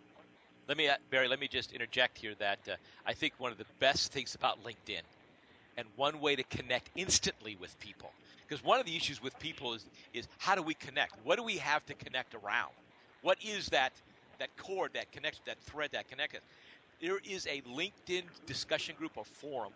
Let 0.67 0.77
me, 0.77 0.87
uh, 0.87 0.95
Barry, 1.09 1.27
let 1.27 1.39
me 1.41 1.49
just 1.49 1.73
interject 1.73 2.17
here 2.17 2.35
that 2.35 2.59
uh, 2.69 2.75
I 3.05 3.13
think 3.13 3.33
one 3.39 3.51
of 3.51 3.57
the 3.57 3.65
best 3.79 4.13
things 4.13 4.35
about 4.35 4.63
LinkedIn 4.63 5.01
and 5.75 5.87
one 5.97 6.21
way 6.21 6.35
to 6.37 6.43
connect 6.43 6.91
instantly 6.95 7.57
with 7.59 7.77
people, 7.79 8.11
Because 8.47 8.63
one 8.63 8.79
of 8.79 8.85
the 8.85 8.95
issues 8.95 9.21
with 9.21 9.37
people 9.39 9.73
is 9.73 9.85
is 10.13 10.27
how 10.37 10.55
do 10.55 10.61
we 10.61 10.73
connect? 10.75 11.15
What 11.25 11.37
do 11.37 11.43
we 11.43 11.57
have 11.57 11.85
to 11.87 11.93
connect 11.95 12.35
around? 12.35 12.71
What 13.21 13.37
is 13.43 13.67
that 13.67 13.93
that 14.39 14.49
cord 14.57 14.91
that 14.93 15.11
connects 15.11 15.41
that 15.45 15.57
thread 15.59 15.91
that 15.93 16.09
connects? 16.09 16.39
There 17.01 17.19
is 17.23 17.47
a 17.47 17.61
LinkedIn 17.61 18.23
discussion 18.45 18.95
group 18.95 19.11
or 19.15 19.25
forum. 19.25 19.73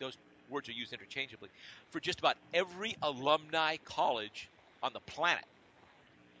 Those 0.00 0.16
words 0.50 0.68
are 0.68 0.72
used 0.72 0.92
interchangeably 0.92 1.48
for 1.90 2.00
just 2.00 2.18
about 2.18 2.36
every 2.54 2.94
alumni 3.02 3.76
college 3.84 4.48
on 4.82 4.92
the 4.92 5.00
planet. 5.00 5.44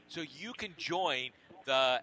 So 0.08 0.20
you 0.20 0.52
can 0.52 0.74
join 0.76 1.30
the 1.64 2.00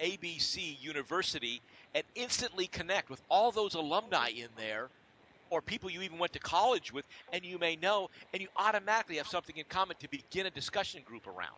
ABC 0.00 0.82
University 0.82 1.60
and 1.94 2.04
instantly 2.14 2.66
connect 2.66 3.08
with 3.08 3.22
all 3.30 3.50
those 3.50 3.74
alumni 3.74 4.28
in 4.28 4.48
there 4.56 4.88
or 5.50 5.62
people 5.62 5.88
you 5.88 6.02
even 6.02 6.18
went 6.18 6.32
to 6.32 6.38
college 6.40 6.92
with 6.92 7.06
and 7.32 7.44
you 7.44 7.58
may 7.58 7.76
know 7.76 8.08
and 8.32 8.42
you 8.42 8.48
automatically 8.58 9.16
have 9.16 9.28
something 9.28 9.56
in 9.56 9.64
common 9.70 9.96
to 10.00 10.08
begin 10.08 10.46
a 10.46 10.50
discussion 10.50 11.02
group 11.04 11.26
around. 11.26 11.56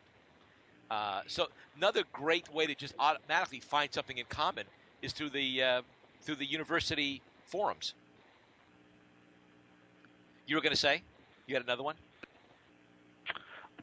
Uh, 0.90 1.20
so 1.26 1.48
another 1.76 2.02
great 2.12 2.52
way 2.52 2.66
to 2.66 2.74
just 2.74 2.94
automatically 2.98 3.60
find 3.60 3.92
something 3.92 4.18
in 4.18 4.24
common 4.28 4.64
is 5.02 5.12
through 5.12 5.30
the 5.30 5.62
uh, 5.62 5.82
through 6.22 6.36
the 6.36 6.46
university 6.46 7.20
forums. 7.44 7.94
You 10.46 10.56
were 10.56 10.62
going 10.62 10.72
to 10.72 10.78
say 10.78 11.02
you 11.46 11.54
had 11.54 11.64
another 11.64 11.82
one. 11.82 11.96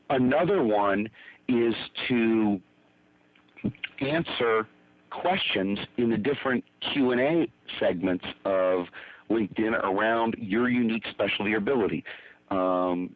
Another 0.10 0.64
one 0.64 1.10
is 1.48 1.76
to 2.08 2.60
answer 4.00 4.68
questions 5.10 5.80
in 5.98 6.10
the 6.10 6.18
different 6.18 6.64
Q&A 6.92 7.48
segments 7.80 8.26
of 8.44 8.86
LinkedIn 9.30 9.74
around 9.84 10.36
your 10.38 10.70
unique 10.70 11.06
specialty 11.10 11.54
or 11.54 11.58
ability. 11.58 12.04
Um, 12.52 13.16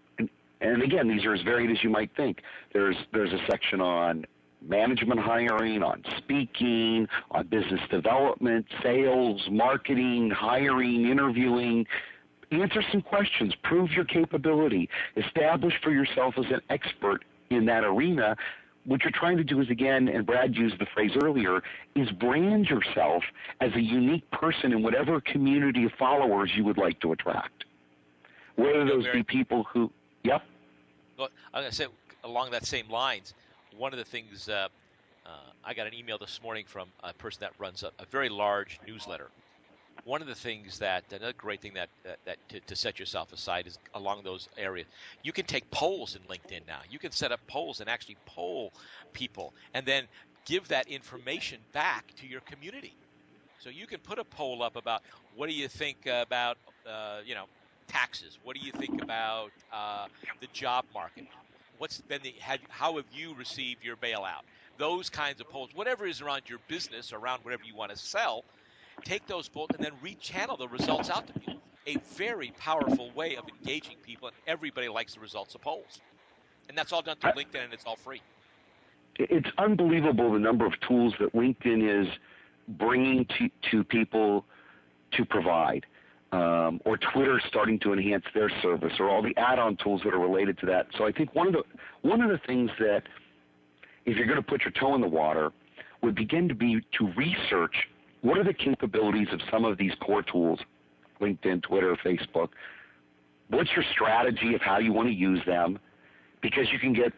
and, 0.61 0.81
again, 0.81 1.07
these 1.07 1.25
are 1.25 1.33
as 1.33 1.41
varied 1.41 1.71
as 1.71 1.83
you 1.83 1.89
might 1.89 2.15
think. 2.15 2.41
There's 2.73 2.97
there's 3.13 3.33
a 3.33 3.39
section 3.49 3.81
on 3.81 4.25
management 4.61 5.19
hiring, 5.19 5.83
on 5.83 6.03
speaking, 6.17 7.07
on 7.31 7.47
business 7.47 7.79
development, 7.89 8.65
sales, 8.83 9.41
marketing, 9.49 10.29
hiring, 10.31 11.09
interviewing. 11.09 11.85
Answer 12.51 12.83
some 12.91 13.01
questions, 13.01 13.53
prove 13.63 13.91
your 13.91 14.05
capability, 14.05 14.89
establish 15.15 15.73
for 15.83 15.91
yourself 15.91 16.33
as 16.37 16.45
an 16.47 16.61
expert 16.69 17.23
in 17.51 17.65
that 17.67 17.83
arena. 17.83 18.35
What 18.85 19.03
you're 19.03 19.11
trying 19.11 19.37
to 19.37 19.43
do 19.43 19.61
is, 19.61 19.69
again, 19.69 20.07
and 20.07 20.25
Brad 20.25 20.55
used 20.55 20.79
the 20.79 20.87
phrase 20.93 21.11
earlier, 21.21 21.61
is 21.95 22.09
brand 22.11 22.65
yourself 22.65 23.23
as 23.61 23.71
a 23.75 23.81
unique 23.81 24.29
person 24.31 24.71
in 24.71 24.81
whatever 24.81 25.21
community 25.21 25.85
of 25.85 25.91
followers 25.99 26.51
you 26.55 26.63
would 26.63 26.77
like 26.77 26.99
to 27.01 27.11
attract. 27.11 27.65
Whether 28.55 28.85
those 28.85 29.05
be 29.13 29.23
people 29.23 29.65
who, 29.71 29.91
yep. 30.23 30.43
Well, 31.17 31.29
I'm 31.53 31.61
going 31.61 31.69
to 31.69 31.75
say 31.75 31.87
along 32.23 32.51
that 32.51 32.65
same 32.65 32.89
lines, 32.89 33.33
one 33.77 33.93
of 33.93 33.99
the 33.99 34.05
things 34.05 34.49
uh, 34.49 34.67
uh, 35.25 35.29
I 35.63 35.73
got 35.73 35.87
an 35.87 35.93
email 35.93 36.17
this 36.17 36.41
morning 36.41 36.65
from 36.67 36.89
a 37.03 37.13
person 37.13 37.41
that 37.41 37.51
runs 37.59 37.83
a, 37.83 37.91
a, 37.99 38.05
very 38.05 38.29
large 38.29 38.79
newsletter. 38.87 39.29
One 40.05 40.21
of 40.21 40.27
the 40.27 40.35
things 40.35 40.79
that 40.79 41.03
another 41.11 41.33
great 41.33 41.61
thing 41.61 41.73
that 41.75 41.89
that, 42.03 42.17
that 42.25 42.37
to, 42.49 42.59
to, 42.61 42.75
set 42.75 42.99
yourself 42.99 43.33
aside 43.33 43.67
is 43.67 43.77
along 43.93 44.23
those 44.23 44.47
areas. 44.57 44.87
You 45.23 45.33
can 45.33 45.45
take 45.45 45.69
polls 45.71 46.15
in 46.15 46.21
LinkedIn 46.23 46.65
now. 46.67 46.79
You 46.89 46.99
can 46.99 47.11
set 47.11 47.31
up 47.31 47.41
polls 47.47 47.81
and 47.81 47.89
actually 47.89 48.17
poll 48.25 48.71
people, 49.13 49.53
and 49.73 49.85
then 49.85 50.05
give 50.45 50.67
that 50.69 50.87
information 50.87 51.59
back 51.73 52.13
to 52.15 52.27
your 52.27 52.41
community. 52.41 52.95
So 53.59 53.69
you 53.69 53.85
can 53.85 53.99
put 53.99 54.19
a 54.19 54.23
poll 54.23 54.63
up 54.63 54.77
about 54.77 55.03
what 55.35 55.49
do 55.49 55.55
you 55.55 55.67
think 55.67 56.07
about 56.07 56.57
uh, 56.87 57.19
you 57.25 57.35
know 57.35 57.45
taxes? 57.89 58.37
What 58.43 58.55
do 58.55 58.65
you 58.65 58.71
think 58.71 59.01
about 59.01 59.51
uh, 59.73 60.07
the 60.39 60.47
job 60.53 60.85
market? 60.93 61.27
what's 61.79 62.01
been 62.01 62.21
the 62.21 62.35
have, 62.39 62.59
how 62.69 62.97
have 62.97 63.05
you 63.11 63.33
received 63.33 63.83
your 63.83 63.95
bailout? 63.95 64.43
Those 64.77 65.09
kinds 65.09 65.41
of 65.41 65.49
polls, 65.49 65.69
whatever 65.73 66.05
is 66.05 66.21
around 66.21 66.43
your 66.47 66.59
business, 66.67 67.11
around 67.11 67.43
whatever 67.43 67.63
you 67.65 67.75
want 67.75 67.91
to 67.91 67.97
sell, 67.97 68.45
take 69.03 69.25
those 69.25 69.49
polls 69.49 69.69
and 69.75 69.83
then 69.83 69.93
rechannel 70.03 70.57
the 70.57 70.67
results 70.67 71.09
out 71.09 71.27
to 71.27 71.33
people. 71.33 71.61
A 71.87 71.97
very 72.15 72.53
powerful 72.57 73.09
way 73.15 73.35
of 73.35 73.45
engaging 73.49 73.97
people, 74.03 74.27
and 74.27 74.37
everybody 74.45 74.87
likes 74.89 75.15
the 75.15 75.19
results 75.19 75.55
of 75.55 75.61
polls. 75.61 76.01
And 76.67 76.77
that's 76.77 76.93
all 76.93 77.01
done 77.01 77.17
through 77.17 77.31
LinkedIn, 77.31 77.63
and 77.63 77.73
it's 77.73 77.85
all 77.85 77.95
free. 77.95 78.21
It's 79.15 79.49
unbelievable 79.57 80.31
the 80.31 80.39
number 80.39 80.65
of 80.65 80.79
tools 80.81 81.13
that 81.19 81.33
LinkedIn 81.33 82.03
is 82.03 82.07
bringing 82.67 83.25
to, 83.37 83.49
to 83.71 83.83
people 83.83 84.45
to 85.11 85.25
provide 85.25 85.85
um, 86.31 86.79
or 86.85 86.97
Twitter 87.13 87.41
starting 87.47 87.79
to 87.79 87.93
enhance 87.93 88.23
their 88.33 88.51
service, 88.61 88.93
or 88.99 89.09
all 89.09 89.21
the 89.21 89.35
add-on 89.37 89.77
tools 89.77 90.01
that 90.03 90.13
are 90.13 90.19
related 90.19 90.57
to 90.59 90.65
that. 90.67 90.87
So 90.97 91.05
I 91.05 91.11
think 91.11 91.33
one 91.33 91.47
of 91.47 91.53
the 91.53 91.63
one 92.01 92.21
of 92.21 92.29
the 92.29 92.39
things 92.45 92.69
that, 92.79 93.03
if 94.05 94.15
you're 94.15 94.27
going 94.27 94.37
to 94.37 94.47
put 94.47 94.61
your 94.61 94.71
toe 94.71 94.95
in 94.95 95.01
the 95.01 95.07
water, 95.07 95.51
would 96.01 96.15
begin 96.15 96.47
to 96.47 96.55
be 96.55 96.79
to 96.97 97.11
research 97.17 97.73
what 98.21 98.37
are 98.37 98.43
the 98.43 98.53
capabilities 98.53 99.27
of 99.31 99.39
some 99.51 99.65
of 99.65 99.77
these 99.77 99.91
core 100.01 100.23
tools, 100.23 100.59
LinkedIn, 101.21 101.63
Twitter, 101.63 101.97
Facebook. 102.05 102.49
What's 103.49 103.69
your 103.75 103.85
strategy 103.93 104.53
of 104.53 104.61
how 104.61 104.77
you 104.79 104.93
want 104.93 105.07
to 105.07 105.13
use 105.13 105.41
them? 105.45 105.79
Because 106.41 106.67
you 106.71 106.79
can 106.79 106.93
get 106.93 107.11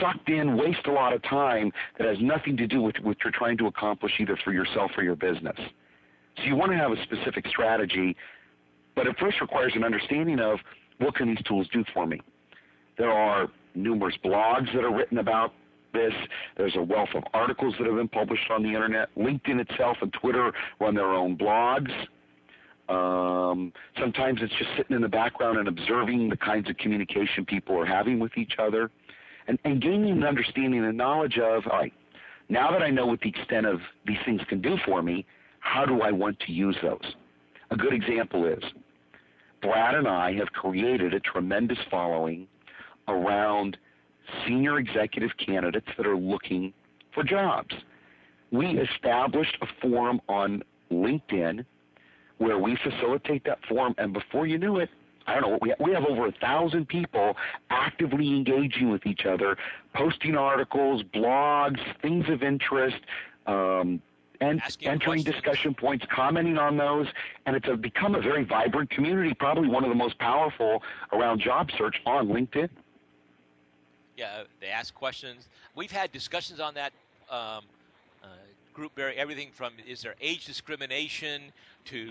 sucked 0.00 0.28
in, 0.28 0.56
waste 0.56 0.86
a 0.86 0.92
lot 0.92 1.12
of 1.12 1.22
time 1.22 1.72
that 1.98 2.06
has 2.06 2.18
nothing 2.20 2.56
to 2.58 2.66
do 2.66 2.80
with 2.80 2.96
what 3.02 3.16
you're 3.24 3.32
trying 3.32 3.56
to 3.58 3.66
accomplish 3.66 4.12
either 4.20 4.38
for 4.44 4.52
yourself 4.52 4.90
or 4.96 5.02
your 5.02 5.16
business. 5.16 5.56
So 6.36 6.42
you 6.44 6.56
want 6.56 6.72
to 6.72 6.78
have 6.78 6.90
a 6.90 7.02
specific 7.04 7.46
strategy, 7.48 8.16
but 8.94 9.06
it 9.06 9.16
first 9.18 9.40
requires 9.40 9.72
an 9.74 9.84
understanding 9.84 10.40
of 10.40 10.58
what 10.98 11.14
can 11.14 11.28
these 11.28 11.42
tools 11.46 11.68
do 11.72 11.84
for 11.92 12.06
me. 12.06 12.20
There 12.98 13.10
are 13.10 13.48
numerous 13.74 14.14
blogs 14.24 14.72
that 14.74 14.84
are 14.84 14.94
written 14.94 15.18
about 15.18 15.52
this. 15.92 16.12
There's 16.56 16.76
a 16.76 16.82
wealth 16.82 17.08
of 17.14 17.24
articles 17.32 17.74
that 17.78 17.86
have 17.86 17.96
been 17.96 18.08
published 18.08 18.50
on 18.50 18.62
the 18.62 18.68
internet. 18.68 19.08
LinkedIn 19.16 19.60
itself 19.60 19.96
and 20.00 20.12
Twitter 20.12 20.52
run 20.80 20.94
their 20.94 21.10
own 21.10 21.36
blogs. 21.36 21.90
Um, 22.88 23.72
sometimes 23.98 24.40
it's 24.42 24.52
just 24.58 24.70
sitting 24.76 24.94
in 24.94 25.02
the 25.02 25.08
background 25.08 25.58
and 25.58 25.68
observing 25.68 26.28
the 26.28 26.36
kinds 26.36 26.68
of 26.68 26.76
communication 26.76 27.46
people 27.46 27.78
are 27.80 27.86
having 27.86 28.18
with 28.18 28.36
each 28.36 28.54
other 28.58 28.90
and, 29.48 29.58
and 29.64 29.80
gaining 29.80 30.10
an 30.10 30.24
understanding 30.24 30.84
and 30.84 30.96
knowledge 30.96 31.38
of, 31.38 31.66
all 31.66 31.78
right, 31.78 31.92
now 32.48 32.70
that 32.70 32.82
I 32.82 32.90
know 32.90 33.06
what 33.06 33.20
the 33.20 33.30
extent 33.30 33.64
of 33.66 33.80
these 34.06 34.18
things 34.26 34.42
can 34.48 34.60
do 34.60 34.76
for 34.84 35.02
me, 35.02 35.24
how 35.60 35.86
do 35.86 36.02
I 36.02 36.12
want 36.12 36.38
to 36.40 36.52
use 36.52 36.76
those? 36.82 37.14
A 37.70 37.76
good 37.76 37.94
example 37.94 38.46
is 38.46 38.62
Brad 39.64 39.94
and 39.94 40.06
I 40.06 40.34
have 40.34 40.48
created 40.48 41.14
a 41.14 41.20
tremendous 41.20 41.78
following 41.90 42.46
around 43.08 43.78
senior 44.46 44.78
executive 44.78 45.30
candidates 45.38 45.86
that 45.96 46.06
are 46.06 46.18
looking 46.18 46.74
for 47.14 47.24
jobs. 47.24 47.74
We 48.52 48.78
established 48.78 49.56
a 49.62 49.66
forum 49.80 50.20
on 50.28 50.62
LinkedIn 50.92 51.64
where 52.36 52.58
we 52.58 52.76
facilitate 52.82 53.44
that 53.44 53.58
forum, 53.66 53.94
and 53.96 54.12
before 54.12 54.46
you 54.46 54.58
knew 54.58 54.80
it, 54.80 54.90
I 55.26 55.40
don't 55.40 55.52
know, 55.52 55.58
we, 55.62 55.72
we 55.80 55.92
have 55.92 56.04
over 56.04 56.26
a 56.26 56.32
thousand 56.32 56.86
people 56.88 57.34
actively 57.70 58.28
engaging 58.36 58.90
with 58.90 59.06
each 59.06 59.24
other, 59.24 59.56
posting 59.94 60.36
articles, 60.36 61.02
blogs, 61.14 61.80
things 62.02 62.26
of 62.28 62.42
interest, 62.42 62.98
um, 63.46 64.02
and 64.44 64.62
entering 64.82 65.22
questions. 65.22 65.24
discussion 65.24 65.74
points, 65.74 66.06
commenting 66.14 66.58
on 66.58 66.76
those, 66.76 67.06
and 67.46 67.56
it's 67.56 67.68
a, 67.68 67.76
become 67.76 68.14
a 68.14 68.20
very 68.20 68.44
vibrant 68.44 68.90
community, 68.90 69.34
probably 69.34 69.68
one 69.68 69.84
of 69.84 69.90
the 69.90 69.96
most 69.96 70.18
powerful 70.18 70.82
around 71.12 71.40
job 71.40 71.70
search 71.76 71.96
on 72.06 72.28
LinkedIn. 72.28 72.68
Yeah, 74.16 74.44
they 74.60 74.68
ask 74.68 74.94
questions. 74.94 75.48
We've 75.74 75.90
had 75.90 76.12
discussions 76.12 76.60
on 76.60 76.74
that 76.74 76.92
um, 77.30 77.64
uh, 78.22 78.28
group, 78.72 78.94
Barry, 78.94 79.16
everything 79.16 79.48
from 79.52 79.72
is 79.86 80.02
there 80.02 80.14
age 80.20 80.44
discrimination 80.44 81.52
to 81.86 82.10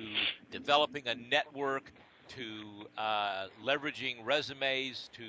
developing 0.51 1.07
a 1.07 1.15
network 1.15 1.91
to 2.29 2.87
uh, 2.97 3.47
leveraging 3.63 4.15
resumes 4.23 5.09
to 5.13 5.23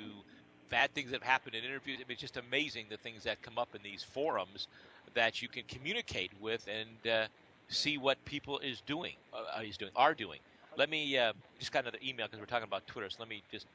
bad 0.69 0.93
things 0.93 1.11
that 1.11 1.21
have 1.21 1.29
happened 1.29 1.55
in 1.55 1.63
interviews. 1.63 1.97
I 1.99 2.03
mean, 2.07 2.13
it's 2.13 2.21
just 2.21 2.37
amazing 2.37 2.87
the 2.89 2.97
things 2.97 3.23
that 3.23 3.41
come 3.41 3.57
up 3.57 3.75
in 3.75 3.81
these 3.83 4.03
forums 4.03 4.67
that 5.15 5.41
you 5.41 5.47
can 5.47 5.63
communicate 5.67 6.31
with 6.39 6.67
and 6.67 7.11
uh, 7.11 7.25
see 7.67 7.97
what 7.97 8.23
people 8.25 8.59
is 8.59 8.81
doing, 8.85 9.13
uh, 9.33 9.61
is 9.61 9.77
doing, 9.77 9.91
are 9.95 10.13
doing. 10.13 10.39
Let 10.77 10.89
me 10.89 11.17
uh, 11.17 11.33
just 11.57 11.71
got 11.71 11.83
another 11.83 11.99
email 12.05 12.27
because 12.27 12.39
we're 12.39 12.45
talking 12.45 12.67
about 12.67 12.85
Twitter. 12.85 13.09
So 13.09 13.17
let 13.19 13.29
me 13.29 13.41
just 13.51 13.65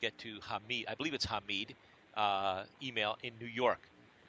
get 0.00 0.16
to 0.18 0.38
Hamid. 0.42 0.86
I 0.88 0.94
believe 0.94 1.14
it's 1.14 1.26
Hamid. 1.26 1.74
Uh, 2.16 2.64
email 2.82 3.16
in 3.22 3.32
New 3.40 3.46
York. 3.46 3.78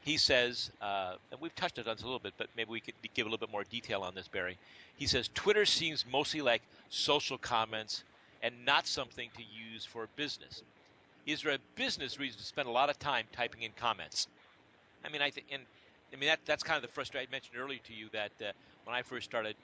He 0.01 0.17
says, 0.17 0.69
uh, 0.81 1.15
and 1.31 1.41
we've 1.41 1.55
touched 1.55 1.79
on 1.79 1.85
this 1.85 2.01
a 2.01 2.05
little 2.05 2.19
bit, 2.19 2.33
but 2.37 2.47
maybe 2.55 2.69
we 2.69 2.79
could 2.79 2.93
give 3.13 3.25
a 3.25 3.29
little 3.29 3.43
bit 3.43 3.51
more 3.51 3.63
detail 3.63 4.01
on 4.01 4.13
this, 4.13 4.27
Barry. 4.27 4.57
He 4.95 5.07
says 5.07 5.29
Twitter 5.33 5.65
seems 5.65 6.05
mostly 6.11 6.41
like 6.41 6.61
social 6.89 7.37
comments 7.37 8.03
and 8.43 8.53
not 8.65 8.85
something 8.85 9.29
to 9.35 9.41
use 9.41 9.85
for 9.85 10.07
business. 10.15 10.61
Is 11.25 11.41
there 11.41 11.53
a 11.53 11.57
business 11.75 12.19
reason 12.19 12.39
to 12.39 12.45
spend 12.45 12.67
a 12.67 12.71
lot 12.71 12.89
of 12.89 12.99
time 12.99 13.25
typing 13.31 13.63
in 13.63 13.71
comments? 13.75 14.27
I 15.03 15.09
mean, 15.09 15.21
I 15.21 15.29
think, 15.29 15.47
and 15.51 15.63
I 16.13 16.17
mean, 16.17 16.27
that, 16.27 16.39
that's 16.45 16.63
kind 16.63 16.75
of 16.75 16.81
the 16.81 16.93
frustration 16.93 17.27
I 17.29 17.31
mentioned 17.31 17.57
earlier 17.59 17.79
to 17.85 17.93
you 17.93 18.07
that 18.13 18.31
uh, 18.41 18.51
when 18.85 18.95
I 18.95 19.01
first 19.01 19.25
started 19.25 19.55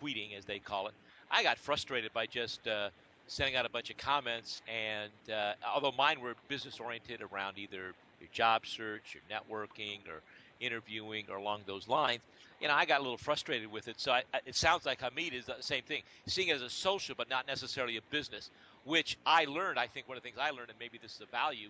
tweeting, 0.00 0.36
as 0.36 0.44
they 0.44 0.58
call 0.58 0.86
it, 0.88 0.94
I 1.30 1.42
got 1.42 1.58
frustrated 1.58 2.12
by 2.12 2.26
just 2.26 2.66
uh, 2.66 2.90
sending 3.26 3.56
out 3.56 3.66
a 3.66 3.70
bunch 3.70 3.90
of 3.90 3.96
comments, 3.96 4.62
and 4.68 5.10
uh, 5.32 5.52
although 5.74 5.92
mine 5.96 6.20
were 6.20 6.34
business 6.48 6.80
oriented 6.80 7.20
around 7.22 7.58
either 7.58 7.94
your 8.20 8.28
job 8.32 8.66
search, 8.66 9.14
your 9.14 9.22
networking, 9.30 9.98
or 10.08 10.20
interviewing, 10.60 11.24
or 11.30 11.36
along 11.36 11.60
those 11.66 11.88
lines, 11.88 12.20
you 12.60 12.66
know, 12.66 12.74
I 12.74 12.84
got 12.86 13.00
a 13.00 13.02
little 13.02 13.18
frustrated 13.18 13.70
with 13.70 13.88
it. 13.88 14.00
So 14.00 14.12
I, 14.12 14.22
it 14.44 14.56
sounds 14.56 14.84
like 14.84 15.00
Hamid 15.00 15.32
is 15.32 15.46
the 15.46 15.54
same 15.60 15.82
thing, 15.82 16.02
seeing 16.26 16.48
it 16.48 16.56
as 16.56 16.62
a 16.62 16.70
social, 16.70 17.14
but 17.16 17.30
not 17.30 17.46
necessarily 17.46 17.96
a 17.96 18.02
business. 18.10 18.50
Which 18.84 19.16
I 19.24 19.44
learned. 19.44 19.78
I 19.78 19.86
think 19.86 20.08
one 20.08 20.16
of 20.16 20.22
the 20.22 20.28
things 20.28 20.38
I 20.40 20.50
learned, 20.50 20.70
and 20.70 20.78
maybe 20.80 20.98
this 21.00 21.14
is 21.14 21.20
a 21.20 21.26
value. 21.26 21.68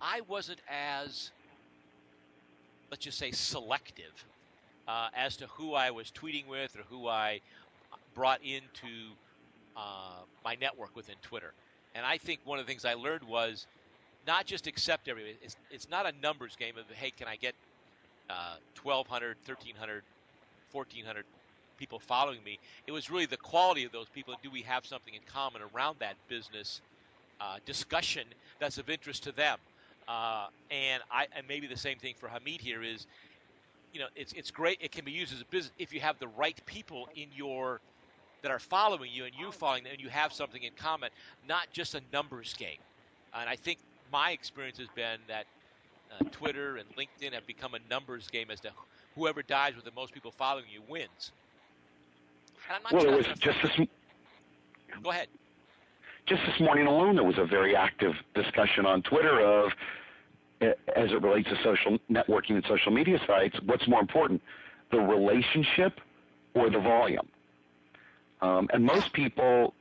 I 0.00 0.20
wasn't 0.28 0.60
as, 0.70 1.30
let's 2.90 3.04
just 3.04 3.18
say, 3.18 3.30
selective 3.30 4.24
uh, 4.86 5.08
as 5.14 5.36
to 5.36 5.46
who 5.48 5.74
I 5.74 5.90
was 5.90 6.10
tweeting 6.10 6.46
with 6.46 6.76
or 6.76 6.82
who 6.88 7.08
I 7.08 7.40
brought 8.14 8.40
into 8.42 8.88
uh, 9.76 10.22
my 10.44 10.56
network 10.60 10.96
within 10.96 11.16
Twitter. 11.22 11.52
And 11.94 12.04
I 12.04 12.18
think 12.18 12.40
one 12.44 12.58
of 12.58 12.66
the 12.66 12.70
things 12.70 12.84
I 12.84 12.94
learned 12.94 13.24
was 13.24 13.66
not 14.26 14.46
just 14.46 14.66
accept 14.66 15.08
everybody. 15.08 15.36
It's, 15.42 15.56
it's 15.70 15.88
not 15.90 16.06
a 16.06 16.12
numbers 16.22 16.56
game 16.56 16.76
of, 16.76 16.84
hey, 16.94 17.10
can 17.10 17.28
I 17.28 17.36
get 17.36 17.54
uh, 18.30 18.56
1,200, 18.82 19.36
1,300, 19.46 20.02
1,400 20.72 21.24
people 21.78 21.98
following 21.98 22.42
me? 22.44 22.58
It 22.86 22.92
was 22.92 23.10
really 23.10 23.26
the 23.26 23.36
quality 23.36 23.84
of 23.84 23.92
those 23.92 24.08
people. 24.08 24.34
Do 24.42 24.50
we 24.50 24.62
have 24.62 24.84
something 24.84 25.14
in 25.14 25.20
common 25.32 25.62
around 25.74 25.96
that 26.00 26.16
business 26.28 26.80
uh, 27.40 27.58
discussion 27.64 28.24
that's 28.58 28.78
of 28.78 28.90
interest 28.90 29.22
to 29.24 29.32
them? 29.32 29.58
Uh, 30.08 30.46
and 30.70 31.02
I, 31.10 31.26
and 31.36 31.46
maybe 31.46 31.66
the 31.66 31.76
same 31.76 31.98
thing 31.98 32.14
for 32.16 32.28
Hamid 32.28 32.60
here 32.60 32.82
is, 32.82 33.06
you 33.92 34.00
know, 34.00 34.06
it's 34.16 34.32
it's 34.32 34.50
great. 34.50 34.78
It 34.80 34.90
can 34.90 35.04
be 35.04 35.12
used 35.12 35.34
as 35.34 35.42
a 35.42 35.44
business 35.46 35.72
if 35.78 35.92
you 35.92 36.00
have 36.00 36.18
the 36.18 36.28
right 36.28 36.58
people 36.66 37.08
in 37.14 37.28
your 37.34 37.80
that 38.42 38.50
are 38.50 38.58
following 38.58 39.10
you 39.12 39.24
and 39.24 39.34
you 39.38 39.50
following 39.52 39.84
them, 39.84 39.92
and 39.92 40.00
you 40.00 40.08
have 40.08 40.32
something 40.32 40.62
in 40.62 40.72
common, 40.76 41.10
not 41.46 41.66
just 41.72 41.94
a 41.94 42.00
numbers 42.12 42.54
game. 42.54 42.78
And 43.38 43.48
I 43.48 43.56
think 43.56 43.78
my 44.12 44.30
experience 44.30 44.78
has 44.78 44.88
been 44.94 45.18
that 45.28 45.44
uh, 46.12 46.24
Twitter 46.30 46.76
and 46.76 46.86
LinkedIn 46.96 47.32
have 47.34 47.46
become 47.46 47.74
a 47.74 47.78
numbers 47.90 48.28
game 48.28 48.50
as 48.50 48.60
to 48.60 48.70
whoever 49.14 49.42
dies 49.42 49.74
with 49.74 49.84
the 49.84 49.90
most 49.94 50.12
people 50.14 50.30
following 50.30 50.64
you 50.72 50.82
wins. 50.88 51.32
well, 52.92 53.04
it 53.04 53.12
was 53.12 53.26
just 53.38 53.58
this. 53.62 53.86
Go 55.02 55.10
ahead. 55.10 55.28
Just 56.26 56.42
this 56.46 56.60
morning 56.60 56.86
alone, 56.86 57.16
there 57.16 57.24
was 57.24 57.38
a 57.38 57.44
very 57.44 57.74
active 57.74 58.14
discussion 58.34 58.84
on 58.84 59.02
Twitter 59.02 59.40
of, 59.40 59.72
as 60.60 61.10
it 61.10 61.22
relates 61.22 61.48
to 61.48 61.56
social 61.62 61.98
networking 62.10 62.50
and 62.50 62.64
social 62.68 62.92
media 62.92 63.18
sites, 63.26 63.56
what's 63.66 63.86
more 63.86 64.00
important, 64.00 64.42
the 64.90 64.98
relationship 64.98 66.00
or 66.54 66.70
the 66.70 66.80
volume? 66.80 67.28
Um, 68.40 68.68
and 68.72 68.84
most 68.84 69.12
people 69.12 69.74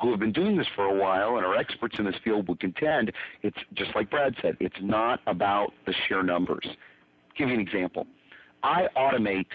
who 0.00 0.10
have 0.10 0.20
been 0.20 0.32
doing 0.32 0.56
this 0.56 0.66
for 0.74 0.84
a 0.84 0.94
while 0.94 1.36
and 1.36 1.44
are 1.44 1.56
experts 1.56 1.96
in 1.98 2.04
this 2.04 2.14
field 2.24 2.48
would 2.48 2.60
contend 2.60 3.12
it's 3.42 3.58
just 3.74 3.94
like 3.94 4.08
Brad 4.10 4.34
said, 4.40 4.56
it's 4.60 4.76
not 4.80 5.20
about 5.26 5.72
the 5.86 5.94
sheer 6.06 6.22
numbers. 6.22 6.64
I'll 6.64 6.76
give 7.36 7.48
you 7.48 7.54
an 7.54 7.60
example. 7.60 8.06
I 8.62 8.86
automate 8.96 9.46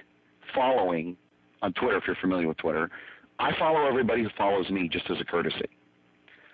following 0.54 1.18
on 1.62 1.74
Twitter, 1.74 1.98
if 1.98 2.04
you're 2.06 2.16
familiar 2.18 2.48
with 2.48 2.58
Twitter. 2.58 2.90
I 3.40 3.58
follow 3.58 3.88
everybody 3.88 4.24
who 4.24 4.30
follows 4.38 4.70
me 4.70 4.88
just 4.88 5.10
as 5.10 5.20
a 5.20 5.26
courtesy. 5.26 5.68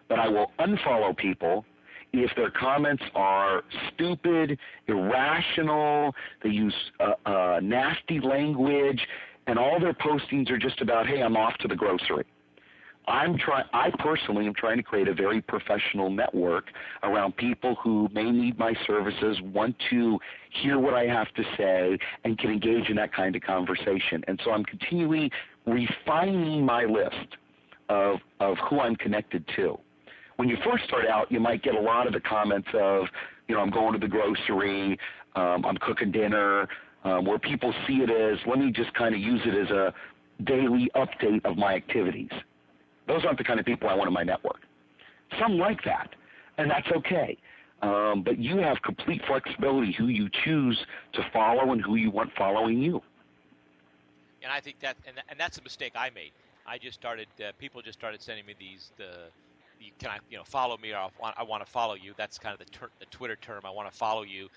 But 0.07 0.19
I 0.19 0.27
will 0.27 0.51
unfollow 0.59 1.15
people 1.15 1.65
if 2.13 2.31
their 2.35 2.51
comments 2.51 3.03
are 3.15 3.63
stupid, 3.93 4.57
irrational, 4.87 6.13
they 6.43 6.49
use 6.49 6.75
uh, 6.99 7.13
uh, 7.29 7.59
nasty 7.61 8.19
language, 8.19 8.99
and 9.47 9.57
all 9.57 9.79
their 9.79 9.93
postings 9.93 10.49
are 10.49 10.57
just 10.57 10.81
about, 10.81 11.07
hey, 11.07 11.21
I'm 11.21 11.37
off 11.37 11.57
to 11.59 11.67
the 11.67 11.75
grocery. 11.75 12.25
I'm 13.07 13.37
trying. 13.37 13.65
I 13.73 13.89
personally 13.97 14.45
am 14.45 14.53
trying 14.53 14.77
to 14.77 14.83
create 14.83 15.07
a 15.07 15.13
very 15.13 15.41
professional 15.41 16.11
network 16.11 16.65
around 17.01 17.35
people 17.35 17.75
who 17.83 18.07
may 18.13 18.29
need 18.29 18.59
my 18.59 18.73
services, 18.85 19.37
want 19.41 19.75
to 19.89 20.19
hear 20.61 20.77
what 20.77 20.93
I 20.93 21.05
have 21.05 21.33
to 21.33 21.43
say, 21.57 21.97
and 22.23 22.37
can 22.37 22.51
engage 22.51 22.89
in 22.89 22.95
that 22.97 23.11
kind 23.11 23.35
of 23.35 23.41
conversation. 23.41 24.23
And 24.27 24.39
so 24.45 24.51
I'm 24.51 24.63
continually 24.63 25.31
refining 25.65 26.63
my 26.63 26.83
list 26.85 27.37
of 27.89 28.19
of 28.39 28.57
who 28.69 28.79
I'm 28.79 28.95
connected 28.95 29.45
to. 29.55 29.79
When 30.41 30.49
you 30.49 30.57
first 30.65 30.85
start 30.85 31.05
out, 31.05 31.31
you 31.31 31.39
might 31.39 31.61
get 31.61 31.75
a 31.75 31.79
lot 31.79 32.07
of 32.07 32.13
the 32.13 32.19
comments 32.19 32.67
of, 32.73 33.05
you 33.47 33.53
know, 33.53 33.61
I'm 33.61 33.69
going 33.69 33.93
to 33.93 33.99
the 33.99 34.07
grocery, 34.07 34.97
um, 35.35 35.63
I'm 35.63 35.77
cooking 35.77 36.11
dinner, 36.11 36.67
um, 37.03 37.25
where 37.25 37.37
people 37.37 37.71
see 37.85 37.97
it 37.97 38.09
as, 38.09 38.39
let 38.47 38.57
me 38.57 38.71
just 38.71 38.91
kind 38.95 39.13
of 39.13 39.21
use 39.21 39.39
it 39.45 39.53
as 39.53 39.69
a 39.69 39.93
daily 40.45 40.89
update 40.95 41.45
of 41.45 41.57
my 41.57 41.75
activities. 41.75 42.31
Those 43.07 43.23
aren't 43.23 43.37
the 43.37 43.43
kind 43.43 43.59
of 43.59 43.67
people 43.67 43.87
I 43.87 43.93
want 43.93 44.07
in 44.07 44.15
my 44.15 44.23
network. 44.23 44.61
Some 45.39 45.59
like 45.59 45.83
that, 45.85 46.09
and 46.57 46.71
that's 46.71 46.87
okay. 46.91 47.37
Um, 47.83 48.23
but 48.23 48.39
you 48.39 48.57
have 48.57 48.81
complete 48.81 49.21
flexibility 49.27 49.91
who 49.91 50.07
you 50.07 50.27
choose 50.43 50.83
to 51.13 51.21
follow 51.31 51.71
and 51.71 51.83
who 51.83 51.97
you 51.97 52.09
want 52.09 52.31
following 52.35 52.81
you. 52.81 52.99
And 54.41 54.51
I 54.51 54.59
think 54.59 54.79
that, 54.79 54.97
and, 55.05 55.17
and 55.29 55.39
that's 55.39 55.59
a 55.59 55.61
mistake 55.61 55.93
I 55.95 56.09
made. 56.09 56.31
I 56.65 56.79
just 56.79 56.99
started, 56.99 57.27
uh, 57.39 57.51
people 57.59 57.83
just 57.83 57.99
started 57.99 58.23
sending 58.23 58.47
me 58.47 58.55
these, 58.57 58.89
the, 58.97 59.29
you, 59.81 59.91
can 59.99 60.09
I, 60.09 60.17
you 60.29 60.37
know, 60.37 60.43
follow 60.43 60.77
me 60.77 60.91
or 60.91 60.97
I 60.97 61.09
want, 61.19 61.35
I 61.37 61.43
want 61.43 61.65
to 61.65 61.71
follow 61.71 61.95
you. 61.95 62.13
That's 62.17 62.37
kind 62.37 62.53
of 62.53 62.59
the, 62.65 62.71
ter- 62.71 62.91
the 62.99 63.05
Twitter 63.07 63.35
term. 63.35 63.61
I 63.65 63.69
want 63.69 63.91
to 63.91 63.97
follow 63.97 64.23
you. 64.23 64.47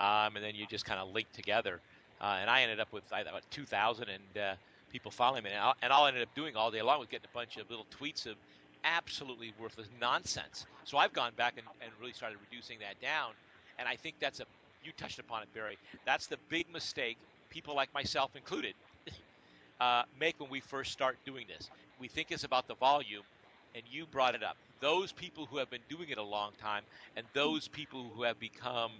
Um, 0.00 0.36
and 0.36 0.44
then 0.44 0.54
you 0.54 0.66
just 0.66 0.84
kind 0.84 1.00
of 1.00 1.12
link 1.12 1.30
together. 1.32 1.80
Uh, 2.20 2.38
and 2.40 2.50
I 2.50 2.62
ended 2.62 2.80
up 2.80 2.92
with 2.92 3.04
about 3.08 3.42
2,000 3.50 4.08
and 4.08 4.42
uh, 4.42 4.54
people 4.90 5.10
following 5.10 5.44
me. 5.44 5.50
And, 5.50 5.58
I'll, 5.58 5.74
and 5.82 5.92
all 5.92 6.04
I 6.04 6.08
ended 6.08 6.22
up 6.22 6.34
doing 6.34 6.56
all 6.56 6.70
day 6.70 6.82
long 6.82 6.98
was 6.98 7.08
getting 7.08 7.26
a 7.32 7.36
bunch 7.36 7.56
of 7.56 7.68
little 7.70 7.86
tweets 7.90 8.26
of 8.26 8.36
absolutely 8.84 9.52
worthless 9.58 9.88
nonsense. 10.00 10.66
So 10.84 10.98
I've 10.98 11.12
gone 11.12 11.32
back 11.36 11.54
and, 11.56 11.66
and 11.82 11.90
really 12.00 12.12
started 12.12 12.38
reducing 12.50 12.78
that 12.80 13.00
down. 13.00 13.32
And 13.78 13.88
I 13.88 13.96
think 13.96 14.16
that's 14.20 14.40
a, 14.40 14.44
you 14.84 14.92
touched 14.96 15.18
upon 15.18 15.42
it, 15.42 15.48
Barry. 15.54 15.78
That's 16.04 16.26
the 16.26 16.36
big 16.48 16.70
mistake 16.72 17.16
people 17.50 17.74
like 17.74 17.92
myself 17.94 18.34
included 18.36 18.74
uh, 19.80 20.02
make 20.18 20.38
when 20.40 20.50
we 20.50 20.60
first 20.60 20.92
start 20.92 21.16
doing 21.24 21.46
this. 21.48 21.70
We 22.00 22.08
think 22.08 22.30
it's 22.30 22.44
about 22.44 22.68
the 22.68 22.74
volume, 22.74 23.22
and 23.74 23.84
you 23.90 24.06
brought 24.06 24.34
it 24.34 24.42
up. 24.42 24.56
Those 24.80 25.12
people 25.12 25.46
who 25.46 25.58
have 25.58 25.70
been 25.70 25.80
doing 25.88 26.08
it 26.10 26.18
a 26.18 26.22
long 26.22 26.52
time, 26.60 26.82
and 27.16 27.26
those 27.32 27.68
people 27.68 28.10
who 28.14 28.22
have 28.22 28.38
become 28.38 28.90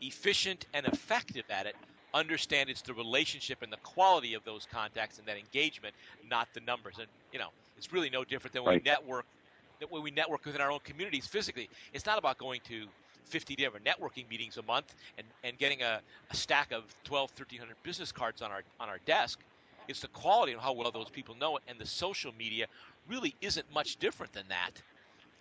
efficient 0.00 0.66
and 0.74 0.86
effective 0.86 1.44
at 1.50 1.66
it 1.66 1.74
understand 2.14 2.70
it's 2.70 2.82
the 2.82 2.94
relationship 2.94 3.62
and 3.62 3.72
the 3.72 3.78
quality 3.78 4.34
of 4.34 4.44
those 4.44 4.66
contacts 4.70 5.18
and 5.18 5.26
that 5.26 5.36
engagement, 5.36 5.94
not 6.28 6.48
the 6.54 6.60
numbers. 6.60 6.98
And 6.98 7.08
you 7.32 7.38
know, 7.38 7.48
it's 7.76 7.92
really 7.92 8.10
no 8.10 8.24
different 8.24 8.54
than 8.54 8.64
when 8.64 8.74
right. 8.74 8.84
we 8.84 8.90
network 8.90 9.24
when 9.90 10.02
we 10.02 10.10
network 10.10 10.44
within 10.44 10.60
our 10.60 10.72
own 10.72 10.80
communities 10.84 11.26
physically. 11.26 11.68
It's 11.92 12.06
not 12.06 12.18
about 12.18 12.38
going 12.38 12.60
to 12.64 12.86
50 13.26 13.54
different 13.56 13.86
networking 13.86 14.28
meetings 14.28 14.56
a 14.56 14.62
month 14.62 14.94
and, 15.16 15.26
and 15.44 15.56
getting 15.58 15.82
a, 15.82 16.00
a 16.30 16.34
stack 16.34 16.72
of 16.72 16.82
12, 17.04 17.30
1300 17.36 17.76
business 17.84 18.10
cards 18.10 18.42
on 18.42 18.50
our 18.50 18.62
on 18.80 18.88
our 18.88 18.98
desk. 19.06 19.40
It's 19.86 20.00
the 20.00 20.08
quality 20.08 20.52
of 20.52 20.60
how 20.60 20.72
well 20.72 20.90
those 20.90 21.08
people 21.08 21.34
know 21.34 21.56
it, 21.56 21.62
and 21.66 21.78
the 21.78 21.86
social 21.86 22.32
media 22.38 22.66
really 23.08 23.34
isn't 23.40 23.66
much 23.72 23.96
different 23.96 24.32
than 24.32 24.44
that. 24.48 24.82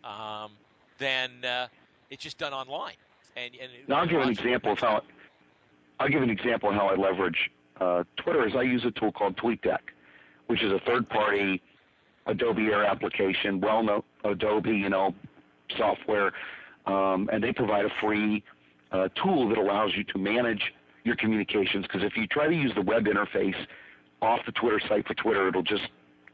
Um, 0.07 0.51
then 0.97 1.43
uh, 1.45 1.68
it's 2.09 2.24
just 2.24 2.38
done 2.38 2.53
online. 2.53 2.95
And, 3.36 3.53
and 3.61 3.72
now 3.88 3.97
I'll 3.97 4.07
give 4.07 4.22
an 4.22 4.30
example 4.30 4.72
of 4.72 4.80
how 4.80 5.01
I'll 5.99 6.09
give 6.09 6.24
an 6.24 6.30
example 6.30 6.70
of 6.70 6.76
how 6.76 6.88
I 6.88 6.95
leverage 6.95 7.51
uh, 7.80 8.03
Twitter. 8.18 8.47
Is 8.47 8.55
I 8.55 8.63
use 8.63 8.84
a 8.86 8.91
tool 8.91 9.11
called 9.11 9.36
TweetDeck, 9.38 9.80
which 10.47 10.63
is 10.63 10.72
a 10.72 10.80
third-party 10.86 11.61
Adobe 12.26 12.68
Air 12.68 12.86
application, 12.86 13.61
well-known 13.61 14.03
Adobe, 14.24 14.72
you 14.72 14.89
know, 14.89 15.13
software, 15.78 16.32
um, 16.86 17.30
and 17.32 17.43
they 17.43 17.53
provide 17.53 17.86
a 17.86 17.91
free 18.01 18.43
uh, 18.91 19.07
tool 19.22 19.49
that 19.49 19.57
allows 19.57 19.91
you 19.95 20.03
to 20.05 20.18
manage 20.18 20.74
your 21.03 21.15
communications. 21.15 21.84
Because 21.84 22.03
if 22.03 22.18
you 22.18 22.28
try 22.28 22.47
to 22.47 22.55
use 22.55 22.72
the 22.76 22.82
web 22.82 23.05
interface 23.05 23.55
off 24.22 24.39
the 24.45 24.51
Twitter 24.53 24.80
site 24.88 25.05
for 25.07 25.13
Twitter, 25.13 25.47
it'll 25.47 25.63
just 25.63 25.84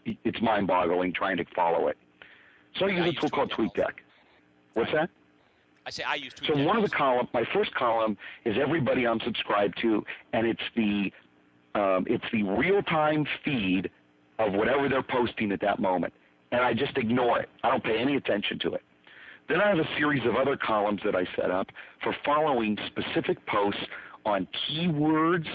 it's 0.06 0.42
mind-boggling 0.42 1.14
trying 1.14 1.38
to 1.38 1.46
follow 1.56 1.88
it. 1.88 1.98
So 2.78 2.86
I 2.86 2.90
use 2.90 3.16
a 3.16 3.20
tool 3.20 3.30
called 3.30 3.52
TweetDeck. 3.52 3.94
What's 4.74 4.92
that? 4.92 5.10
I 5.86 5.90
say 5.92 6.04
I 6.04 6.16
use 6.16 6.34
So 6.48 6.56
one 6.56 6.78
of 6.78 6.84
the 6.84 6.90
column, 6.90 7.28
my 7.34 7.44
first 7.54 7.74
column 7.76 8.18
is 8.46 8.58
everybody 8.60 9.06
I'm 9.06 9.20
subscribed 9.20 9.78
to, 9.82 10.04
and 10.32 10.48
it's 10.48 10.62
the 10.76 11.12
um, 11.76 12.06
it's 12.08 12.26
the 12.32 12.44
real 12.44 12.84
time 12.84 13.26
feed 13.44 13.90
of 14.40 14.54
whatever 14.54 14.88
they're 14.88 15.04
posting 15.04 15.52
at 15.52 15.60
that 15.62 15.80
moment, 15.80 16.14
and 16.52 16.62
I 16.62 16.74
just 16.74 16.98
ignore 16.98 17.40
it. 17.40 17.50
I 17.64 17.70
don't 17.72 17.84
pay 17.84 17.98
any 17.98 18.16
attention 18.16 18.60
to 18.60 18.74
it. 18.74 18.82
Then 19.50 19.60
I 19.60 19.70
have 19.70 19.80
a 19.80 19.88
series 19.98 20.26
of 20.26 20.36
other 20.36 20.56
columns 20.56 21.02
that 21.04 21.16
I 21.16 21.26
set 21.36 21.52
up 21.52 21.68
for 22.02 22.16
following 22.24 22.78
specific 22.88 23.46
posts 23.46 23.82
on 24.26 24.48
keywords 24.70 25.48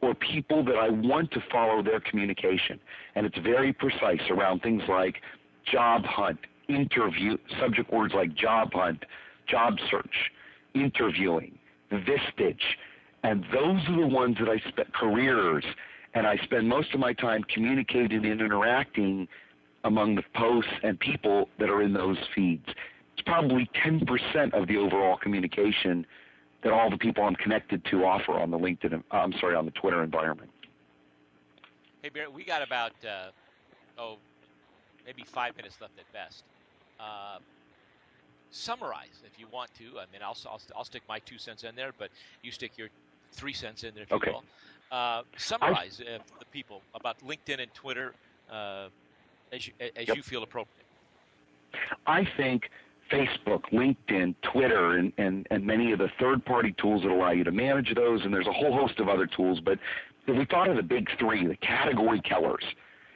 or 0.00 0.14
people 0.14 0.64
that 0.64 0.76
I 0.76 0.88
want 0.88 1.30
to 1.32 1.40
follow 1.50 1.82
their 1.82 2.00
communication. 2.00 2.78
And 3.14 3.26
it's 3.26 3.38
very 3.38 3.72
precise 3.72 4.20
around 4.30 4.60
things 4.60 4.82
like 4.88 5.16
job 5.70 6.04
hunt, 6.04 6.38
interview, 6.68 7.36
subject 7.60 7.92
words 7.92 8.14
like 8.14 8.34
job 8.34 8.72
hunt, 8.72 9.04
job 9.48 9.74
search, 9.90 10.30
interviewing, 10.74 11.58
Vistage, 11.90 12.62
and 13.24 13.44
those 13.52 13.80
are 13.88 14.00
the 14.00 14.06
ones 14.06 14.36
that 14.38 14.48
I 14.48 14.58
spent 14.68 14.92
careers, 14.94 15.64
and 16.14 16.26
I 16.26 16.36
spend 16.44 16.68
most 16.68 16.94
of 16.94 17.00
my 17.00 17.12
time 17.12 17.44
communicating 17.52 18.24
and 18.24 18.40
interacting 18.40 19.26
among 19.84 20.14
the 20.14 20.22
posts 20.34 20.70
and 20.82 20.98
people 21.00 21.48
that 21.58 21.68
are 21.68 21.82
in 21.82 21.92
those 21.92 22.18
feeds. 22.34 22.66
It's 23.14 23.22
probably 23.26 23.68
10% 23.84 24.54
of 24.54 24.68
the 24.68 24.76
overall 24.76 25.16
communication 25.16 26.06
that 26.62 26.72
all 26.72 26.90
the 26.90 26.96
people 26.96 27.24
I'm 27.24 27.36
connected 27.36 27.84
to 27.86 28.04
offer 28.04 28.32
on 28.32 28.50
the 28.50 28.58
LinkedIn. 28.58 29.02
I'm 29.10 29.32
sorry, 29.34 29.54
on 29.54 29.64
the 29.64 29.70
Twitter 29.72 30.02
environment. 30.02 30.50
Hey, 32.02 32.08
Barry, 32.08 32.28
we 32.28 32.44
got 32.44 32.62
about 32.62 32.92
uh, 33.04 33.30
oh, 33.98 34.16
maybe 35.04 35.24
five 35.24 35.56
minutes 35.56 35.76
left 35.80 35.98
at 35.98 36.12
best. 36.12 36.44
Uh, 36.98 37.38
summarize 38.50 39.22
if 39.24 39.38
you 39.38 39.46
want 39.52 39.72
to. 39.74 39.98
I 39.98 40.04
mean, 40.12 40.22
I'll, 40.22 40.36
I'll, 40.46 40.60
I'll 40.76 40.84
stick 40.84 41.02
my 41.08 41.18
two 41.20 41.38
cents 41.38 41.64
in 41.64 41.74
there, 41.74 41.92
but 41.98 42.10
you 42.42 42.50
stick 42.50 42.72
your 42.76 42.88
three 43.32 43.52
cents 43.52 43.84
in 43.84 43.94
there 43.94 44.04
if 44.04 44.12
okay. 44.12 44.30
you 44.30 44.36
will. 44.36 44.44
Uh, 44.90 45.22
summarize 45.36 46.00
I, 46.00 46.14
uh, 46.14 46.18
the 46.38 46.44
people 46.46 46.82
about 46.94 47.16
LinkedIn 47.20 47.60
and 47.60 47.72
Twitter 47.74 48.14
uh, 48.50 48.88
as 49.52 49.66
you, 49.66 49.72
as 49.80 50.08
yep. 50.08 50.16
you 50.16 50.22
feel 50.22 50.42
appropriate. 50.42 50.86
I 52.06 52.26
think 52.36 52.70
Facebook, 53.10 53.62
LinkedIn, 53.72 54.34
Twitter, 54.52 54.96
and, 54.98 55.12
and, 55.18 55.46
and 55.50 55.64
many 55.64 55.92
of 55.92 55.98
the 55.98 56.08
third 56.20 56.44
party 56.44 56.74
tools 56.80 57.02
that 57.02 57.10
allow 57.10 57.30
you 57.30 57.44
to 57.44 57.52
manage 57.52 57.94
those, 57.94 58.22
and 58.24 58.32
there's 58.32 58.46
a 58.46 58.52
whole 58.52 58.72
host 58.72 58.98
of 59.00 59.08
other 59.08 59.26
tools. 59.26 59.60
But 59.64 59.78
if 60.26 60.36
we 60.36 60.44
thought 60.44 60.68
of 60.68 60.76
the 60.76 60.82
big 60.82 61.08
three, 61.18 61.46
the 61.46 61.56
category 61.56 62.20
killers, 62.20 62.64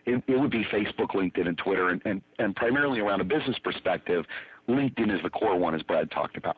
it, 0.07 0.23
it 0.27 0.39
would 0.39 0.51
be 0.51 0.65
Facebook, 0.73 1.11
LinkedIn, 1.15 1.47
and 1.47 1.59
Twitter, 1.59 1.91
and, 1.91 2.03
and, 2.05 2.23
and 2.39 2.57
primarily 2.57 3.01
around 3.01 3.21
a 3.21 3.25
business 3.25 3.57
perspective, 3.63 4.25
LinkedIn 4.69 5.15
is 5.15 5.23
the 5.23 5.31
core 5.31 5.59
one, 5.59 5.75
as 5.75 5.83
Brad 5.83 6.11
talked 6.11 6.37
about. 6.37 6.57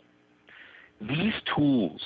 These 1.01 1.35
tools 1.57 2.01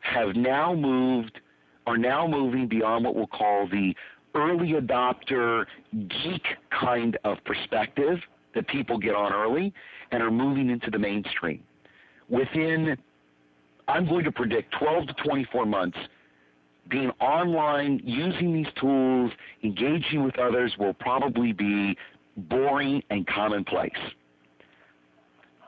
have 0.00 0.34
now 0.34 0.74
moved, 0.74 1.40
are 1.86 1.98
now 1.98 2.26
moving 2.26 2.66
beyond 2.66 3.04
what 3.04 3.14
we'll 3.14 3.26
call 3.26 3.68
the 3.68 3.94
early 4.34 4.72
adopter 4.72 5.66
geek 5.92 6.42
kind 6.70 7.18
of 7.24 7.36
perspective 7.44 8.18
that 8.54 8.66
people 8.68 8.98
get 8.98 9.14
on 9.14 9.32
early 9.32 9.72
and 10.10 10.22
are 10.22 10.30
moving 10.30 10.70
into 10.70 10.90
the 10.90 10.98
mainstream. 10.98 11.62
Within, 12.28 12.96
I'm 13.88 14.08
going 14.08 14.24
to 14.24 14.32
predict 14.32 14.74
12 14.78 15.08
to 15.08 15.14
24 15.24 15.66
months, 15.66 15.98
being 16.88 17.10
online, 17.20 18.00
using 18.04 18.52
these 18.52 18.72
tools, 18.80 19.30
engaging 19.62 20.24
with 20.24 20.38
others 20.38 20.74
will 20.78 20.94
probably 20.94 21.52
be 21.52 21.96
boring 22.36 23.02
and 23.10 23.26
commonplace. 23.26 23.92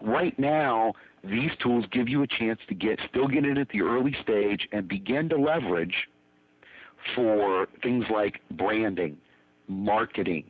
Right 0.01 0.37
now, 0.39 0.95
these 1.23 1.51
tools 1.63 1.85
give 1.93 2.09
you 2.09 2.23
a 2.23 2.27
chance 2.27 2.59
to 2.69 2.75
get 2.75 2.99
still 3.09 3.29
get 3.29 3.45
in 3.45 3.57
at 3.59 3.69
the 3.69 3.83
early 3.83 4.15
stage 4.23 4.69
and 4.73 4.89
begin 4.89 5.29
to 5.29 5.37
leverage 5.37 5.95
for 7.15 7.69
things 7.83 8.05
like 8.13 8.41
branding, 8.53 9.17
marketing, 9.69 10.45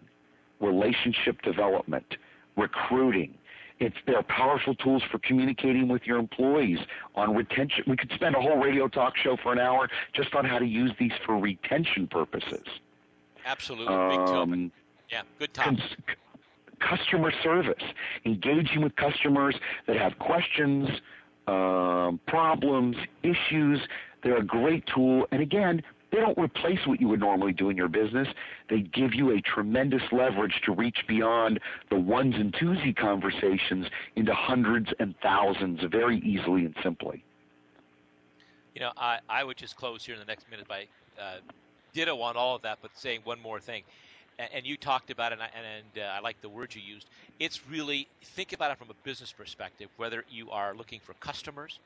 relationship 0.62 1.42
development, 1.42 2.16
recruiting. 2.56 3.34
It's 3.78 3.96
they're 4.06 4.22
powerful 4.22 4.74
tools 4.76 5.02
for 5.10 5.18
communicating 5.18 5.88
with 5.88 6.02
your 6.06 6.18
employees 6.18 6.78
on 7.16 7.34
retention. 7.34 7.84
We 7.88 7.96
could 7.96 8.12
spend 8.14 8.36
a 8.36 8.40
whole 8.40 8.56
radio 8.56 8.86
talk 8.86 9.16
show 9.16 9.36
for 9.42 9.52
an 9.52 9.58
hour 9.58 9.88
just 10.14 10.34
on 10.34 10.44
how 10.44 10.58
to 10.58 10.66
use 10.66 10.92
these 11.00 11.12
for 11.26 11.36
retention 11.36 12.06
purposes. 12.06 12.64
Absolutely, 13.44 13.86
big 13.86 14.18
um, 14.18 14.72
Yeah, 15.10 15.22
good 15.38 15.52
topic. 15.52 15.80
Cons- 15.80 15.96
customer 16.78 17.32
service, 17.42 17.82
engaging 18.24 18.82
with 18.82 18.94
customers 18.96 19.56
that 19.86 19.96
have 19.96 20.18
questions, 20.18 20.88
um, 21.46 22.20
problems, 22.26 22.96
issues. 23.22 23.80
They're 24.22 24.38
a 24.38 24.44
great 24.44 24.84
tool. 24.86 25.26
And 25.32 25.40
again, 25.40 25.82
they 26.12 26.20
don't 26.20 26.38
replace 26.38 26.78
what 26.86 27.00
you 27.00 27.08
would 27.08 27.20
normally 27.20 27.52
do 27.54 27.70
in 27.70 27.76
your 27.76 27.88
business. 27.88 28.28
They 28.68 28.80
give 28.80 29.14
you 29.14 29.30
a 29.30 29.40
tremendous 29.40 30.02
leverage 30.12 30.60
to 30.66 30.72
reach 30.72 30.98
beyond 31.08 31.58
the 31.88 31.96
ones 31.98 32.34
and 32.36 32.54
twosy 32.54 32.92
conversations 32.92 33.86
into 34.14 34.34
hundreds 34.34 34.90
and 35.00 35.14
thousands 35.22 35.80
very 35.90 36.18
easily 36.18 36.66
and 36.66 36.76
simply. 36.82 37.24
You 38.74 38.82
know, 38.82 38.92
I, 38.96 39.18
I 39.28 39.42
would 39.42 39.56
just 39.56 39.76
close 39.76 40.04
here 40.04 40.14
in 40.14 40.20
the 40.20 40.26
next 40.26 40.50
minute 40.50 40.68
by 40.68 40.86
uh, 41.18 41.36
ditto 41.94 42.20
on 42.20 42.36
all 42.36 42.56
of 42.56 42.62
that, 42.62 42.78
but 42.82 42.90
saying 42.94 43.20
one 43.24 43.40
more 43.40 43.58
thing. 43.58 43.82
And, 44.38 44.66
you 44.66 44.76
talked 44.76 45.10
about 45.10 45.32
it, 45.32 45.38
and, 45.40 45.50
and 45.54 46.04
uh, 46.04 46.08
I 46.08 46.20
like 46.20 46.40
the 46.40 46.48
words 46.48 46.74
you 46.74 46.82
used. 46.82 47.06
It's 47.38 47.60
really, 47.68 48.08
think 48.22 48.52
about 48.54 48.72
it 48.72 48.78
from 48.78 48.90
a 48.90 48.94
business 49.04 49.30
perspective, 49.30 49.88
whether 49.98 50.24
you 50.30 50.50
are 50.50 50.74
looking 50.74 51.00
for 51.00 51.12
customers, 51.14 51.78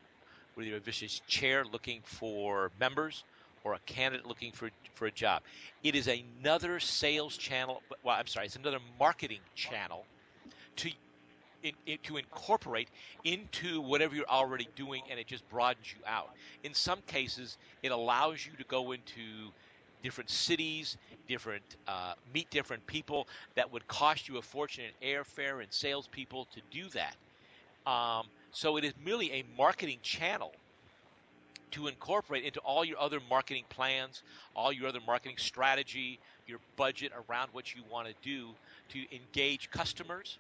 whether 0.55 0.69
you're 0.69 0.79
a 0.79 0.81
Vistage 0.81 1.21
chair 1.27 1.65
looking 1.65 2.01
for 2.05 2.71
members, 2.81 3.25
or 3.67 3.75
a 3.75 3.81
candidate 3.81 4.27
looking 4.27 4.53
for 4.53 4.71
for 4.95 5.07
a 5.07 5.11
job. 5.11 5.43
It 5.83 5.97
is 5.97 6.09
another 6.09 6.79
sales 6.79 7.37
channel. 7.37 7.83
Well, 8.05 8.15
I'm 8.17 8.29
sorry, 8.29 8.47
it's 8.47 8.55
another 8.55 8.79
marketing 8.99 9.41
channel 9.57 10.05
to 10.77 10.91
in, 11.65 11.73
in, 11.87 11.99
to 12.05 12.17
incorporate 12.17 12.89
into 13.25 13.81
whatever 13.81 14.15
you're 14.15 14.29
already 14.29 14.69
doing, 14.77 15.03
and 15.11 15.19
it 15.19 15.27
just 15.27 15.49
broadens 15.49 15.93
you 15.93 16.01
out. 16.07 16.31
In 16.63 16.75
some 16.75 17.01
cases, 17.09 17.59
it 17.83 17.91
allows 17.91 18.47
you 18.47 18.53
to 18.57 18.65
go 18.65 18.93
into 18.93 19.51
different 20.01 20.31
cities, 20.31 20.97
different 21.27 21.65
uh, 21.89 22.15
meet 22.33 22.49
different 22.51 22.87
people 22.87 23.27
that 23.57 23.71
would 23.73 23.87
cost 23.89 24.29
you 24.29 24.39
a 24.39 24.43
fortune 24.43 24.85
in 24.85 25.09
airfare 25.09 25.61
and 25.61 25.73
salespeople 25.73 26.47
to 26.55 26.61
do 26.71 26.89
that. 26.91 27.17
Um, 27.91 28.27
so 28.53 28.77
it 28.77 28.85
is 28.85 28.93
merely 29.05 29.33
a 29.33 29.45
marketing 29.59 29.99
channel 30.03 30.53
to 31.73 31.87
incorporate 31.89 32.45
into 32.45 32.61
all 32.61 32.85
your 32.85 32.99
other 32.99 33.21
marketing 33.29 33.65
plans, 33.69 34.23
all 34.55 34.73
your 34.73 34.89
other 34.89 35.01
marketing 35.07 35.37
strategy, 35.39 36.19
your 36.47 36.59
budget 36.77 37.13
around 37.29 37.49
what 37.53 37.75
you 37.75 37.83
want 37.91 38.09
to 38.09 38.15
do 38.23 38.49
to 38.91 39.15
engage 39.15 39.71
customers 39.71 40.39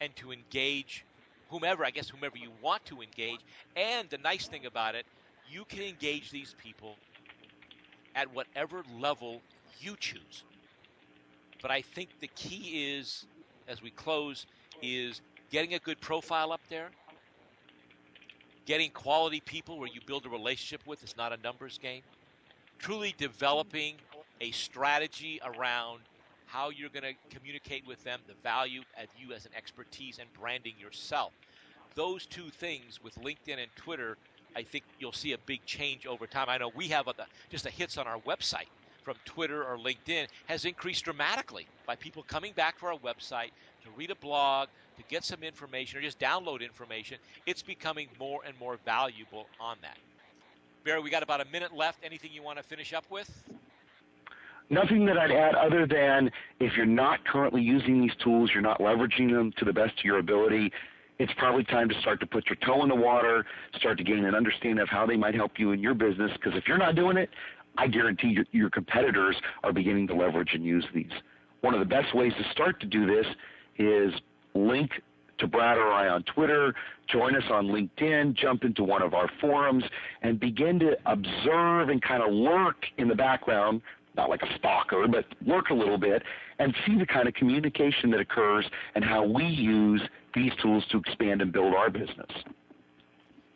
and 0.00 0.14
to 0.16 0.32
engage 0.32 1.04
whomever, 1.50 1.84
I 1.84 1.90
guess, 1.90 2.08
whomever 2.08 2.36
you 2.36 2.50
want 2.62 2.84
to 2.86 3.00
engage. 3.00 3.40
And 3.76 4.08
the 4.10 4.18
nice 4.18 4.46
thing 4.46 4.66
about 4.66 4.94
it, 4.94 5.06
you 5.50 5.64
can 5.64 5.82
engage 5.82 6.30
these 6.30 6.54
people 6.62 6.96
at 8.14 8.32
whatever 8.34 8.82
level 9.00 9.40
you 9.80 9.96
choose. 9.98 10.44
But 11.62 11.70
I 11.70 11.82
think 11.82 12.10
the 12.20 12.28
key 12.28 12.96
is, 12.96 13.26
as 13.68 13.82
we 13.82 13.90
close, 13.90 14.46
is 14.82 15.20
getting 15.50 15.74
a 15.74 15.78
good 15.78 16.00
profile 16.00 16.52
up 16.52 16.60
there, 16.68 16.90
getting 18.66 18.90
quality 18.90 19.40
people 19.40 19.78
where 19.78 19.88
you 19.88 20.00
build 20.06 20.26
a 20.26 20.28
relationship 20.28 20.86
with 20.86 21.02
is 21.02 21.16
not 21.16 21.32
a 21.32 21.36
numbers 21.38 21.78
game. 21.78 22.02
Truly 22.78 23.14
developing 23.16 23.94
a 24.40 24.50
strategy 24.50 25.40
around 25.42 26.00
how 26.46 26.70
you're 26.70 26.90
going 26.90 27.02
to 27.02 27.36
communicate 27.36 27.86
with 27.86 28.02
them, 28.04 28.20
the 28.26 28.34
value 28.42 28.82
of 29.00 29.08
you 29.18 29.32
as 29.34 29.46
an 29.46 29.52
expertise, 29.56 30.18
and 30.18 30.30
branding 30.34 30.74
yourself. 30.78 31.32
Those 31.94 32.26
two 32.26 32.50
things 32.50 33.02
with 33.02 33.14
LinkedIn 33.16 33.58
and 33.58 33.74
Twitter, 33.76 34.18
I 34.54 34.62
think 34.62 34.84
you'll 34.98 35.12
see 35.12 35.32
a 35.32 35.38
big 35.38 35.64
change 35.64 36.06
over 36.06 36.26
time. 36.26 36.48
I 36.48 36.58
know 36.58 36.70
we 36.74 36.88
have 36.88 37.08
a, 37.08 37.14
just 37.50 37.64
the 37.64 37.70
hits 37.70 37.96
on 37.96 38.06
our 38.06 38.18
website 38.18 38.68
from 39.06 39.14
Twitter 39.24 39.62
or 39.62 39.78
LinkedIn 39.78 40.26
has 40.46 40.64
increased 40.64 41.04
dramatically 41.04 41.68
by 41.86 41.94
people 41.94 42.24
coming 42.24 42.52
back 42.54 42.76
to 42.80 42.86
our 42.86 42.98
website 42.98 43.50
to 43.84 43.90
read 43.96 44.10
a 44.10 44.16
blog, 44.16 44.66
to 44.96 45.04
get 45.08 45.22
some 45.22 45.44
information, 45.44 45.96
or 45.96 46.02
just 46.02 46.18
download 46.18 46.60
information. 46.60 47.16
It's 47.46 47.62
becoming 47.62 48.08
more 48.18 48.40
and 48.44 48.58
more 48.58 48.80
valuable 48.84 49.46
on 49.60 49.76
that. 49.82 49.96
Barry, 50.82 51.00
we 51.00 51.08
got 51.08 51.22
about 51.22 51.40
a 51.40 51.44
minute 51.52 51.72
left. 51.72 52.00
Anything 52.02 52.32
you 52.32 52.42
want 52.42 52.58
to 52.58 52.64
finish 52.64 52.92
up 52.92 53.04
with? 53.08 53.30
Nothing 54.70 55.06
that 55.06 55.16
I'd 55.16 55.30
add 55.30 55.54
other 55.54 55.86
than 55.86 56.32
if 56.58 56.76
you're 56.76 56.84
not 56.84 57.24
currently 57.24 57.62
using 57.62 58.00
these 58.00 58.16
tools, 58.16 58.50
you're 58.52 58.60
not 58.60 58.80
leveraging 58.80 59.30
them 59.30 59.52
to 59.58 59.64
the 59.64 59.72
best 59.72 59.96
of 60.00 60.04
your 60.04 60.18
ability, 60.18 60.72
it's 61.18 61.32
probably 61.38 61.64
time 61.64 61.88
to 61.88 61.98
start 62.00 62.20
to 62.20 62.26
put 62.26 62.46
your 62.46 62.56
toe 62.56 62.82
in 62.82 62.88
the 62.88 62.94
water, 62.94 63.46
start 63.74 63.96
to 63.98 64.04
gain 64.04 64.24
an 64.24 64.34
understanding 64.34 64.80
of 64.80 64.88
how 64.88 65.06
they 65.06 65.16
might 65.16 65.34
help 65.34 65.52
you 65.58 65.72
in 65.72 65.80
your 65.80 65.94
business. 65.94 66.30
Because 66.34 66.56
if 66.56 66.68
you're 66.68 66.78
not 66.78 66.94
doing 66.94 67.16
it, 67.16 67.30
I 67.78 67.86
guarantee 67.86 68.28
your, 68.28 68.44
your 68.52 68.70
competitors 68.70 69.36
are 69.64 69.72
beginning 69.72 70.06
to 70.08 70.14
leverage 70.14 70.50
and 70.54 70.64
use 70.64 70.84
these. 70.94 71.10
One 71.60 71.74
of 71.74 71.80
the 71.80 71.86
best 71.86 72.14
ways 72.14 72.32
to 72.38 72.50
start 72.52 72.80
to 72.80 72.86
do 72.86 73.06
this 73.06 73.26
is 73.78 74.12
link 74.54 74.90
to 75.38 75.46
Brad 75.46 75.76
or 75.76 75.92
I 75.92 76.08
on 76.08 76.22
Twitter, 76.22 76.74
join 77.08 77.36
us 77.36 77.42
on 77.50 77.66
LinkedIn, 77.66 78.34
jump 78.34 78.64
into 78.64 78.84
one 78.84 79.02
of 79.02 79.14
our 79.14 79.30
forums, 79.40 79.84
and 80.22 80.40
begin 80.40 80.78
to 80.80 80.96
observe 81.06 81.90
and 81.90 82.00
kind 82.02 82.22
of 82.22 82.32
lurk 82.32 82.76
in 82.98 83.08
the 83.08 83.14
background, 83.14 83.82
not 84.16 84.30
like 84.30 84.42
a 84.42 84.58
stalker, 84.58 85.06
but 85.08 85.26
lurk 85.44 85.70
a 85.70 85.74
little 85.74 85.98
bit, 85.98 86.22
and 86.58 86.74
see 86.86 86.98
the 86.98 87.06
kind 87.06 87.28
of 87.28 87.34
communication 87.34 88.10
that 88.10 88.20
occurs 88.20 88.64
and 88.94 89.04
how 89.04 89.24
we 89.26 89.44
use 89.44 90.00
these 90.34 90.52
tools 90.62 90.84
to 90.90 90.98
expand 90.98 91.42
and 91.42 91.52
build 91.52 91.74
our 91.74 91.90
business. 91.90 92.30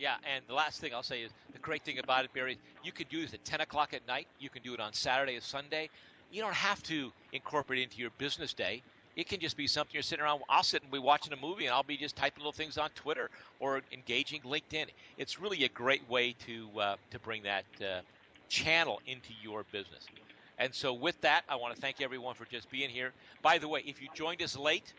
Yeah, 0.01 0.15
and 0.35 0.43
the 0.49 0.55
last 0.55 0.81
thing 0.81 0.95
I'll 0.95 1.03
say 1.03 1.21
is 1.21 1.31
the 1.53 1.59
great 1.59 1.85
thing 1.85 1.99
about 1.99 2.25
it, 2.25 2.33
Barry, 2.33 2.59
you 2.83 2.91
can 2.91 3.07
do 3.11 3.21
this 3.21 3.35
at 3.35 3.45
10 3.45 3.61
o'clock 3.61 3.93
at 3.93 4.07
night. 4.07 4.27
You 4.39 4.49
can 4.49 4.63
do 4.63 4.73
it 4.73 4.81
on 4.81 4.95
Saturday 4.95 5.37
or 5.37 5.43
Sunday. 5.43 5.91
You 6.33 6.41
don't 6.41 6.55
have 6.55 6.83
to 6.85 7.13
incorporate 7.33 7.81
it 7.81 7.83
into 7.83 7.99
your 7.99 8.09
business 8.17 8.55
day. 8.55 8.83
It 9.15 9.29
can 9.29 9.41
just 9.41 9.59
be 9.59 9.67
something 9.67 9.91
you're 9.93 10.03
sitting 10.03 10.25
around. 10.25 10.41
I'll 10.49 10.63
sit 10.63 10.83
and 10.83 10.91
be 10.91 10.99
watching 10.99 11.35
a 11.35 11.37
movie, 11.37 11.67
and 11.67 11.75
I'll 11.75 11.83
be 11.83 11.99
just 11.99 12.17
typing 12.17 12.41
little 12.41 12.53
things 12.53 12.79
on 12.79 12.89
Twitter 12.95 13.29
or 13.59 13.83
engaging 13.93 14.41
LinkedIn. 14.41 14.87
It's 15.19 15.39
really 15.39 15.65
a 15.65 15.69
great 15.69 16.09
way 16.09 16.33
to 16.47 16.71
uh, 16.81 16.97
to 17.11 17.19
bring 17.19 17.43
that 17.43 17.67
uh, 17.83 18.01
channel 18.49 19.03
into 19.07 19.35
your 19.43 19.65
business. 19.71 20.09
And 20.57 20.75
so, 20.75 20.95
with 20.95 21.21
that, 21.21 21.43
I 21.47 21.57
want 21.57 21.75
to 21.75 21.81
thank 21.81 22.01
everyone 22.01 22.35
for 22.37 22.47
just 22.47 22.71
being 22.71 22.89
here. 22.89 23.13
By 23.43 23.59
the 23.59 23.69
way, 23.69 23.83
if 23.85 24.01
you 24.01 24.09
joined 24.15 24.41
us 24.41 24.57
late, 24.57 24.95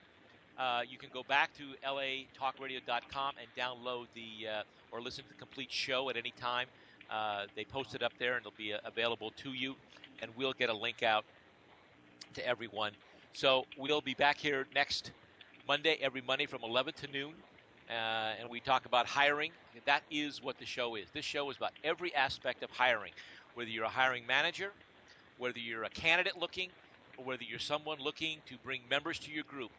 uh, 0.58 0.82
you 0.88 0.98
can 0.98 1.10
go 1.14 1.24
back 1.24 1.52
to 1.58 1.64
latalkradio.com 1.86 3.34
and 3.40 3.48
download 3.58 4.08
the 4.14 4.48
uh, 4.48 4.64
or 4.92 5.02
listen 5.02 5.24
to 5.24 5.30
the 5.30 5.36
complete 5.36 5.72
show 5.72 6.10
at 6.10 6.18
any 6.18 6.34
time. 6.40 6.68
Uh, 7.10 7.46
they 7.56 7.66
post 7.66 7.96
it 7.96 8.04
up 8.04 8.14
there 8.20 8.34
and 8.34 8.42
it'll 8.42 8.58
be 8.58 8.74
uh, 8.74 8.78
available 8.86 9.32
to 9.38 9.52
you, 9.54 9.76
and 10.22 10.32
we'll 10.38 10.54
get 10.54 10.70
a 10.70 10.74
link 10.74 11.04
out 11.04 11.26
to 12.34 12.48
everyone. 12.48 12.92
So 13.34 13.66
we'll 13.78 14.02
be 14.02 14.14
back 14.14 14.38
here 14.38 14.68
next 14.76 15.12
Monday, 15.68 15.98
every 16.02 16.22
Monday 16.22 16.46
from 16.46 16.64
11 16.64 16.94
to 17.02 17.08
noon, 17.08 17.34
uh, 17.90 17.94
and 18.40 18.50
we 18.50 18.60
talk 18.60 18.86
about 18.86 19.06
hiring. 19.06 19.52
That 19.86 20.04
is 20.12 20.44
what 20.44 20.58
the 20.58 20.66
show 20.66 20.96
is. 20.96 21.06
This 21.14 21.26
show 21.26 21.50
is 21.50 21.58
about 21.58 21.72
every 21.84 22.14
aspect 22.14 22.64
of 22.64 22.70
hiring, 22.70 23.14
whether 23.56 23.70
you're 23.70 23.86
a 23.86 23.90
hiring 23.90 24.26
manager, 24.28 24.72
whether 25.38 25.60
you're 25.60 25.84
a 25.84 25.90
candidate 25.90 26.38
looking, 26.38 26.70
or 27.18 27.26
whether 27.26 27.44
you're 27.44 27.60
someone 27.60 28.00
looking 28.00 28.38
to 28.48 28.56
bring 28.64 28.82
members 28.90 29.20
to 29.20 29.32
your 29.32 29.44
group. 29.44 29.72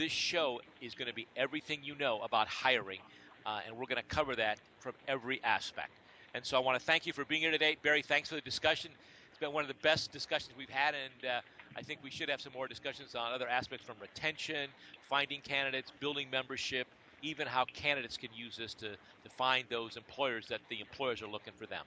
This 0.00 0.12
show 0.12 0.62
is 0.80 0.94
going 0.94 1.08
to 1.08 1.14
be 1.14 1.26
everything 1.36 1.80
you 1.82 1.94
know 1.94 2.22
about 2.22 2.48
hiring, 2.48 3.00
uh, 3.44 3.60
and 3.66 3.76
we're 3.76 3.84
going 3.84 4.00
to 4.00 4.08
cover 4.08 4.34
that 4.34 4.58
from 4.78 4.94
every 5.06 5.44
aspect. 5.44 5.90
And 6.32 6.42
so 6.42 6.56
I 6.56 6.60
want 6.60 6.78
to 6.78 6.82
thank 6.82 7.04
you 7.04 7.12
for 7.12 7.26
being 7.26 7.42
here 7.42 7.50
today. 7.50 7.76
Barry, 7.82 8.00
thanks 8.00 8.30
for 8.30 8.34
the 8.34 8.40
discussion. 8.40 8.92
It's 9.28 9.38
been 9.38 9.52
one 9.52 9.62
of 9.62 9.68
the 9.68 9.82
best 9.82 10.10
discussions 10.10 10.52
we've 10.56 10.70
had, 10.70 10.94
and 10.94 11.30
uh, 11.30 11.40
I 11.76 11.82
think 11.82 12.00
we 12.02 12.08
should 12.08 12.30
have 12.30 12.40
some 12.40 12.54
more 12.54 12.66
discussions 12.66 13.14
on 13.14 13.30
other 13.30 13.46
aspects 13.46 13.84
from 13.84 13.96
retention, 14.00 14.70
finding 15.02 15.42
candidates, 15.42 15.92
building 16.00 16.30
membership, 16.30 16.86
even 17.20 17.46
how 17.46 17.66
candidates 17.66 18.16
can 18.16 18.30
use 18.34 18.56
this 18.56 18.72
to, 18.76 18.92
to 18.92 19.30
find 19.36 19.66
those 19.68 19.98
employers 19.98 20.46
that 20.48 20.60
the 20.70 20.80
employers 20.80 21.20
are 21.20 21.28
looking 21.28 21.52
for 21.52 21.66
them. 21.66 21.84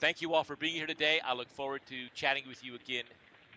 Thank 0.00 0.20
you 0.20 0.34
all 0.34 0.44
for 0.44 0.56
being 0.56 0.74
here 0.74 0.86
today. 0.86 1.18
I 1.24 1.32
look 1.32 1.48
forward 1.48 1.80
to 1.88 2.08
chatting 2.14 2.44
with 2.46 2.62
you 2.62 2.74
again 2.74 3.04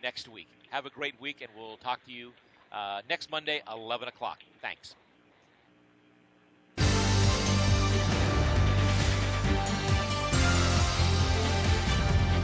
next 0.01 0.29
week. 0.29 0.47
Have 0.69 0.85
a 0.85 0.91
great 0.91 1.19
week, 1.19 1.41
and 1.41 1.49
we'll 1.57 1.75
talk 1.75 2.05
to 2.05 2.11
you 2.13 2.31
uh, 2.71 3.01
next 3.09 3.31
Monday, 3.31 3.61
11 3.71 4.07
o'clock. 4.07 4.39
Thanks. 4.61 4.95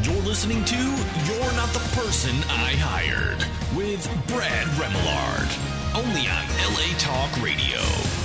You're 0.03 0.21
listening 0.23 0.65
to 0.65 0.75
You're 0.75 1.53
Not 1.53 1.69
the 1.69 1.79
Person 1.95 2.35
I 2.49 2.75
Hired 2.77 3.39
with 3.77 4.03
Brad 4.27 4.67
Remillard. 4.75 5.49
Only 5.95 6.27
on 6.27 6.43
LA 6.73 6.97
Talk 6.97 7.41
Radio. 7.41 8.22